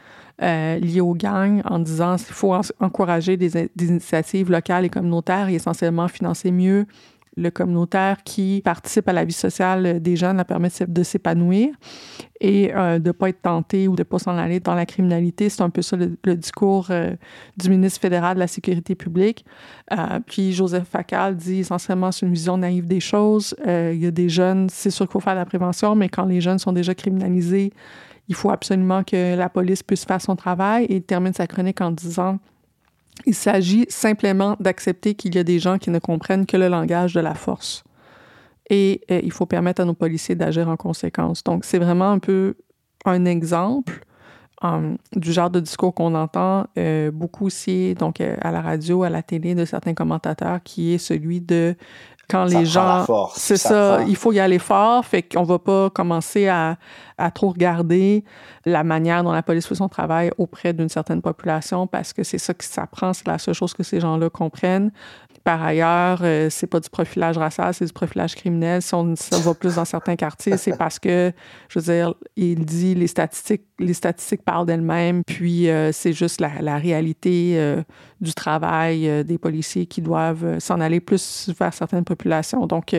euh, 0.42 0.78
liée 0.78 1.02
aux 1.02 1.16
gangs 1.16 1.62
en 1.66 1.80
disant 1.80 2.16
qu'il 2.18 2.34
faut 2.36 2.54
en- 2.54 2.62
encourager 2.80 3.38
des, 3.38 3.70
des 3.76 3.88
initiatives 3.88 4.52
locales 4.52 4.86
et 4.86 4.90
communautaires 4.90 5.50
et 5.50 5.56
essentiellement 5.56 6.08
financer 6.08 6.52
mieux 6.52 6.86
le 7.38 7.52
communautaire 7.52 8.24
qui 8.24 8.62
participe 8.66 9.08
à 9.08 9.14
la 9.14 9.24
vie 9.24 9.34
sociale 9.34 10.02
des 10.02 10.16
jeunes, 10.16 10.38
la 10.38 10.46
permet 10.46 10.70
de 10.70 10.74
s'é- 10.74 10.88
de 10.88 11.04
s'épanouir 11.04 11.70
et 12.42 12.74
euh, 12.76 13.00
de 13.00 13.08
ne 13.08 13.12
pas 13.12 13.30
être 13.30 13.42
tenté 13.42 13.88
ou 13.88 13.96
de 13.96 14.02
ne 14.02 14.04
pas 14.04 14.20
s'en 14.20 14.38
aller 14.38 14.60
dans 14.60 14.74
la 14.74 14.86
criminalité. 14.86 15.50
C'est 15.50 15.62
un 15.62 15.70
peu 15.70 15.82
ça 15.82 15.96
le, 15.98 16.36
discours 16.36 16.88
euh, 16.90 17.16
du 17.58 17.70
ministre 17.70 18.02
fédéral 18.02 18.36
de 18.36 18.40
la 18.40 18.48
Sécurité 18.48 18.96
publique. 18.96 19.46
Euh, 19.92 20.20
puis 20.26 20.52
Joseph 20.52 20.88
Facal 20.88 21.36
dit 21.36 21.60
essentiellement 21.60 22.12
c'est 22.12 22.26
une 22.26 22.34
vision 22.34 22.58
naïve 22.58 22.88
des 22.88 23.00
choses. 23.00 23.56
Il 23.66 24.00
y 24.00 24.08
a 24.08 24.12
des 24.12 24.30
jeunes, 24.30 24.68
c'est 24.70 24.90
sûr 24.90 25.06
qu'il 25.06 25.14
faut 25.14 25.20
faire 25.20 25.36
la 25.36 25.46
prévention, 25.46 25.96
mais 25.96 26.10
quand 26.10 26.26
les 26.26 26.42
jeunes 26.42 26.60
sont 26.60 26.74
déjà 26.74 26.94
criminalisés, 26.96 27.72
il 28.28 28.36
faut 28.36 28.50
absolument 28.50 29.04
que 29.04 29.36
la 29.36 29.50
police 29.50 29.84
puisse 29.84 30.06
faire 30.06 30.22
son 30.22 30.36
travail. 30.36 30.86
Et 30.86 30.98
il 30.98 31.04
termine 31.04 31.34
sa 31.34 31.48
chronique 31.48 31.82
en 31.82 31.92
disant 31.92 32.40
il 33.26 33.36
s'agit 33.36 33.86
simplement 33.90 34.56
d'accepter 34.60 35.16
qu'il 35.16 35.36
y 35.36 35.38
a 35.38 35.44
des 35.44 35.60
gens 35.60 35.78
qui 35.78 35.90
ne 35.90 36.00
comprennent 36.00 36.46
que 36.46 36.58
le 36.58 36.68
langage 36.68 37.14
de 37.14 37.20
la 37.20 37.34
force. 37.34 37.84
Et 38.70 39.02
euh, 39.12 39.22
il 39.24 39.32
faut 39.32 39.46
permettre 39.46 39.82
à 39.82 39.86
nos 39.86 39.94
policiers 39.94 40.36
d'agir 40.36 40.68
en 40.68 40.78
conséquence. 40.78 41.44
Donc, 41.44 41.66
c'est 41.66 41.80
vraiment 41.80 42.12
un 42.12 42.20
peu 42.20 42.56
un 43.06 43.26
exemple 43.26 44.04
euh, 44.64 44.96
du 45.16 45.32
genre 45.32 45.50
de 45.50 45.60
discours 45.60 45.94
qu'on 45.94 46.16
entend 46.16 46.68
euh, 46.78 47.12
beaucoup 47.12 47.46
aussi 47.46 47.94
donc, 47.96 48.20
à 48.20 48.52
la 48.52 48.62
radio, 48.62 49.04
à 49.04 49.10
la 49.10 49.24
télé, 49.24 49.56
de 49.56 49.66
certains 49.66 49.94
commentateurs, 49.94 50.62
qui 50.64 50.94
est 50.94 50.98
celui 50.98 51.40
de 51.40 51.76
quand 52.30 52.48
Ça 52.48 52.60
les 52.60 52.66
gens... 52.66 53.06
C'est 53.36 53.58
ça 53.58 54.02
il 54.08 54.16
faut 54.16 54.32
y 54.32 54.40
aller 54.40 54.60
fort, 54.60 55.06
fait 55.06 55.24
qu'on 55.24 55.44
va 55.44 55.60
pas 55.60 55.90
commencer 55.90 56.48
à, 56.48 56.78
à 57.18 57.32
trop 57.32 57.50
regarder 57.50 58.24
la 58.66 58.84
manière 58.84 59.24
dont 59.24 59.32
la 59.32 59.44
police 59.44 59.66
fait 59.66 59.76
son 59.76 59.90
travail 59.90 60.32
auprès 60.38 60.74
d'une 60.74 60.90
certaine 60.90 61.22
population 61.22 61.88
parce 61.88 62.14
que 62.14 62.24
c'est 62.24 62.38
ça 62.38 62.54
que 62.54 62.64
ça 62.64 62.86
prend, 62.86 63.14
c'est 63.14 63.28
la 63.28 63.38
seule 63.38 63.54
chose 63.56 63.74
que 63.74 63.84
ces 63.84 64.00
gens-là 64.00 64.30
comprennent. 64.30 64.92
Par 65.48 65.64
ailleurs, 65.64 66.20
euh, 66.24 66.50
c'est 66.50 66.68
pas 66.68 66.82
du 66.82 66.90
profilage 66.90 67.38
racial, 67.38 67.74
c'est 67.74 67.86
du 67.86 67.94
profilage 67.94 68.36
criminel. 68.36 68.82
Si 68.82 68.94
on 68.94 69.14
va 69.14 69.54
plus 69.54 69.76
dans 69.76 69.86
certains 69.86 70.18
quartiers, 70.18 70.58
c'est 70.58 70.76
parce 70.78 71.00
que, 71.00 71.32
je 71.70 71.80
veux 71.80 71.94
dire, 71.94 72.16
il 72.36 72.66
dit 72.66 72.96
les 72.96 73.08
statistiques, 73.08 73.64
les 73.80 73.94
statistiques 73.94 74.44
parlent 74.44 74.66
d'elles-mêmes, 74.66 75.24
puis 75.24 75.70
euh, 75.70 75.92
c'est 75.94 76.12
juste 76.12 76.42
la, 76.42 76.78
réalité 76.78 77.54
euh, 77.58 77.82
du 78.20 78.34
travail 78.34 79.08
euh, 79.08 79.24
des 79.24 79.38
policiers 79.38 79.86
qui 79.86 80.02
doivent 80.02 80.60
s'en 80.60 80.82
aller 80.82 81.00
plus 81.00 81.50
vers 81.58 81.74
certaines 81.74 82.04
populations. 82.04 82.66
Donc, 82.66 82.94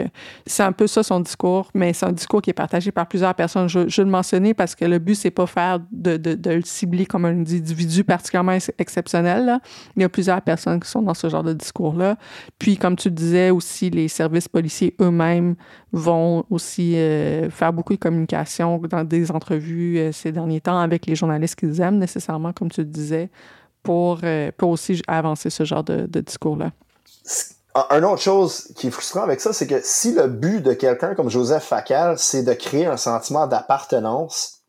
c'est 0.47 0.63
un 0.63 0.73
peu 0.73 0.87
ça 0.87 1.03
son 1.03 1.21
discours, 1.21 1.69
mais 1.75 1.93
c'est 1.93 2.07
un 2.07 2.13
discours 2.13 2.41
qui 2.41 2.49
est 2.49 2.55
partagé 2.55 2.93
par 2.93 3.09
plusieurs 3.09 3.35
personnes. 3.35 3.69
Je, 3.69 3.89
je 3.89 4.01
le 4.01 4.09
mentionner 4.09 4.55
parce 4.55 4.75
que 4.75 4.85
le 4.87 4.99
but, 4.99 5.17
c'est 5.17 5.31
pas 5.31 5.47
de, 5.91 6.17
de, 6.17 6.35
de 6.35 6.51
le 6.51 6.63
cibler 6.63 7.05
comme 7.05 7.25
un 7.25 7.41
individu 7.41 8.05
particulièrement 8.05 8.53
ex- 8.53 8.73
exceptionnel. 8.79 9.59
Il 9.97 10.03
y 10.03 10.05
a 10.05 10.09
plusieurs 10.09 10.41
personnes 10.41 10.81
qui 10.81 10.89
sont 10.89 11.03
dans 11.03 11.15
ce 11.15 11.29
genre 11.29 11.43
de 11.43 11.53
discours-là. 11.53 12.17
Puis, 12.59 12.77
comme 12.77 12.97
tu 12.97 13.11
disais 13.11 13.51
aussi, 13.51 13.91
les 13.91 14.09
services 14.09 14.49
policiers 14.49 14.95
eux-mêmes 15.01 15.55
vont 15.93 16.45
aussi 16.51 16.97
euh, 16.97 17.51
faire 17.51 17.73
beaucoup 17.73 17.95
de 17.95 17.99
communication 17.99 18.79
dans 18.79 19.05
des 19.05 19.31
entrevues 19.31 19.99
euh, 19.99 20.13
ces 20.13 20.33
derniers 20.33 20.61
temps 20.61 20.79
avec 20.79 21.07
les 21.07 21.15
journalistes 21.15 21.57
qu'ils 21.57 21.81
aiment 21.81 21.99
nécessairement, 21.99 22.53
comme 22.53 22.71
tu 22.71 22.81
le 22.81 22.87
disais, 22.87 23.31
pour, 23.83 24.21
euh, 24.25 24.51
pour 24.57 24.71
aussi 24.71 25.03
avancer 25.07 25.51
ce 25.51 25.65
genre 25.65 25.85
de, 25.85 26.07
discours-là. 26.07 26.73
Un 27.91 28.03
autre 28.03 28.23
chose 28.23 28.73
qui 28.77 28.89
est 28.89 28.91
frustrant 28.91 29.23
avec 29.23 29.41
ça, 29.41 29.53
c'est 29.53 29.67
que 29.67 29.81
si 29.83 30.13
le 30.13 30.27
but 30.27 30.61
de 30.61 30.73
quelqu'un 30.73 31.15
comme 31.15 31.31
Joseph 31.31 31.65
Facal, 31.65 32.19
c'est 32.19 32.43
de 32.43 32.53
créer 32.53 32.87
un 32.87 32.97
sentiment 32.97 33.47
d'appartenance 33.47 34.63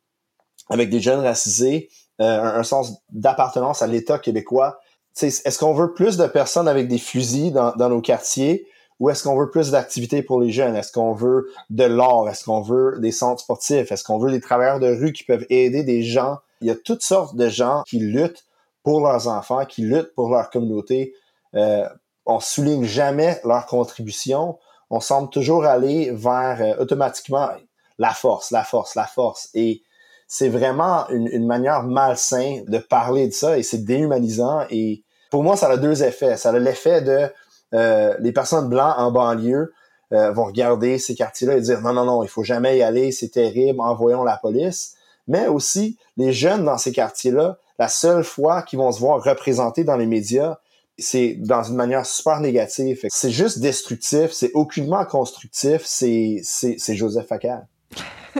avec 0.70 0.92
des 0.92 1.00
jeunes 1.00 1.22
racisés, 1.22 1.90
un, 2.20 2.28
un 2.28 2.64
sens 2.64 3.02
d'appartenance 3.10 3.82
à 3.82 3.88
l'État 3.88 4.20
québécois, 4.20 4.80
est-ce 5.24 5.60
qu'on 5.60 5.74
veut 5.74 5.94
plus 5.94 6.18
de 6.18 6.28
personnes 6.28 6.68
avec 6.68 6.88
des 6.88 6.98
fusils 6.98 7.52
dans, 7.52 7.90
nos 7.90 8.02
quartiers 8.02 8.68
ou 9.00 9.10
est-ce 9.10 9.24
qu'on 9.24 9.38
veut 9.38 9.50
plus 9.50 9.72
d'activités 9.72 10.22
pour 10.22 10.42
les 10.42 10.52
jeunes? 10.52 10.76
Est-ce 10.76 10.92
qu'on 10.92 11.14
veut 11.14 11.48
de 11.70 11.86
l'or? 11.86 12.28
Est-ce 12.30 12.44
qu'on 12.44 12.62
veut 12.62 12.98
des 13.00 13.12
centres 13.12 13.42
sportifs? 13.42 13.92
Est-ce 13.92 14.04
qu'on 14.04 14.18
veut 14.18 14.32
des 14.32 14.42
travailleurs 14.42 14.80
de 14.80 14.88
rue 14.88 15.14
qui 15.14 15.24
peuvent 15.24 15.46
aider 15.50 15.84
des 15.84 16.04
gens? 16.04 16.40
Il 16.62 16.68
y 16.68 16.72
a 16.72 16.76
toutes 16.76 17.02
sortes 17.02 17.36
de 17.36 17.48
gens 17.48 17.84
qui 17.88 18.00
luttent 18.00 18.46
pour 18.84 19.00
leurs 19.00 19.28
enfants, 19.30 19.66
qui 19.66 19.84
luttent 19.84 20.14
pour 20.16 20.30
leur 20.30 20.50
communauté. 20.50 21.14
Euh, 21.56 21.88
on 22.26 22.40
souligne 22.40 22.84
jamais 22.84 23.40
leur 23.46 23.66
contribution. 23.66 24.60
On 24.90 25.00
semble 25.00 25.30
toujours 25.30 25.66
aller 25.66 26.12
vers 26.12 26.58
euh, 26.60 26.82
automatiquement 26.82 27.50
la 27.98 28.14
force, 28.14 28.52
la 28.52 28.64
force, 28.64 28.96
la 28.96 29.06
force. 29.06 29.50
Et 29.54 29.82
c'est 30.28 30.50
vraiment 30.50 31.08
une, 31.10 31.28
une 31.28 31.48
manière 31.48 31.84
malsaine 31.84 32.66
de 32.66 32.78
parler 32.78 33.28
de 33.28 33.34
ça 33.34 33.58
et 33.58 33.64
c'est 33.64 33.86
déhumanisant. 33.86 34.66
Et 34.70 35.04
pour 35.30 35.44
moi, 35.44 35.56
ça 35.56 35.70
a 35.70 35.78
deux 35.78 36.04
effets. 36.04 36.38
Ça 36.38 36.50
a 36.50 36.60
l'effet 36.60 37.02
de 37.02 37.30
euh, 37.74 38.16
les 38.20 38.32
personnes 38.32 38.70
blancs 38.70 38.94
en 38.98 39.12
banlieue 39.12 39.74
euh, 40.12 40.32
vont 40.32 40.46
regarder 40.46 40.98
ces 40.98 41.16
quartiers-là 41.16 41.58
et 41.58 41.62
dire 41.62 41.82
non, 41.82 41.94
non, 41.94 42.06
non, 42.06 42.24
il 42.24 42.30
faut 42.30 42.44
jamais 42.44 42.78
y 42.78 42.84
aller, 42.84 43.12
c'est 43.12 43.30
terrible, 43.30 43.80
envoyons 43.80 44.24
la 44.24 44.38
police. 44.38 44.96
Mais 45.28 45.48
aussi, 45.48 45.98
les 46.18 46.34
jeunes 46.34 46.66
dans 46.66 46.80
ces 46.80 46.92
quartiers-là, 46.92 47.60
la 47.78 47.88
seule 47.88 48.24
fois 48.24 48.64
qu'ils 48.64 48.80
vont 48.80 48.92
se 48.92 49.00
voir 49.00 49.24
représentés 49.24 49.84
dans 49.84 49.98
les 49.98 50.08
médias, 50.08 50.58
c'est 50.98 51.36
dans 51.40 51.64
une 51.64 51.76
manière 51.76 52.06
super 52.06 52.40
négative. 52.40 53.06
C'est 53.10 53.30
juste 53.30 53.60
destructif, 53.60 54.32
c'est 54.32 54.52
aucunement 54.54 55.06
constructif, 55.06 55.84
c'est 55.86 56.42
c'est 56.44 56.76
c'est 56.78 56.96
Joseph 56.96 57.28
Facal. 57.28 57.68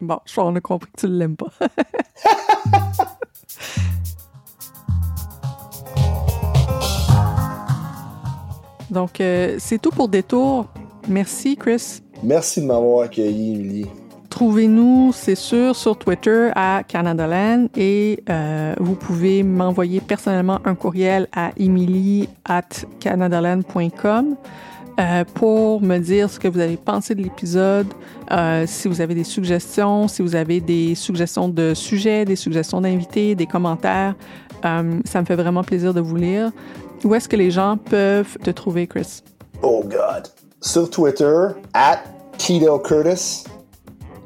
Bon, 0.00 0.18
je 0.26 0.32
crois 0.32 0.44
qu'on 0.44 0.56
a 0.56 0.60
compris 0.60 0.90
que 0.90 1.00
tu 1.00 1.06
l'aimes 1.06 1.36
pas. 1.36 1.50
Donc, 8.94 9.20
euh, 9.20 9.56
c'est 9.58 9.78
tout 9.78 9.90
pour 9.90 10.08
Détour. 10.08 10.66
Merci, 11.08 11.56
Chris. 11.56 12.00
Merci 12.22 12.62
de 12.62 12.66
m'avoir 12.66 13.04
accueilli, 13.04 13.54
Emily. 13.54 13.86
Trouvez-nous, 14.30 15.12
c'est 15.12 15.34
sûr, 15.34 15.76
sur 15.76 15.96
Twitter 15.96 16.50
à 16.56 16.82
Canadaland 16.82 17.68
et 17.76 18.24
euh, 18.28 18.74
vous 18.80 18.94
pouvez 18.94 19.42
m'envoyer 19.44 20.00
personnellement 20.00 20.58
un 20.64 20.74
courriel 20.74 21.28
à 21.32 21.52
emily 21.56 22.28
at 22.44 22.62
canadaland.com 22.98 24.36
euh, 25.00 25.24
pour 25.34 25.82
me 25.82 25.98
dire 25.98 26.30
ce 26.30 26.38
que 26.38 26.46
vous 26.46 26.60
avez 26.60 26.76
pensé 26.76 27.16
de 27.16 27.22
l'épisode, 27.22 27.88
euh, 28.30 28.64
si 28.66 28.86
vous 28.86 29.00
avez 29.00 29.14
des 29.14 29.24
suggestions, 29.24 30.06
si 30.06 30.22
vous 30.22 30.36
avez 30.36 30.60
des 30.60 30.94
suggestions 30.94 31.48
de 31.48 31.74
sujets, 31.74 32.24
des 32.24 32.36
suggestions 32.36 32.80
d'invités, 32.80 33.34
des 33.34 33.46
commentaires. 33.46 34.14
Euh, 34.64 35.00
ça 35.04 35.20
me 35.20 35.26
fait 35.26 35.34
vraiment 35.34 35.64
plaisir 35.64 35.94
de 35.94 36.00
vous 36.00 36.16
lire. 36.16 36.52
Où 37.04 37.14
est-ce 37.14 37.28
que 37.28 37.36
les 37.36 37.50
gens 37.50 37.76
peuvent 37.76 38.38
te 38.42 38.50
trouver, 38.50 38.86
Chris? 38.86 39.22
Oh 39.62 39.84
God. 39.84 40.28
Sur 40.60 40.88
Twitter, 40.88 41.48
at 41.74 41.98
Keto 42.38 42.78
Curtis. 42.78 43.44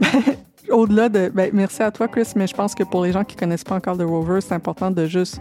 Au-delà 0.70 1.10
de. 1.10 1.28
Ben, 1.28 1.50
merci 1.52 1.82
à 1.82 1.90
toi, 1.90 2.08
Chris, 2.08 2.28
mais 2.34 2.46
je 2.46 2.54
pense 2.54 2.74
que 2.74 2.84
pour 2.84 3.04
les 3.04 3.12
gens 3.12 3.24
qui 3.24 3.36
connaissent 3.36 3.64
pas 3.64 3.74
encore 3.76 3.98
The 3.98 4.02
Rover, 4.02 4.40
c'est 4.40 4.54
important 4.54 4.90
de 4.90 5.04
juste. 5.06 5.38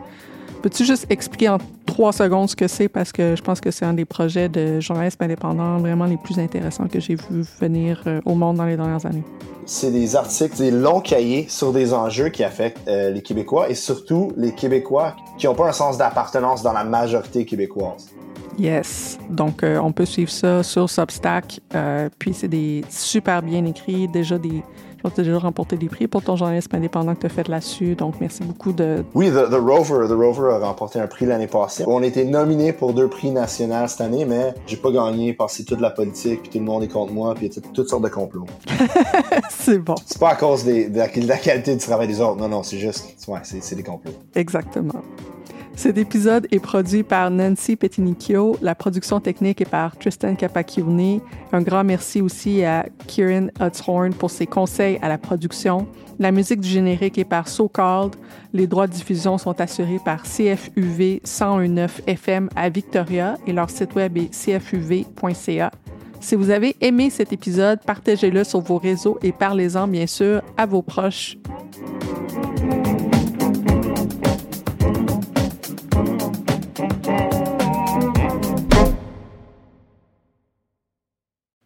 Peux-tu 0.61 0.85
juste 0.85 1.05
expliquer 1.09 1.49
en 1.49 1.57
trois 1.85 2.11
secondes 2.11 2.49
ce 2.49 2.55
que 2.55 2.67
c'est? 2.67 2.89
Parce 2.89 3.11
que 3.11 3.35
je 3.35 3.41
pense 3.41 3.61
que 3.61 3.71
c'est 3.71 3.85
un 3.85 3.93
des 3.93 4.05
projets 4.05 4.49
de 4.49 4.79
journalisme 4.79 5.23
indépendant 5.23 5.77
vraiment 5.77 6.05
les 6.05 6.17
plus 6.17 6.39
intéressants 6.39 6.87
que 6.87 6.99
j'ai 6.99 7.15
vu 7.15 7.43
venir 7.59 8.01
euh, 8.07 8.19
au 8.25 8.35
monde 8.35 8.57
dans 8.57 8.65
les 8.65 8.75
dernières 8.75 9.05
années. 9.05 9.23
C'est 9.65 9.91
des 9.91 10.15
articles, 10.15 10.57
des 10.57 10.71
longs 10.71 11.01
cahiers 11.01 11.47
sur 11.49 11.71
des 11.71 11.93
enjeux 11.93 12.29
qui 12.29 12.43
affectent 12.43 12.87
euh, 12.87 13.11
les 13.11 13.21
Québécois 13.21 13.69
et 13.69 13.75
surtout 13.75 14.31
les 14.37 14.53
Québécois 14.53 15.15
qui 15.37 15.47
n'ont 15.47 15.55
pas 15.55 15.67
un 15.67 15.73
sens 15.73 15.97
d'appartenance 15.97 16.63
dans 16.63 16.73
la 16.73 16.83
majorité 16.83 17.45
québécoise. 17.45 18.09
Yes. 18.57 19.17
Donc, 19.29 19.63
euh, 19.63 19.77
on 19.79 19.91
peut 19.91 20.05
suivre 20.05 20.31
ça 20.31 20.63
sur 20.63 20.89
Substack. 20.89 21.59
puis, 22.17 22.33
c'est 22.33 22.47
des 22.47 22.83
super 22.89 23.41
bien 23.41 23.65
écrits, 23.65 24.07
déjà 24.07 24.37
des, 24.37 24.63
tu 25.09 25.21
as 25.21 25.23
déjà 25.23 25.39
remporté 25.39 25.77
des 25.77 25.87
prix 25.87 26.07
pour 26.07 26.21
ton 26.21 26.35
journalisme 26.35 26.75
indépendant 26.75 27.15
que 27.15 27.21
tu 27.21 27.25
as 27.25 27.29
fait 27.29 27.47
là-dessus. 27.47 27.95
Donc, 27.95 28.15
merci 28.19 28.43
beaucoup 28.43 28.71
de. 28.71 29.03
Oui, 29.13 29.29
The, 29.29 29.53
Rover. 29.53 30.07
The 30.07 30.11
Rover 30.11 30.53
a 30.53 30.59
remporté 30.59 30.99
un 30.99 31.07
prix 31.07 31.25
l'année 31.25 31.47
passée. 31.47 31.83
On 31.87 32.01
a 32.03 32.05
été 32.05 32.25
nominé 32.25 32.73
pour 32.73 32.93
deux 32.93 33.07
prix 33.07 33.31
nationaux 33.31 33.87
cette 33.87 34.01
année, 34.01 34.25
mais 34.25 34.53
j'ai 34.67 34.77
pas 34.77 34.91
gagné 34.91 35.33
parce 35.33 35.53
que 35.53 35.57
c'est 35.57 35.63
toute 35.63 35.81
la 35.81 35.91
politique, 35.91 36.41
puis 36.43 36.51
tout 36.51 36.59
le 36.59 36.65
monde 36.65 36.83
est 36.83 36.87
contre 36.87 37.13
moi, 37.13 37.33
puis 37.35 37.47
il 37.47 37.53
y 37.53 37.57
a 37.57 37.61
toutes 37.73 37.89
sortes 37.89 38.03
de 38.03 38.09
complots. 38.09 38.45
c'est 39.49 39.79
bon. 39.79 39.95
C'est 40.05 40.19
pas 40.19 40.29
à 40.29 40.35
cause 40.35 40.63
de, 40.65 40.87
la, 40.95 41.07
de, 41.07 41.27
la, 41.27 41.37
qualité 41.37 41.73
du 41.73 41.81
travail 41.81 42.07
des 42.07 42.21
autres. 42.21 42.37
Non, 42.37 42.47
non, 42.47 42.63
c'est 42.63 42.77
juste. 42.77 43.15
Ouais, 43.27 43.39
c'est 43.43 43.75
des 43.75 43.83
complots. 43.83 44.13
Exactement. 44.35 45.01
Cet 45.75 45.97
épisode 45.97 46.47
est 46.51 46.59
produit 46.59 47.03
par 47.03 47.29
Nancy 47.29 47.75
Petinicchio. 47.75 48.57
La 48.61 48.75
production 48.75 49.19
technique 49.19 49.59
est 49.61 49.69
par 49.69 49.97
Tristan 49.97 50.35
Capacchione. 50.35 51.19
Un 51.51 51.61
grand 51.61 51.83
merci 51.83 52.21
aussi 52.21 52.63
à 52.63 52.85
Kieran 53.07 53.47
Hutzhorn 53.59 54.13
pour 54.13 54.31
ses 54.31 54.47
conseils 54.47 54.97
à 55.01 55.09
la 55.09 55.17
production. 55.17 55.85
La 56.17 56.31
musique 56.31 56.61
du 56.61 56.69
générique 56.69 57.17
est 57.17 57.25
par 57.25 57.49
So 57.49 57.67
Called. 57.67 58.15
Les 58.53 58.67
droits 58.67 58.87
de 58.87 58.93
diffusion 58.93 59.37
sont 59.37 59.59
assurés 59.59 59.99
par 60.03 60.23
CFUV 60.23 61.21
1019 61.23 62.01
FM 62.07 62.49
à 62.55 62.69
Victoria 62.69 63.35
et 63.45 63.51
leur 63.51 63.69
site 63.69 63.95
web 63.95 64.17
est 64.17 64.33
cfuv.ca. 64.33 65.71
Si 66.21 66.35
vous 66.35 66.49
avez 66.49 66.75
aimé 66.79 67.09
cet 67.09 67.33
épisode, 67.33 67.79
partagez-le 67.85 68.45
sur 68.45 68.61
vos 68.61 68.77
réseaux 68.77 69.19
et 69.21 69.33
parlez-en 69.33 69.87
bien 69.87 70.07
sûr 70.07 70.41
à 70.57 70.65
vos 70.65 70.81
proches. 70.81 71.37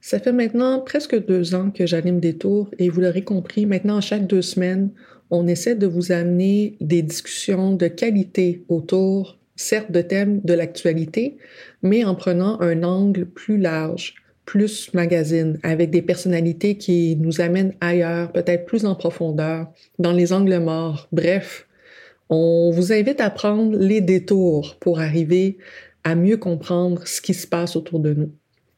Ça 0.09 0.17
fait 0.17 0.31
maintenant 0.31 0.79
presque 0.79 1.23
deux 1.27 1.53
ans 1.53 1.69
que 1.69 1.85
j'anime 1.85 2.19
des 2.19 2.35
tours 2.35 2.71
et 2.79 2.89
vous 2.89 2.99
l'aurez 2.99 3.21
compris, 3.21 3.67
maintenant 3.67 4.01
chaque 4.01 4.25
deux 4.25 4.41
semaines, 4.41 4.89
on 5.29 5.47
essaie 5.47 5.75
de 5.75 5.85
vous 5.85 6.11
amener 6.11 6.77
des 6.81 7.03
discussions 7.03 7.75
de 7.75 7.85
qualité 7.85 8.65
autour, 8.69 9.37
certes 9.55 9.91
de 9.91 10.01
thèmes 10.01 10.41
de 10.43 10.55
l'actualité, 10.55 11.37
mais 11.83 12.05
en 12.05 12.15
prenant 12.15 12.59
un 12.59 12.81
angle 12.81 13.27
plus 13.27 13.59
large, 13.59 14.15
plus 14.45 14.91
magazine, 14.95 15.59
avec 15.61 15.91
des 15.91 16.01
personnalités 16.01 16.79
qui 16.79 17.15
nous 17.17 17.39
amènent 17.39 17.75
ailleurs, 17.79 18.31
peut-être 18.31 18.65
plus 18.65 18.85
en 18.85 18.95
profondeur, 18.95 19.71
dans 19.99 20.11
les 20.11 20.33
angles 20.33 20.57
morts. 20.57 21.07
Bref, 21.11 21.67
on 22.29 22.71
vous 22.71 22.91
invite 22.91 23.21
à 23.21 23.29
prendre 23.29 23.77
les 23.77 24.01
détours 24.01 24.75
pour 24.79 25.01
arriver 25.01 25.59
à 26.03 26.15
mieux 26.15 26.37
comprendre 26.37 27.05
ce 27.05 27.21
qui 27.21 27.35
se 27.35 27.45
passe 27.45 27.75
autour 27.75 27.99
de 27.99 28.15
nous. 28.15 28.31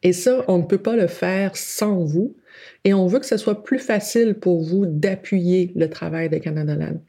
Et 0.03 0.13
ça, 0.13 0.43
on 0.47 0.59
ne 0.59 0.63
peut 0.63 0.77
pas 0.77 0.95
le 0.95 1.07
faire 1.07 1.55
sans 1.55 2.03
vous. 2.03 2.35
Et 2.83 2.93
on 2.93 3.07
veut 3.07 3.19
que 3.19 3.25
ce 3.25 3.37
soit 3.37 3.63
plus 3.63 3.79
facile 3.79 4.35
pour 4.35 4.61
vous 4.61 4.85
d'appuyer 4.85 5.71
le 5.75 5.89
travail 5.89 6.29
de 6.29 6.37
Canada 6.37 6.75
Land. 6.75 7.01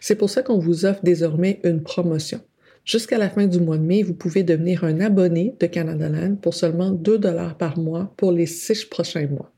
C'est 0.00 0.16
pour 0.16 0.30
ça 0.30 0.42
qu'on 0.42 0.58
vous 0.58 0.84
offre 0.86 1.00
désormais 1.02 1.60
une 1.64 1.82
promotion. 1.82 2.40
Jusqu'à 2.84 3.18
la 3.18 3.28
fin 3.28 3.46
du 3.46 3.60
mois 3.60 3.76
de 3.76 3.84
mai, 3.84 4.02
vous 4.02 4.14
pouvez 4.14 4.42
devenir 4.42 4.84
un 4.84 5.00
abonné 5.00 5.54
de 5.60 5.66
Canada 5.66 6.08
Land 6.08 6.36
pour 6.36 6.54
seulement 6.54 6.90
2 6.90 7.18
dollars 7.18 7.56
par 7.56 7.78
mois 7.78 8.12
pour 8.16 8.32
les 8.32 8.46
six 8.46 8.84
prochains 8.84 9.28
mois. 9.28 9.52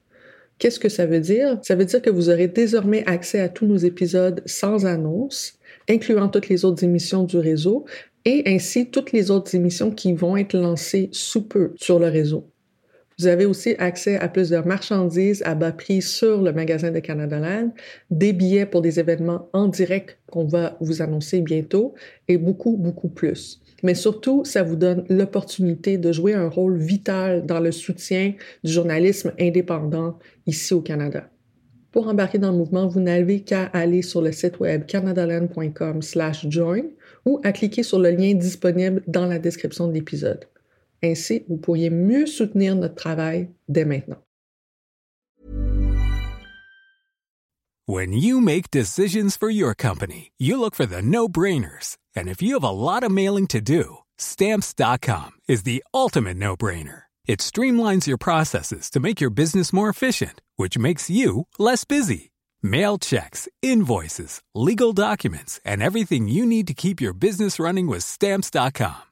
Qu'est-ce 0.59 0.81
que 0.81 0.89
ça 0.89 1.07
veut 1.07 1.21
dire? 1.21 1.59
Ça 1.63 1.75
veut 1.75 1.85
dire 1.85 2.03
que 2.03 2.11
vous 2.11 2.29
aurez 2.29 2.49
désormais 2.49 3.05
accès 3.07 3.41
à 3.41 3.49
tous 3.49 3.67
nos 3.67 3.77
épisodes 3.77 4.43
sans 4.47 4.87
annonce, 4.87 5.59
incluant 5.89 6.29
toutes 6.29 6.49
les 6.49 6.65
autres 6.65 6.85
émissions 6.85 7.25
du 7.25 7.39
réseau 7.39 7.85
et 8.25 8.43
ainsi 8.47 8.91
toutes 8.91 9.13
les 9.13 9.31
autres 9.31 9.55
émissions 9.55 9.91
qui 9.91 10.13
vont 10.13 10.37
être 10.37 10.57
lancées 10.57 11.09
sous 11.13 11.49
peu 11.49 11.73
sur 11.77 11.99
le 11.99 12.07
réseau. 12.07 12.52
Vous 13.19 13.27
avez 13.27 13.45
aussi 13.45 13.75
accès 13.79 14.17
à 14.17 14.29
plusieurs 14.29 14.67
marchandises 14.67 15.43
à 15.45 15.55
bas 15.55 15.73
prix 15.73 16.03
sur 16.03 16.43
le 16.43 16.53
magasin 16.53 16.91
de 16.91 16.99
Canada 16.99 17.39
Land, 17.39 17.73
des 18.11 18.33
billets 18.33 18.67
pour 18.67 18.83
des 18.83 18.99
événements 19.01 19.49
en 19.53 19.69
direct 19.69 20.19
qu'on 20.31 20.47
va 20.47 20.77
vous 20.81 21.03
annoncer 21.03 21.41
bientôt 21.41 21.95
et 22.29 22.39
beaucoup, 22.39 22.77
beaucoup 22.77 23.09
plus. 23.09 23.61
Mais 23.83 23.95
surtout, 23.95 24.45
ça 24.45 24.63
vous 24.63 24.77
donne 24.77 25.05
l'opportunité 25.09 25.99
de 25.99 26.13
jouer 26.13 26.35
un 26.35 26.49
rôle 26.49 26.79
vital 26.79 27.45
dans 27.45 27.61
le 27.61 27.73
soutien 27.73 28.35
du 28.63 28.73
journalisme 28.73 29.33
indépendant 29.39 30.19
ici 30.47 30.73
au 30.73 30.81
Canada. 30.81 31.29
Pour 31.91 32.09
embarquer 32.09 32.39
dans 32.39 32.53
le 32.53 32.57
mouvement, 32.57 32.87
vous 32.87 33.01
n'avez 33.01 33.41
qu'à 33.41 33.65
aller 33.65 34.01
sur 34.01 34.23
le 34.23 34.33
site 34.33 34.61
web 34.61 34.87
canadaland.com/join 34.87 36.85
ou 37.27 37.41
à 37.45 37.53
cliquer 37.53 37.83
sur 37.83 37.99
le 37.99 38.11
lien 38.11 38.33
disponible 38.35 39.03
dans 39.07 39.27
la 39.27 39.39
description 39.39 39.89
de 39.89 39.93
l'épisode. 39.93 40.47
Ainsi, 41.03 41.45
vous 41.49 41.57
pourriez 41.57 41.91
mieux 41.91 42.27
soutenir 42.27 42.77
notre 42.77 42.95
travail 42.95 43.49
dès 43.69 43.85
maintenant. 43.85 44.23
When 47.87 48.13
you 48.13 48.41
make 48.41 48.71
decisions 48.71 49.37
for 49.37 49.51
your 49.51 49.75
company, 49.75 50.31
you 50.39 50.57
look 50.57 50.75
for 50.75 50.87
the 50.87 51.03
no-brainers. 51.03 51.99
And 52.15 52.29
if 52.29 52.41
you 52.41 52.55
have 52.55 52.65
a 52.65 52.71
lot 52.71 53.03
of 53.03 53.11
mailing 53.11 53.49
to 53.49 53.61
do, 53.61 53.99
stamps.com 54.19 55.33
is 55.49 55.65
the 55.65 55.83
ultimate 55.93 56.37
no-brainer. 56.37 57.03
It 57.27 57.41
streamlines 57.41 58.07
your 58.07 58.19
processes 58.19 58.89
to 58.91 59.01
make 59.01 59.21
your 59.21 59.31
business 59.31 59.73
more 59.73 59.89
efficient, 59.89 60.41
which 60.57 60.79
makes 60.79 61.11
you 61.11 61.47
less 61.59 61.85
busy. 61.85 62.31
Mail 62.63 62.99
checks, 62.99 63.49
invoices, 63.61 64.41
legal 64.55 64.93
documents, 64.93 65.61
and 65.65 65.83
everything 65.83 66.29
you 66.29 66.47
need 66.47 66.69
to 66.69 66.75
keep 66.75 67.01
your 67.01 67.13
business 67.13 67.59
running 67.59 67.89
with 67.89 68.05
stamps.com. 68.05 69.12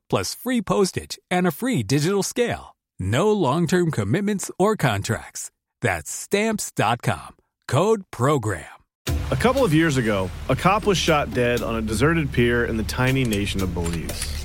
plus 0.11 0.35
free 0.35 0.61
postage 0.61 1.17
and 1.31 1.47
a 1.47 1.51
free 1.51 1.83
digital 1.83 2.21
scale. 2.21 2.75
No 2.99 3.31
long 3.31 3.65
term 3.65 3.91
commitments 3.91 4.51
or 4.59 4.75
contracts. 4.75 5.51
That's 5.81 6.11
stamps.com. 6.11 7.37
Code 7.69 8.03
program. 8.11 8.65
A 9.31 9.37
couple 9.37 9.63
of 9.63 9.73
years 9.73 9.95
ago, 9.95 10.29
a 10.49 10.55
cop 10.55 10.85
was 10.85 10.97
shot 10.97 11.33
dead 11.33 11.61
on 11.61 11.77
a 11.77 11.81
deserted 11.81 12.29
pier 12.29 12.65
in 12.65 12.75
the 12.75 12.83
tiny 12.83 13.23
nation 13.23 13.63
of 13.63 13.73
Belize. 13.73 14.43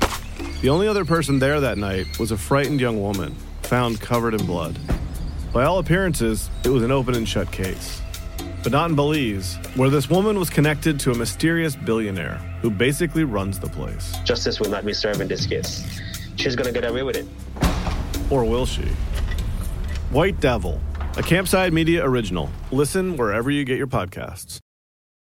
The 0.62 0.68
only 0.68 0.86
other 0.86 1.04
person 1.04 1.40
there 1.40 1.60
that 1.60 1.78
night 1.78 2.16
was 2.20 2.30
a 2.30 2.36
frightened 2.36 2.80
young 2.80 3.02
woman, 3.02 3.34
found 3.62 4.00
covered 4.00 4.34
in 4.34 4.46
blood. 4.46 4.78
By 5.52 5.64
all 5.64 5.80
appearances, 5.80 6.48
it 6.64 6.68
was 6.68 6.84
an 6.84 6.92
open 6.92 7.16
and 7.16 7.28
shut 7.28 7.50
case 7.50 8.00
but 8.66 8.72
not 8.72 8.90
in 8.90 8.96
Belize, 8.96 9.54
where 9.76 9.90
this 9.90 10.10
woman 10.10 10.40
was 10.40 10.50
connected 10.50 10.98
to 10.98 11.12
a 11.12 11.14
mysterious 11.14 11.76
billionaire 11.76 12.40
who 12.66 12.70
basically 12.70 13.22
runs 13.22 13.60
the 13.60 13.68
place. 13.68 14.18
Justice 14.24 14.58
will 14.58 14.68
not 14.68 14.84
be 14.84 14.92
served 14.92 15.20
in 15.20 15.28
this 15.28 15.46
case. 15.46 15.84
She's 16.34 16.56
gonna 16.56 16.72
get 16.72 16.84
away 16.84 17.04
with 17.04 17.14
it. 17.14 17.24
Or 18.28 18.44
will 18.44 18.66
she? 18.66 18.82
White 20.10 20.40
Devil, 20.40 20.80
a 21.16 21.22
Campside 21.22 21.70
Media 21.70 22.04
original. 22.04 22.50
Listen 22.72 23.16
wherever 23.16 23.52
you 23.52 23.64
get 23.64 23.78
your 23.78 23.86
podcasts. 23.86 24.58